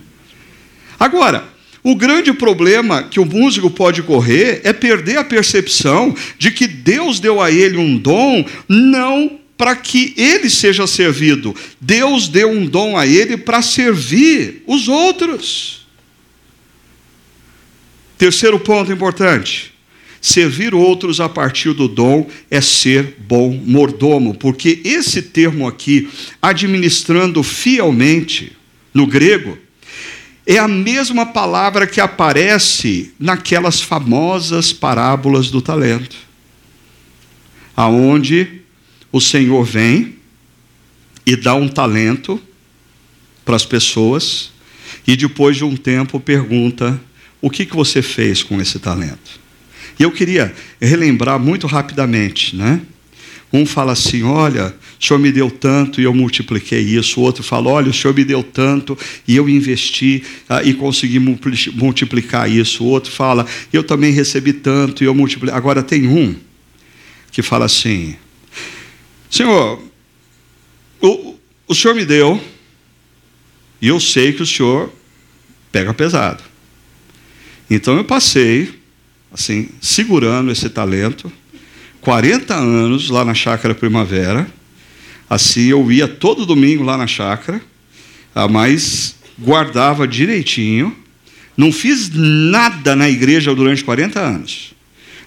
Agora, 0.98 1.48
o 1.82 1.96
grande 1.96 2.30
problema 2.34 3.04
que 3.04 3.18
o 3.18 3.24
músico 3.24 3.70
pode 3.70 4.02
correr 4.02 4.60
é 4.64 4.72
perder 4.74 5.16
a 5.16 5.24
percepção 5.24 6.14
de 6.38 6.50
que 6.50 6.68
Deus 6.68 7.18
deu 7.18 7.40
a 7.40 7.50
ele 7.50 7.78
um 7.78 7.96
dom 7.96 8.44
não 8.68 9.39
para 9.60 9.76
que 9.76 10.14
ele 10.16 10.48
seja 10.48 10.86
servido. 10.86 11.54
Deus 11.78 12.28
deu 12.28 12.50
um 12.50 12.64
dom 12.64 12.96
a 12.96 13.06
ele 13.06 13.36
para 13.36 13.60
servir 13.60 14.62
os 14.66 14.88
outros. 14.88 15.86
Terceiro 18.16 18.58
ponto 18.58 18.90
importante: 18.90 19.74
servir 20.18 20.74
outros 20.74 21.20
a 21.20 21.28
partir 21.28 21.74
do 21.74 21.88
dom 21.88 22.26
é 22.50 22.62
ser 22.62 23.16
bom 23.18 23.52
mordomo, 23.52 24.32
porque 24.32 24.80
esse 24.82 25.20
termo 25.20 25.68
aqui, 25.68 26.08
administrando 26.40 27.42
fielmente, 27.42 28.56
no 28.94 29.06
grego, 29.06 29.58
é 30.46 30.56
a 30.56 30.66
mesma 30.66 31.26
palavra 31.26 31.86
que 31.86 32.00
aparece 32.00 33.12
naquelas 33.20 33.82
famosas 33.82 34.72
parábolas 34.72 35.50
do 35.50 35.60
talento, 35.60 36.16
aonde 37.76 38.59
o 39.12 39.20
Senhor 39.20 39.64
vem 39.64 40.16
e 41.26 41.36
dá 41.36 41.54
um 41.54 41.68
talento 41.68 42.40
para 43.44 43.56
as 43.56 43.64
pessoas 43.64 44.50
e 45.06 45.16
depois 45.16 45.56
de 45.56 45.64
um 45.64 45.76
tempo 45.76 46.20
pergunta: 46.20 47.00
o 47.40 47.50
que, 47.50 47.66
que 47.66 47.74
você 47.74 48.02
fez 48.02 48.42
com 48.42 48.60
esse 48.60 48.78
talento? 48.78 49.40
E 49.98 50.02
eu 50.02 50.10
queria 50.10 50.54
relembrar 50.80 51.38
muito 51.38 51.66
rapidamente, 51.66 52.56
né? 52.56 52.80
Um 53.52 53.66
fala 53.66 53.92
assim: 53.92 54.22
olha, 54.22 54.74
o 55.00 55.04
Senhor 55.04 55.18
me 55.18 55.32
deu 55.32 55.50
tanto 55.50 56.00
e 56.00 56.04
eu 56.04 56.14
multipliquei 56.14 56.80
isso. 56.80 57.20
O 57.20 57.24
outro 57.24 57.42
fala: 57.42 57.68
olha, 57.68 57.90
o 57.90 57.94
Senhor 57.94 58.14
me 58.14 58.24
deu 58.24 58.42
tanto 58.42 58.96
e 59.26 59.34
eu 59.34 59.48
investi 59.48 60.22
ah, 60.48 60.62
e 60.62 60.72
consegui 60.72 61.18
multiplicar 61.18 62.48
isso. 62.48 62.84
O 62.84 62.86
outro 62.86 63.10
fala: 63.10 63.44
eu 63.72 63.82
também 63.82 64.12
recebi 64.12 64.52
tanto 64.52 65.02
e 65.02 65.06
eu 65.06 65.14
multipliquei. 65.14 65.56
Agora 65.56 65.82
tem 65.82 66.06
um 66.06 66.34
que 67.32 67.42
fala 67.42 67.64
assim: 67.64 68.14
Senhor, 69.30 69.80
o, 71.00 71.36
o 71.68 71.74
Senhor 71.74 71.94
me 71.94 72.04
deu, 72.04 72.42
e 73.80 73.86
eu 73.86 74.00
sei 74.00 74.32
que 74.32 74.42
o 74.42 74.46
Senhor 74.46 74.92
pega 75.70 75.94
pesado. 75.94 76.42
Então 77.70 77.96
eu 77.96 78.04
passei, 78.04 78.74
assim, 79.32 79.68
segurando 79.80 80.50
esse 80.50 80.68
talento, 80.68 81.32
40 82.00 82.54
anos 82.54 83.08
lá 83.08 83.24
na 83.24 83.32
chácara 83.32 83.74
Primavera. 83.74 84.50
Assim 85.28 85.68
eu 85.68 85.92
ia 85.92 86.08
todo 86.08 86.44
domingo 86.44 86.82
lá 86.82 86.96
na 86.96 87.06
chácara, 87.06 87.62
ah, 88.34 88.48
mas 88.48 89.14
guardava 89.38 90.08
direitinho. 90.08 90.96
Não 91.56 91.70
fiz 91.70 92.10
nada 92.12 92.96
na 92.96 93.08
igreja 93.08 93.54
durante 93.54 93.84
40 93.84 94.18
anos. 94.18 94.74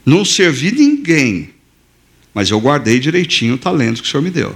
Não 0.06 0.26
servi 0.26 0.74
ninguém 0.74 1.54
mas 2.34 2.50
eu 2.50 2.60
guardei 2.60 3.00
direitinho 3.00 3.56
o 3.56 3.58
talento 3.58 4.02
que 4.02 4.08
o 4.08 4.12
Senhor 4.12 4.24
me 4.24 4.32
deu. 4.32 4.56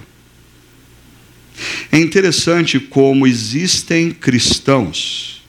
É 1.92 1.98
interessante 1.98 2.80
como 2.80 3.28
existem 3.28 4.12
cristãos 4.12 5.44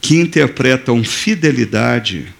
que 0.00 0.16
interpretam 0.16 1.02
fidelidade 1.04 2.32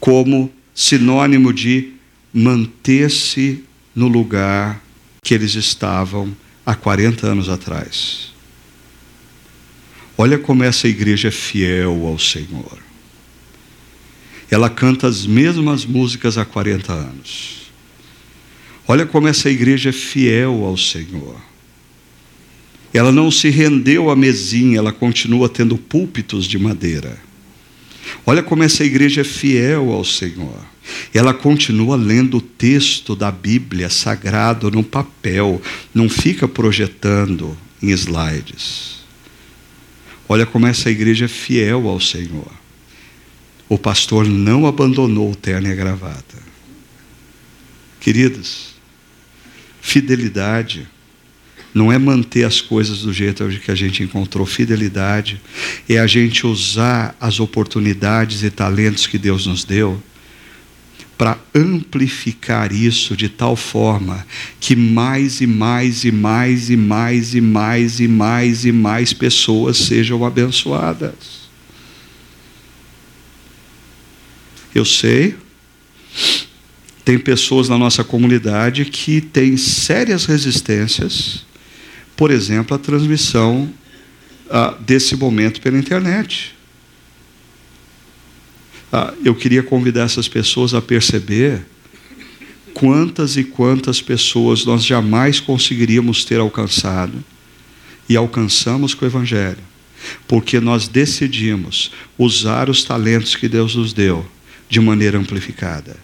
como 0.00 0.52
sinônimo 0.74 1.52
de 1.52 1.92
manter-se 2.32 3.64
no 3.94 4.06
lugar 4.08 4.82
que 5.22 5.34
eles 5.34 5.54
estavam 5.54 6.36
há 6.64 6.74
40 6.74 7.26
anos 7.26 7.48
atrás. 7.48 8.32
Olha 10.16 10.38
como 10.38 10.64
essa 10.64 10.88
igreja 10.88 11.28
é 11.28 11.32
fiel 11.32 12.06
ao 12.06 12.18
Senhor 12.18 12.87
ela 14.50 14.70
canta 14.70 15.06
as 15.06 15.26
mesmas 15.26 15.84
músicas 15.84 16.38
há 16.38 16.44
40 16.44 16.92
anos. 16.92 17.70
Olha 18.86 19.04
como 19.04 19.28
essa 19.28 19.50
igreja 19.50 19.90
é 19.90 19.92
fiel 19.92 20.64
ao 20.64 20.76
Senhor. 20.76 21.36
Ela 22.94 23.12
não 23.12 23.30
se 23.30 23.50
rendeu 23.50 24.08
à 24.08 24.16
mesinha, 24.16 24.78
ela 24.78 24.92
continua 24.92 25.48
tendo 25.48 25.76
púlpitos 25.76 26.46
de 26.46 26.58
madeira. 26.58 27.18
Olha 28.24 28.42
como 28.42 28.62
essa 28.62 28.82
igreja 28.82 29.20
é 29.20 29.24
fiel 29.24 29.92
ao 29.92 30.02
Senhor. 30.02 30.58
Ela 31.12 31.34
continua 31.34 31.96
lendo 31.96 32.38
o 32.38 32.40
texto 32.40 33.14
da 33.14 33.30
Bíblia 33.30 33.90
sagrado 33.90 34.70
no 34.70 34.82
papel, 34.82 35.60
não 35.92 36.08
fica 36.08 36.48
projetando 36.48 37.54
em 37.82 37.90
slides. 37.90 39.04
Olha 40.26 40.46
como 40.46 40.66
essa 40.66 40.90
igreja 40.90 41.26
é 41.26 41.28
fiel 41.28 41.86
ao 41.86 42.00
Senhor 42.00 42.57
o 43.68 43.78
pastor 43.78 44.26
não 44.26 44.66
abandonou 44.66 45.30
o 45.30 45.36
terno 45.36 45.68
e 45.68 45.72
a 45.72 45.74
gravata. 45.74 46.36
Queridos, 48.00 48.74
fidelidade 49.80 50.86
não 51.74 51.92
é 51.92 51.98
manter 51.98 52.44
as 52.44 52.60
coisas 52.60 53.02
do 53.02 53.12
jeito 53.12 53.46
que 53.64 53.70
a 53.70 53.74
gente 53.74 54.02
encontrou. 54.02 54.46
Fidelidade 54.46 55.40
é 55.88 55.98
a 55.98 56.06
gente 56.06 56.46
usar 56.46 57.14
as 57.20 57.40
oportunidades 57.40 58.42
e 58.42 58.50
talentos 58.50 59.06
que 59.06 59.18
Deus 59.18 59.46
nos 59.46 59.64
deu 59.64 60.02
para 61.18 61.36
amplificar 61.52 62.72
isso 62.72 63.16
de 63.16 63.28
tal 63.28 63.56
forma 63.56 64.24
que 64.60 64.76
mais 64.76 65.40
e 65.40 65.46
mais 65.48 66.04
e 66.04 66.12
mais 66.12 66.70
e 66.70 66.76
mais 66.76 67.34
e 67.34 67.40
mais 67.40 68.00
e 68.00 68.06
mais 68.06 68.64
e 68.64 68.72
mais 68.72 69.12
pessoas 69.12 69.76
sejam 69.78 70.24
abençoadas. 70.24 71.47
Eu 74.78 74.84
sei, 74.84 75.34
tem 77.04 77.18
pessoas 77.18 77.68
na 77.68 77.76
nossa 77.76 78.04
comunidade 78.04 78.84
que 78.84 79.20
têm 79.20 79.56
sérias 79.56 80.24
resistências, 80.24 81.44
por 82.16 82.30
exemplo, 82.30 82.76
à 82.76 82.78
transmissão 82.78 83.68
ah, 84.48 84.76
desse 84.78 85.16
momento 85.16 85.60
pela 85.60 85.76
internet. 85.76 86.54
Ah, 88.92 89.12
eu 89.24 89.34
queria 89.34 89.64
convidar 89.64 90.02
essas 90.02 90.28
pessoas 90.28 90.72
a 90.74 90.80
perceber 90.80 91.66
quantas 92.72 93.36
e 93.36 93.42
quantas 93.42 94.00
pessoas 94.00 94.64
nós 94.64 94.84
jamais 94.84 95.40
conseguiríamos 95.40 96.24
ter 96.24 96.38
alcançado 96.38 97.24
e 98.08 98.16
alcançamos 98.16 98.94
com 98.94 99.04
o 99.04 99.08
Evangelho, 99.08 99.58
porque 100.28 100.60
nós 100.60 100.86
decidimos 100.86 101.90
usar 102.16 102.70
os 102.70 102.84
talentos 102.84 103.34
que 103.34 103.48
Deus 103.48 103.74
nos 103.74 103.92
deu 103.92 104.24
de 104.68 104.80
maneira 104.80 105.18
amplificada. 105.18 105.96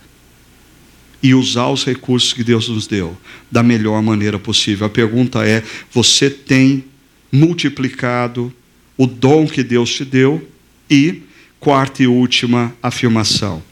E 1.23 1.35
usar 1.35 1.69
os 1.69 1.85
recursos 1.85 2.33
que 2.33 2.45
Deus 2.45 2.69
nos 2.69 2.87
deu 2.87 3.17
da 3.51 3.63
melhor 3.63 4.03
maneira 4.03 4.39
possível. 4.39 4.87
A 4.87 4.91
pergunta 4.91 5.47
é: 5.47 5.63
você 5.93 6.29
tem 6.29 6.85
multiplicado 7.33 8.53
o 8.97 9.07
dom 9.07 9.47
que 9.47 9.63
Deus 9.63 9.93
te 9.93 10.05
deu? 10.05 10.47
E, 10.89 11.23
quarta 11.59 12.03
e 12.03 12.07
última 12.07 12.75
afirmação: 12.83 13.63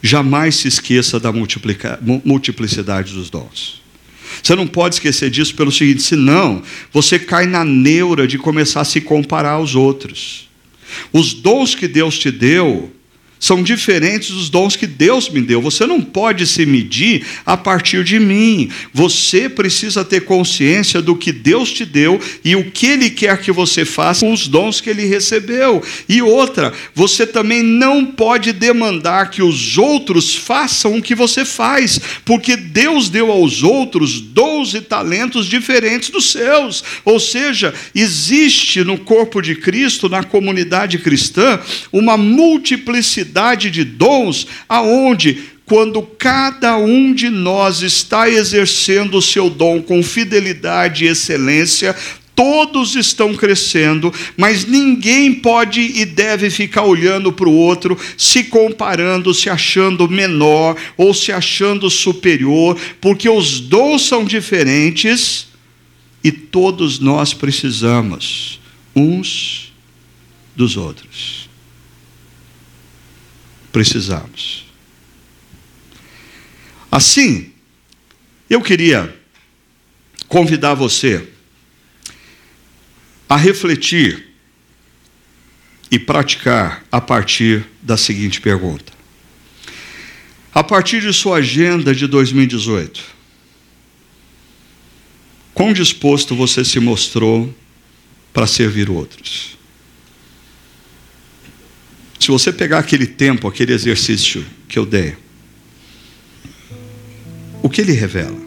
jamais 0.00 0.56
se 0.56 0.68
esqueça 0.68 1.18
da 1.18 1.32
multiplicidade 1.32 3.12
dos 3.12 3.28
dons. 3.28 3.82
Você 4.42 4.54
não 4.54 4.66
pode 4.66 4.96
esquecer 4.96 5.30
disso 5.30 5.54
pelo 5.54 5.72
seguinte: 5.72 6.02
senão 6.02 6.62
você 6.92 7.18
cai 7.18 7.46
na 7.46 7.64
neura 7.64 8.26
de 8.26 8.38
começar 8.38 8.82
a 8.82 8.84
se 8.84 9.00
comparar 9.00 9.52
aos 9.52 9.74
outros. 9.74 10.48
Os 11.12 11.34
dons 11.34 11.74
que 11.74 11.88
Deus 11.88 12.18
te 12.18 12.30
deu 12.30 12.92
são 13.38 13.62
diferentes 13.62 14.30
dos 14.30 14.48
dons 14.48 14.76
que 14.76 14.86
Deus 14.86 15.28
me 15.28 15.40
deu. 15.40 15.60
Você 15.60 15.86
não 15.86 16.00
pode 16.00 16.46
se 16.46 16.64
medir 16.64 17.24
a 17.44 17.56
partir 17.56 18.02
de 18.02 18.18
mim. 18.18 18.70
Você 18.92 19.48
precisa 19.48 20.04
ter 20.04 20.22
consciência 20.22 21.02
do 21.02 21.14
que 21.14 21.32
Deus 21.32 21.72
te 21.72 21.84
deu 21.84 22.20
e 22.44 22.56
o 22.56 22.70
que 22.70 22.86
Ele 22.86 23.10
quer 23.10 23.40
que 23.40 23.52
você 23.52 23.84
faça 23.84 24.20
com 24.20 24.32
os 24.32 24.48
dons 24.48 24.80
que 24.80 24.90
Ele 24.90 25.06
recebeu. 25.06 25.82
E 26.08 26.22
outra, 26.22 26.72
você 26.94 27.26
também 27.26 27.62
não 27.62 28.06
pode 28.06 28.52
demandar 28.52 29.30
que 29.30 29.42
os 29.42 29.76
outros 29.76 30.34
façam 30.34 30.96
o 30.96 31.02
que 31.02 31.14
você 31.14 31.44
faz, 31.44 32.00
porque 32.24 32.56
Deus 32.56 33.08
deu 33.08 33.30
aos 33.30 33.62
outros 33.62 34.20
dons 34.20 34.74
e 34.74 34.80
talentos 34.80 35.46
diferentes 35.46 36.08
dos 36.08 36.32
seus. 36.32 36.82
Ou 37.04 37.20
seja, 37.20 37.74
existe 37.94 38.82
no 38.82 38.98
corpo 38.98 39.42
de 39.42 39.54
Cristo, 39.54 40.08
na 40.08 40.22
comunidade 40.24 40.98
cristã, 40.98 41.60
uma 41.92 42.16
multiplicidade 42.16 43.25
diversidade 43.26 43.70
de 43.70 43.84
dons, 43.84 44.46
aonde 44.68 45.44
quando 45.64 46.00
cada 46.02 46.76
um 46.76 47.12
de 47.12 47.28
nós 47.28 47.82
está 47.82 48.30
exercendo 48.30 49.18
o 49.18 49.22
seu 49.22 49.50
dom 49.50 49.82
com 49.82 50.02
fidelidade 50.02 51.04
e 51.04 51.08
excelência, 51.08 51.94
todos 52.36 52.94
estão 52.94 53.34
crescendo, 53.34 54.12
mas 54.36 54.64
ninguém 54.64 55.34
pode 55.34 55.80
e 55.80 56.04
deve 56.04 56.50
ficar 56.50 56.82
olhando 56.82 57.32
para 57.32 57.48
o 57.48 57.52
outro, 57.52 57.98
se 58.16 58.44
comparando, 58.44 59.34
se 59.34 59.50
achando 59.50 60.08
menor 60.08 60.76
ou 60.96 61.12
se 61.12 61.32
achando 61.32 61.90
superior, 61.90 62.78
porque 63.00 63.28
os 63.28 63.58
dons 63.58 64.02
são 64.02 64.24
diferentes 64.24 65.48
e 66.22 66.30
todos 66.30 67.00
nós 67.00 67.34
precisamos 67.34 68.60
uns 68.94 69.72
dos 70.54 70.76
outros. 70.76 71.45
Precisamos. 73.76 74.64
Assim, 76.90 77.52
eu 78.48 78.62
queria 78.62 79.14
convidar 80.28 80.72
você 80.72 81.28
a 83.28 83.36
refletir 83.36 84.28
e 85.90 85.98
praticar 85.98 86.86
a 86.90 87.02
partir 87.02 87.66
da 87.82 87.98
seguinte 87.98 88.40
pergunta: 88.40 88.94
A 90.54 90.64
partir 90.64 91.02
de 91.02 91.12
sua 91.12 91.36
agenda 91.36 91.94
de 91.94 92.06
2018, 92.06 93.04
quão 95.52 95.74
disposto 95.74 96.34
você 96.34 96.64
se 96.64 96.80
mostrou 96.80 97.54
para 98.32 98.46
servir 98.46 98.88
outros? 98.88 99.55
Se 102.18 102.28
você 102.28 102.52
pegar 102.52 102.78
aquele 102.78 103.06
tempo, 103.06 103.46
aquele 103.46 103.72
exercício 103.72 104.44
que 104.68 104.76
eu 104.78 104.86
dei, 104.86 105.14
o 107.62 107.68
que 107.68 107.80
ele 107.80 107.92
revela? 107.92 108.46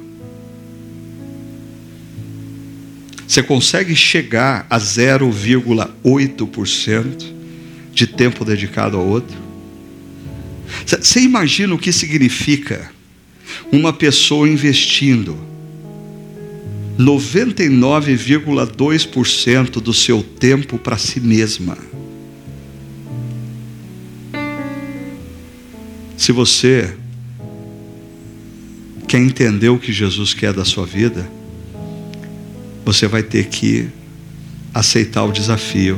Você 3.27 3.43
consegue 3.43 3.95
chegar 3.95 4.65
a 4.69 4.79
0,8% 4.79 7.33
de 7.93 8.07
tempo 8.07 8.43
dedicado 8.43 8.97
ao 8.97 9.05
outro? 9.05 9.37
Você 10.85 11.19
imagina 11.19 11.73
o 11.75 11.77
que 11.77 11.91
significa 11.91 12.89
uma 13.71 13.93
pessoa 13.93 14.49
investindo 14.49 15.37
99,2% 16.97 19.81
do 19.81 19.93
seu 19.93 20.23
tempo 20.23 20.79
para 20.79 20.97
si 20.97 21.19
mesma? 21.19 21.88
Se 26.19 26.33
você 26.33 26.93
quer 29.07 29.19
entender 29.19 29.69
o 29.69 29.79
que 29.79 29.93
Jesus 29.93 30.33
quer 30.33 30.51
da 30.51 30.65
sua 30.65 30.85
vida, 30.85 31.25
você 32.83 33.07
vai 33.07 33.23
ter 33.23 33.47
que 33.47 33.87
aceitar 34.73 35.23
o 35.23 35.31
desafio 35.31 35.97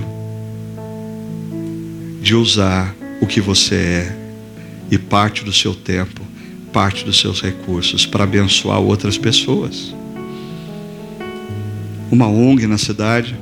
de 2.21 2.35
usar 2.35 2.95
o 3.19 3.25
que 3.25 3.41
você 3.41 3.75
é 3.75 4.17
e 4.91 4.97
parte 4.99 5.43
do 5.43 5.51
seu 5.51 5.73
tempo, 5.73 6.21
parte 6.71 7.03
dos 7.03 7.19
seus 7.19 7.41
recursos 7.41 8.05
para 8.05 8.23
abençoar 8.23 8.79
outras 8.79 9.17
pessoas. 9.17 9.91
Uma 12.11 12.27
ONG 12.27 12.67
na 12.67 12.77
cidade. 12.77 13.35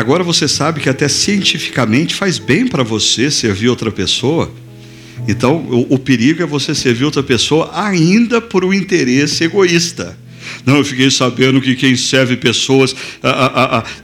Agora 0.00 0.24
você 0.24 0.48
sabe 0.48 0.80
que 0.80 0.88
até 0.88 1.08
cientificamente 1.08 2.14
faz 2.14 2.38
bem 2.38 2.66
para 2.66 2.82
você 2.82 3.30
servir 3.30 3.68
outra 3.68 3.92
pessoa. 3.92 4.50
Então, 5.28 5.58
o, 5.68 5.94
o, 5.94 5.98
perigo 5.98 6.42
é 6.42 6.46
você 6.46 6.74
servir 6.74 7.04
outra 7.04 7.22
pessoa 7.22 7.70
ainda 7.74 8.40
por 8.40 8.64
um 8.64 8.72
interesse 8.72 9.44
egoísta. 9.44 10.18
Não, 10.64 10.78
eu 10.78 10.84
fiquei 10.84 11.10
sabendo 11.10 11.60
que 11.60 11.76
quem 11.76 11.96
serve 11.96 12.36
pessoas 12.36 12.96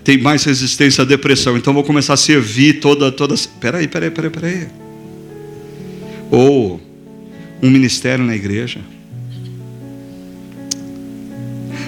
tem 0.04 0.18
mais 0.18 0.44
resistência 0.44 1.02
à 1.02 1.04
depressão, 1.04 1.56
então 1.56 1.72
vou 1.72 1.82
começar 1.82 2.12
a 2.12 2.18
servir 2.18 2.74
toda. 2.74 3.10
toda... 3.10 3.34
Peraí, 3.58 3.88
peraí, 3.88 4.10
peraí, 4.10 4.30
peraí. 4.30 4.66
Ou 6.30 6.80
um 7.62 7.70
ministério 7.70 8.24
na 8.24 8.36
igreja. 8.36 8.80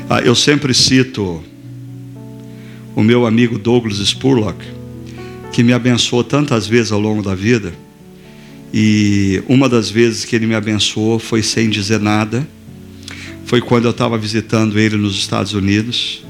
Ah, 0.09 0.21
eu 0.21 0.35
sempre 0.35 0.73
cito 0.73 1.45
o 2.99 3.03
meu 3.05 3.25
amigo 3.25 3.61
Douglas 3.61 3.99
Spurlock, 3.99 4.59
que 5.53 5.63
me 5.63 5.73
abençoou 5.73 6.25
tantas 6.25 6.67
vezes 6.67 6.91
ao 6.91 6.99
longo 6.99 7.23
da 7.23 7.33
vida 7.33 7.73
e 8.75 9.41
uma 9.47 9.69
das 9.69 9.89
vezes 9.89 10.25
que 10.25 10.35
ele 10.35 10.49
me 10.49 10.55
abençoou 10.57 11.21
foi 11.21 11.41
sem 11.41 11.71
dizer 11.71 12.01
nada. 12.01 12.45
Foi 13.45 13.61
quando 13.61 13.85
eu 13.85 13.93
estava 13.93 14.19
visitando 14.19 14.81
ele 14.81 14.97
nos 14.97 15.15
Estados 15.15 15.53
Unidos. 15.53 16.25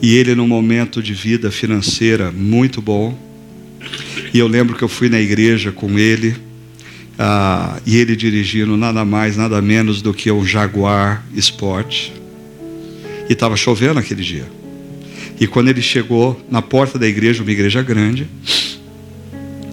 E 0.00 0.14
ele 0.14 0.36
num 0.36 0.46
momento 0.46 1.02
de 1.02 1.14
vida 1.14 1.50
financeira 1.50 2.30
muito 2.30 2.80
bom. 2.80 3.18
E 4.32 4.38
eu 4.38 4.46
lembro 4.46 4.76
que 4.76 4.84
eu 4.84 4.88
fui 4.88 5.08
na 5.08 5.20
igreja 5.20 5.72
com 5.72 5.98
ele. 5.98 6.36
Ah, 7.18 7.80
e 7.84 7.96
ele 7.96 8.14
dirigindo 8.14 8.76
nada 8.76 9.04
mais, 9.04 9.36
nada 9.36 9.60
menos 9.60 10.00
do 10.00 10.14
que 10.14 10.30
um 10.30 10.46
Jaguar 10.46 11.26
Sport. 11.34 12.10
E 13.28 13.32
estava 13.32 13.56
chovendo 13.56 13.98
aquele 13.98 14.22
dia. 14.22 14.61
E 15.40 15.46
quando 15.46 15.68
ele 15.68 15.82
chegou 15.82 16.40
na 16.50 16.62
porta 16.62 16.98
da 16.98 17.06
igreja, 17.06 17.42
uma 17.42 17.52
igreja 17.52 17.82
grande, 17.82 18.28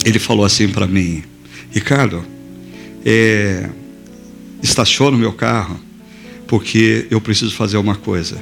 ele 0.06 0.20
falou 0.20 0.46
assim 0.46 0.70
para 0.70 0.88
mim: 0.88 1.24
Ricardo, 1.72 2.24
é, 3.06 3.70
estaciona 4.62 5.16
o 5.16 5.20
meu 5.20 5.34
carro, 5.34 5.80
porque 6.48 7.08
eu 7.10 7.22
preciso 7.22 7.56
fazer 7.56 7.78
uma 7.78 7.96
coisa. 7.96 8.38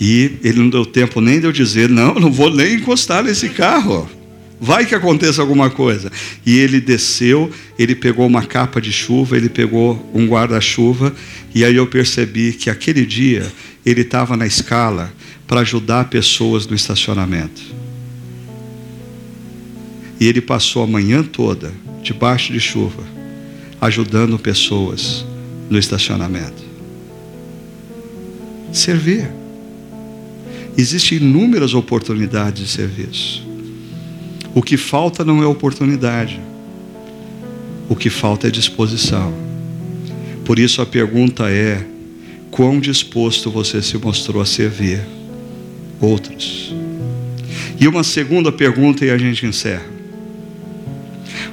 E 0.00 0.38
ele 0.42 0.60
não 0.60 0.70
deu 0.70 0.86
tempo 0.86 1.20
nem 1.20 1.40
de 1.40 1.46
eu 1.46 1.52
dizer, 1.52 1.88
não, 1.88 2.14
não 2.14 2.32
vou 2.32 2.50
nem 2.50 2.76
encostar 2.76 3.22
nesse 3.22 3.50
carro. 3.50 4.08
Vai 4.58 4.84
que 4.84 4.94
aconteça 4.94 5.40
alguma 5.40 5.70
coisa. 5.70 6.10
E 6.44 6.58
ele 6.58 6.80
desceu, 6.80 7.50
ele 7.78 7.94
pegou 7.94 8.26
uma 8.26 8.44
capa 8.44 8.80
de 8.80 8.92
chuva, 8.92 9.36
ele 9.36 9.48
pegou 9.48 10.10
um 10.14 10.26
guarda-chuva, 10.26 11.14
e 11.54 11.64
aí 11.64 11.76
eu 11.76 11.86
percebi 11.86 12.52
que 12.52 12.68
aquele 12.68 13.04
dia 13.04 13.50
ele 13.84 14.02
estava 14.02 14.36
na 14.36 14.46
escala 14.46 15.12
para 15.50 15.62
ajudar 15.62 16.08
pessoas 16.08 16.64
no 16.64 16.76
estacionamento. 16.76 17.60
E 20.20 20.28
ele 20.28 20.40
passou 20.40 20.84
a 20.84 20.86
manhã 20.86 21.24
toda 21.24 21.72
debaixo 22.04 22.52
de 22.52 22.60
chuva, 22.60 23.02
ajudando 23.80 24.38
pessoas 24.38 25.26
no 25.68 25.76
estacionamento. 25.76 26.62
Servir. 28.72 29.28
Existem 30.78 31.18
inúmeras 31.18 31.74
oportunidades 31.74 32.62
de 32.62 32.70
serviço. 32.70 33.44
O 34.54 34.62
que 34.62 34.76
falta 34.76 35.24
não 35.24 35.42
é 35.42 35.46
oportunidade. 35.46 36.40
O 37.88 37.96
que 37.96 38.08
falta 38.08 38.46
é 38.46 38.50
disposição. 38.52 39.34
Por 40.44 40.60
isso 40.60 40.80
a 40.80 40.86
pergunta 40.86 41.50
é: 41.50 41.84
quão 42.52 42.78
disposto 42.78 43.50
você 43.50 43.82
se 43.82 43.98
mostrou 43.98 44.40
a 44.40 44.46
servir 44.46 45.00
outros? 46.00 46.74
E 47.78 47.88
uma 47.88 48.04
segunda 48.04 48.52
pergunta 48.52 49.04
e 49.04 49.10
a 49.10 49.18
gente 49.18 49.46
encerra. 49.46 49.86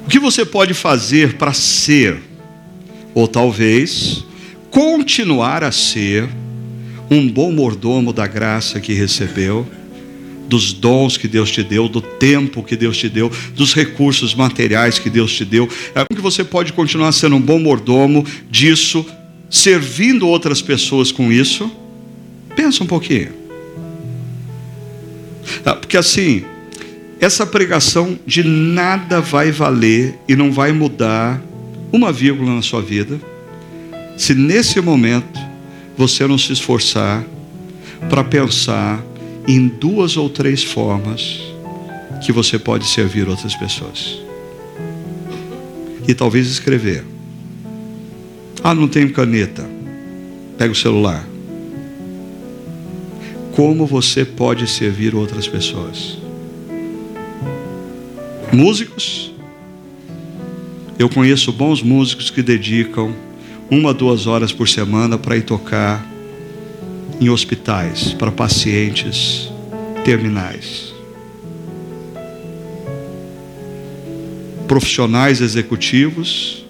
O 0.05 0.09
que 0.09 0.19
você 0.19 0.45
pode 0.45 0.73
fazer 0.73 1.33
para 1.33 1.53
ser, 1.53 2.17
ou 3.13 3.27
talvez 3.27 4.23
continuar 4.71 5.63
a 5.63 5.71
ser, 5.71 6.27
um 7.09 7.27
bom 7.27 7.51
mordomo 7.51 8.11
da 8.11 8.27
graça 8.27 8.79
que 8.79 8.93
recebeu, 8.93 9.65
dos 10.47 10.71
dons 10.71 11.17
que 11.17 11.27
Deus 11.27 11.51
te 11.51 11.61
deu, 11.61 11.89
do 11.89 12.01
tempo 12.01 12.63
que 12.63 12.75
Deus 12.75 12.97
te 12.97 13.09
deu, 13.09 13.31
dos 13.53 13.73
recursos 13.73 14.33
materiais 14.33 14.97
que 14.97 15.09
Deus 15.09 15.33
te 15.33 15.43
deu. 15.43 15.69
É 15.93 16.05
como 16.05 16.15
que 16.15 16.21
você 16.21 16.43
pode 16.43 16.73
continuar 16.73 17.11
sendo 17.11 17.35
um 17.35 17.41
bom 17.41 17.59
mordomo 17.59 18.25
disso, 18.49 19.05
servindo 19.49 20.27
outras 20.27 20.61
pessoas 20.61 21.11
com 21.11 21.31
isso? 21.31 21.69
Pensa 22.55 22.83
um 22.83 22.87
pouquinho. 22.87 23.46
Ah, 25.66 25.76
porque 25.76 25.97
assim, 25.97 26.43
essa 27.20 27.45
pregação 27.45 28.18
de 28.26 28.43
nada 28.43 29.20
vai 29.20 29.51
valer 29.51 30.18
e 30.28 30.36
não 30.36 30.51
vai 30.51 30.72
mudar 30.72 31.41
uma 31.91 32.12
vírgula 32.12 32.55
na 32.55 32.62
sua 32.62 32.82
vida, 32.82 33.20
se 34.18 34.34
nesse 34.34 34.80
momento 34.82 35.39
você 35.97 36.28
não 36.28 36.38
se 36.38 36.53
esforçar 36.53 37.26
para 38.10 38.24
pensar 38.24 39.03
em 39.47 39.68
duas 39.68 40.18
ou 40.18 40.30
três 40.30 40.64
formas 40.64 41.41
que 42.24 42.32
você 42.32 42.60
pode 42.60 42.88
servir 42.88 43.28
outras 43.28 43.55
pessoas. 43.55 44.20
E 46.08 46.14
talvez 46.14 46.47
escrever. 46.47 47.03
Ah, 48.64 48.74
não 48.74 48.88
tenho 48.88 49.12
caneta. 49.12 49.68
Pega 50.58 50.72
o 50.72 50.76
celular. 50.76 51.26
Como 53.58 53.88
você 53.88 54.24
pode 54.24 54.68
servir 54.68 55.16
outras 55.16 55.47
pessoas? 55.47 56.16
Músicos, 58.53 59.32
eu 60.99 61.10
conheço 61.10 61.51
bons 61.51 61.82
músicos 61.82 62.30
que 62.30 62.43
dedicam 62.43 63.16
uma, 63.68 63.95
duas 63.95 64.28
horas 64.28 64.51
por 64.51 64.70
semana 64.70 65.18
para 65.18 65.38
ir 65.38 65.41
tocar 65.41 66.08
em 67.20 67.30
hospitais 67.30 68.14
para 68.14 68.32
pacientes 68.32 69.49
terminais. 70.05 70.93
Profissionais 74.68 75.41
executivos, 75.41 76.64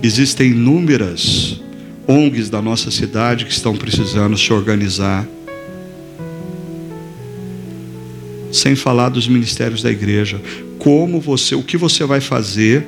existem 0.00 0.52
inúmeras 0.52 1.60
ONGs 2.06 2.48
da 2.48 2.62
nossa 2.62 2.88
cidade 2.92 3.44
que 3.44 3.52
estão 3.52 3.74
precisando 3.74 4.38
se 4.38 4.52
organizar 4.52 5.26
Sem 8.52 8.74
falar 8.74 9.08
dos 9.08 9.28
ministérios 9.28 9.82
da 9.82 9.90
igreja. 9.90 10.40
Como 10.78 11.20
você, 11.20 11.54
o 11.54 11.62
que 11.62 11.76
você 11.76 12.04
vai 12.04 12.20
fazer 12.20 12.86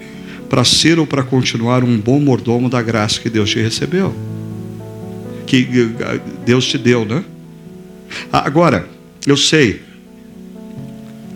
para 0.48 0.64
ser 0.64 0.98
ou 0.98 1.06
para 1.06 1.22
continuar 1.22 1.84
um 1.84 1.98
bom 1.98 2.20
mordomo 2.20 2.68
da 2.68 2.82
graça 2.82 3.20
que 3.20 3.30
Deus 3.30 3.50
te 3.50 3.60
recebeu? 3.60 4.14
Que 5.46 5.66
Deus 6.44 6.66
te 6.66 6.78
deu, 6.78 7.04
né? 7.04 7.24
Agora, 8.32 8.88
eu 9.26 9.36
sei, 9.36 9.82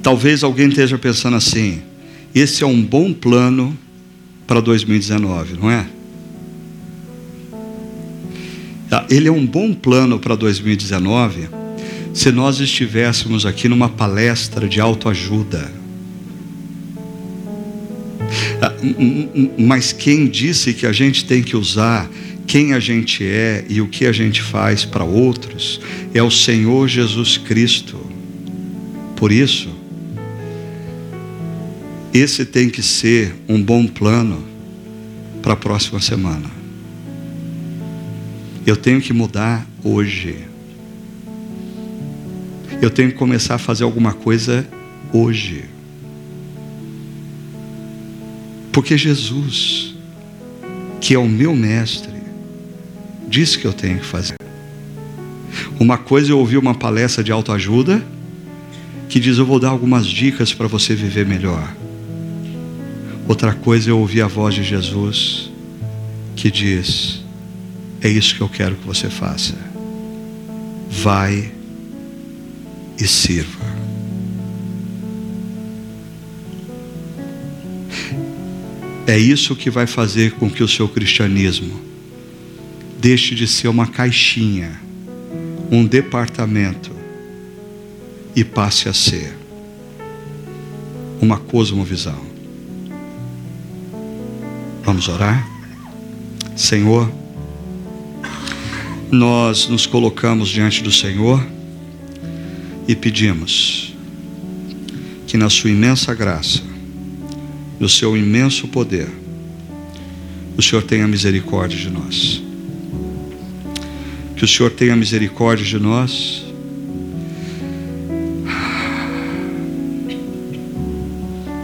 talvez 0.03 0.43
alguém 0.43 0.69
esteja 0.69 0.99
pensando 0.99 1.37
assim: 1.37 1.83
esse 2.35 2.63
é 2.63 2.67
um 2.67 2.83
bom 2.83 3.13
plano 3.13 3.77
para 4.47 4.61
2019, 4.61 5.55
não 5.55 5.71
é? 5.71 5.87
Tá, 8.89 9.05
ele 9.11 9.29
é 9.29 9.33
um 9.33 9.45
bom 9.45 9.75
plano 9.75 10.19
para 10.19 10.37
2019 10.37 11.49
se 12.17 12.33
nós 12.33 12.61
estivéssemos 12.61 13.45
aqui 13.45 13.69
numa 13.69 13.91
palestra 13.91 14.67
de 14.67 14.81
autoajuda. 14.81 15.71
Ah, 18.63 18.73
mas 19.59 19.93
quem 19.93 20.27
disse 20.27 20.73
que 20.73 20.87
a 20.87 20.93
gente 20.93 21.27
tem 21.27 21.43
que 21.43 21.55
usar 21.55 22.11
quem 22.47 22.73
a 22.73 22.81
gente 22.81 23.23
é 23.23 23.67
e 23.69 23.83
o 23.83 23.87
que 23.87 24.07
a 24.07 24.13
gente 24.13 24.41
faz 24.41 24.83
para 24.83 25.05
outros 25.05 25.79
é 26.15 26.23
o 26.23 26.31
Senhor 26.31 26.89
Jesus 26.89 27.37
Cristo. 27.37 28.01
Por 29.15 29.31
isso, 29.31 29.69
esse 32.15 32.47
tem 32.47 32.71
que 32.71 32.83
ser 32.83 33.35
um 33.47 33.63
bom 33.63 33.87
plano 33.87 34.43
para 35.43 35.53
a 35.53 35.57
próxima 35.57 36.01
semana. 36.01 36.51
Eu 38.67 38.75
tenho 38.75 39.03
que 39.03 39.13
mudar 39.13 39.69
hoje. 39.85 40.56
Eu 42.81 42.91
tenho 42.91 43.11
que 43.11 43.17
começar 43.17 43.55
a 43.55 43.59
fazer 43.59 43.85
alguma 43.85 44.13
coisa 44.13 44.67
hoje. 45.13 45.65
Porque 48.73 48.99
Jesus, 48.99 49.95
que 51.01 51.15
é 51.15 51.19
o 51.19 51.29
meu 51.29 51.55
mestre, 51.57 52.13
disse 53.27 53.59
que 53.59 53.65
eu 53.65 53.73
tenho 53.73 53.99
que 53.99 54.05
fazer. 54.05 54.37
Uma 55.81 55.97
coisa 55.97 56.31
eu 56.31 56.39
ouvi 56.39 56.59
uma 56.59 56.75
palestra 56.75 57.25
de 57.25 57.33
autoajuda 57.33 58.05
que 59.09 59.19
diz: 59.19 59.39
Eu 59.39 59.47
vou 59.47 59.59
dar 59.59 59.71
algumas 59.71 60.07
dicas 60.07 60.53
para 60.53 60.67
você 60.67 60.95
viver 60.95 61.27
melhor. 61.27 61.75
Outra 63.27 63.55
coisa 63.55 63.91
eu 63.91 63.99
ouvi 63.99 64.21
a 64.21 64.27
voz 64.27 64.55
de 64.55 64.63
Jesus 64.63 65.51
que 66.37 66.51
diz: 66.51 67.25
É 68.03 68.09
isso 68.09 68.35
que 68.35 68.43
eu 68.43 68.49
quero 68.49 68.77
que 68.77 68.87
você 68.87 69.09
faça. 69.09 69.55
Vai 70.91 71.56
e 72.99 73.07
sirva. 73.07 73.67
É 79.07 79.17
isso 79.17 79.55
que 79.55 79.71
vai 79.71 79.87
fazer 79.87 80.33
com 80.33 80.51
que 80.51 80.63
o 80.63 80.69
seu 80.69 80.89
cristianismo 80.89 81.81
deixe 82.99 83.35
de 83.35 83.47
ser 83.47 83.69
uma 83.69 83.87
caixinha, 83.87 84.81
um 85.71 85.85
departamento 85.85 86.91
e 88.35 88.43
passe 88.43 88.89
a 88.89 88.93
ser 88.93 89.33
uma 91.21 91.39
cosmovisão. 91.39 92.21
Vamos 94.83 95.09
orar? 95.09 95.49
Senhor, 96.57 97.11
nós 99.11 99.69
nos 99.69 99.87
colocamos 99.87 100.49
diante 100.49 100.83
do 100.83 100.91
Senhor 100.91 101.47
e 102.89 102.95
pedimos 102.95 103.95
que, 105.27 105.37
na 105.37 105.51
Sua 105.51 105.71
imensa 105.71 106.15
graça, 106.15 106.63
no 107.79 107.89
Seu 107.89 108.17
imenso 108.17 108.69
poder, 108.69 109.09
o 110.57 110.63
Senhor 110.63 110.83
tenha 110.83 111.07
misericórdia 111.07 111.79
de 111.79 111.91
nós. 111.91 112.43
Que 114.37 114.45
o 114.45 114.49
Senhor 114.49 114.71
tenha 114.71 114.95
misericórdia 114.95 115.65
de 115.65 115.79
nós. 115.79 116.45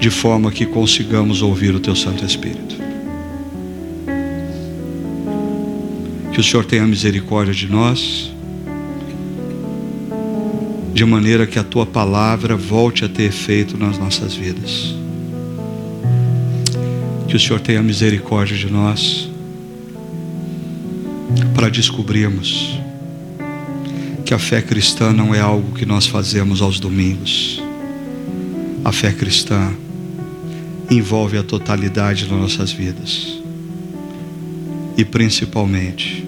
De 0.01 0.11
forma 0.11 0.51
que 0.51 0.67
consigamos 0.67 1.43
ouvir 1.43 1.75
o 1.75 1.81
Teu 1.81 1.95
Santo 1.95 2.25
Espírito. 2.25 2.77
Que 6.33 6.41
o 6.41 6.43
Senhor 6.43 6.65
tenha 6.65 6.87
misericórdia 6.87 7.55
de 7.55 7.69
nós. 7.69 8.32
De 10.93 11.05
maneira 11.05 11.47
que 11.47 11.59
a 11.59 11.65
Tua 11.65 11.87
palavra 11.87 12.57
volte 12.57 13.05
a 13.05 13.09
ter 13.09 13.25
efeito 13.25 13.79
nas 13.79 13.99
nossas 13.99 14.35
vidas. 14.35 14.95
Que 17.27 17.37
o 17.37 17.41
Senhor 17.41 17.61
tenha 17.61 17.83
misericórdia 17.83 18.57
de 18.57 18.71
nós 18.71 19.31
para 21.55 21.71
descobrirmos 21.71 22.79
que 24.25 24.35
a 24.35 24.39
fé 24.39 24.61
cristã 24.63 25.13
não 25.13 25.35
é 25.35 25.41
algo 25.41 25.75
que 25.75 25.85
nós 25.85 26.07
fazemos 26.07 26.63
aos 26.63 26.79
domingos. 26.79 27.63
A 28.85 28.93
fé 28.93 29.13
cristã 29.13 29.73
envolve 30.91 31.39
a 31.39 31.43
totalidade 31.43 32.27
das 32.27 32.39
nossas 32.39 32.73
vidas. 32.73 33.41
E 34.97 35.05
principalmente 35.05 36.27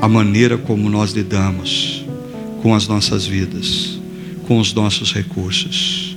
a 0.00 0.08
maneira 0.08 0.56
como 0.56 0.88
nós 0.88 1.12
lidamos 1.12 2.07
com 2.62 2.74
as 2.74 2.88
nossas 2.88 3.26
vidas, 3.26 3.98
com 4.46 4.58
os 4.58 4.72
nossos 4.72 5.12
recursos, 5.12 6.16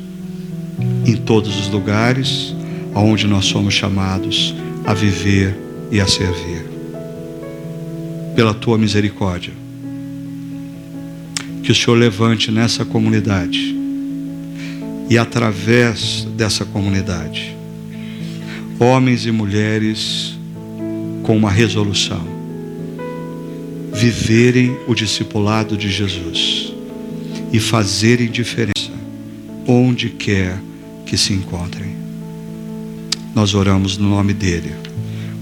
em 1.05 1.15
todos 1.15 1.59
os 1.59 1.67
lugares 1.67 2.53
aonde 2.93 3.27
nós 3.27 3.45
somos 3.45 3.73
chamados 3.73 4.53
a 4.85 4.93
viver 4.93 5.57
e 5.91 5.99
a 5.99 6.07
servir. 6.07 6.65
Pela 8.35 8.53
tua 8.53 8.77
misericórdia. 8.77 9.53
Que 11.63 11.71
o 11.71 11.75
Senhor 11.75 11.95
levante 11.95 12.51
nessa 12.51 12.83
comunidade 12.83 13.75
e 15.09 15.17
através 15.17 16.25
dessa 16.37 16.63
comunidade, 16.63 17.55
homens 18.79 19.25
e 19.25 19.31
mulheres 19.31 20.39
com 21.23 21.35
uma 21.35 21.51
resolução, 21.51 22.25
viverem 24.01 24.75
o 24.87 24.95
discipulado 24.95 25.77
de 25.77 25.91
Jesus 25.91 26.73
e 27.53 27.59
fazerem 27.59 28.31
diferença 28.31 28.91
onde 29.67 30.09
quer 30.09 30.59
que 31.05 31.15
se 31.15 31.33
encontrem. 31.33 31.95
Nós 33.35 33.53
oramos 33.53 33.99
no 33.99 34.09
nome 34.09 34.33
dele, 34.33 34.73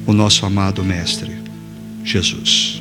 o 0.05 0.11
nosso 0.11 0.45
amado 0.45 0.83
Mestre, 0.83 1.31
Jesus. 2.03 2.78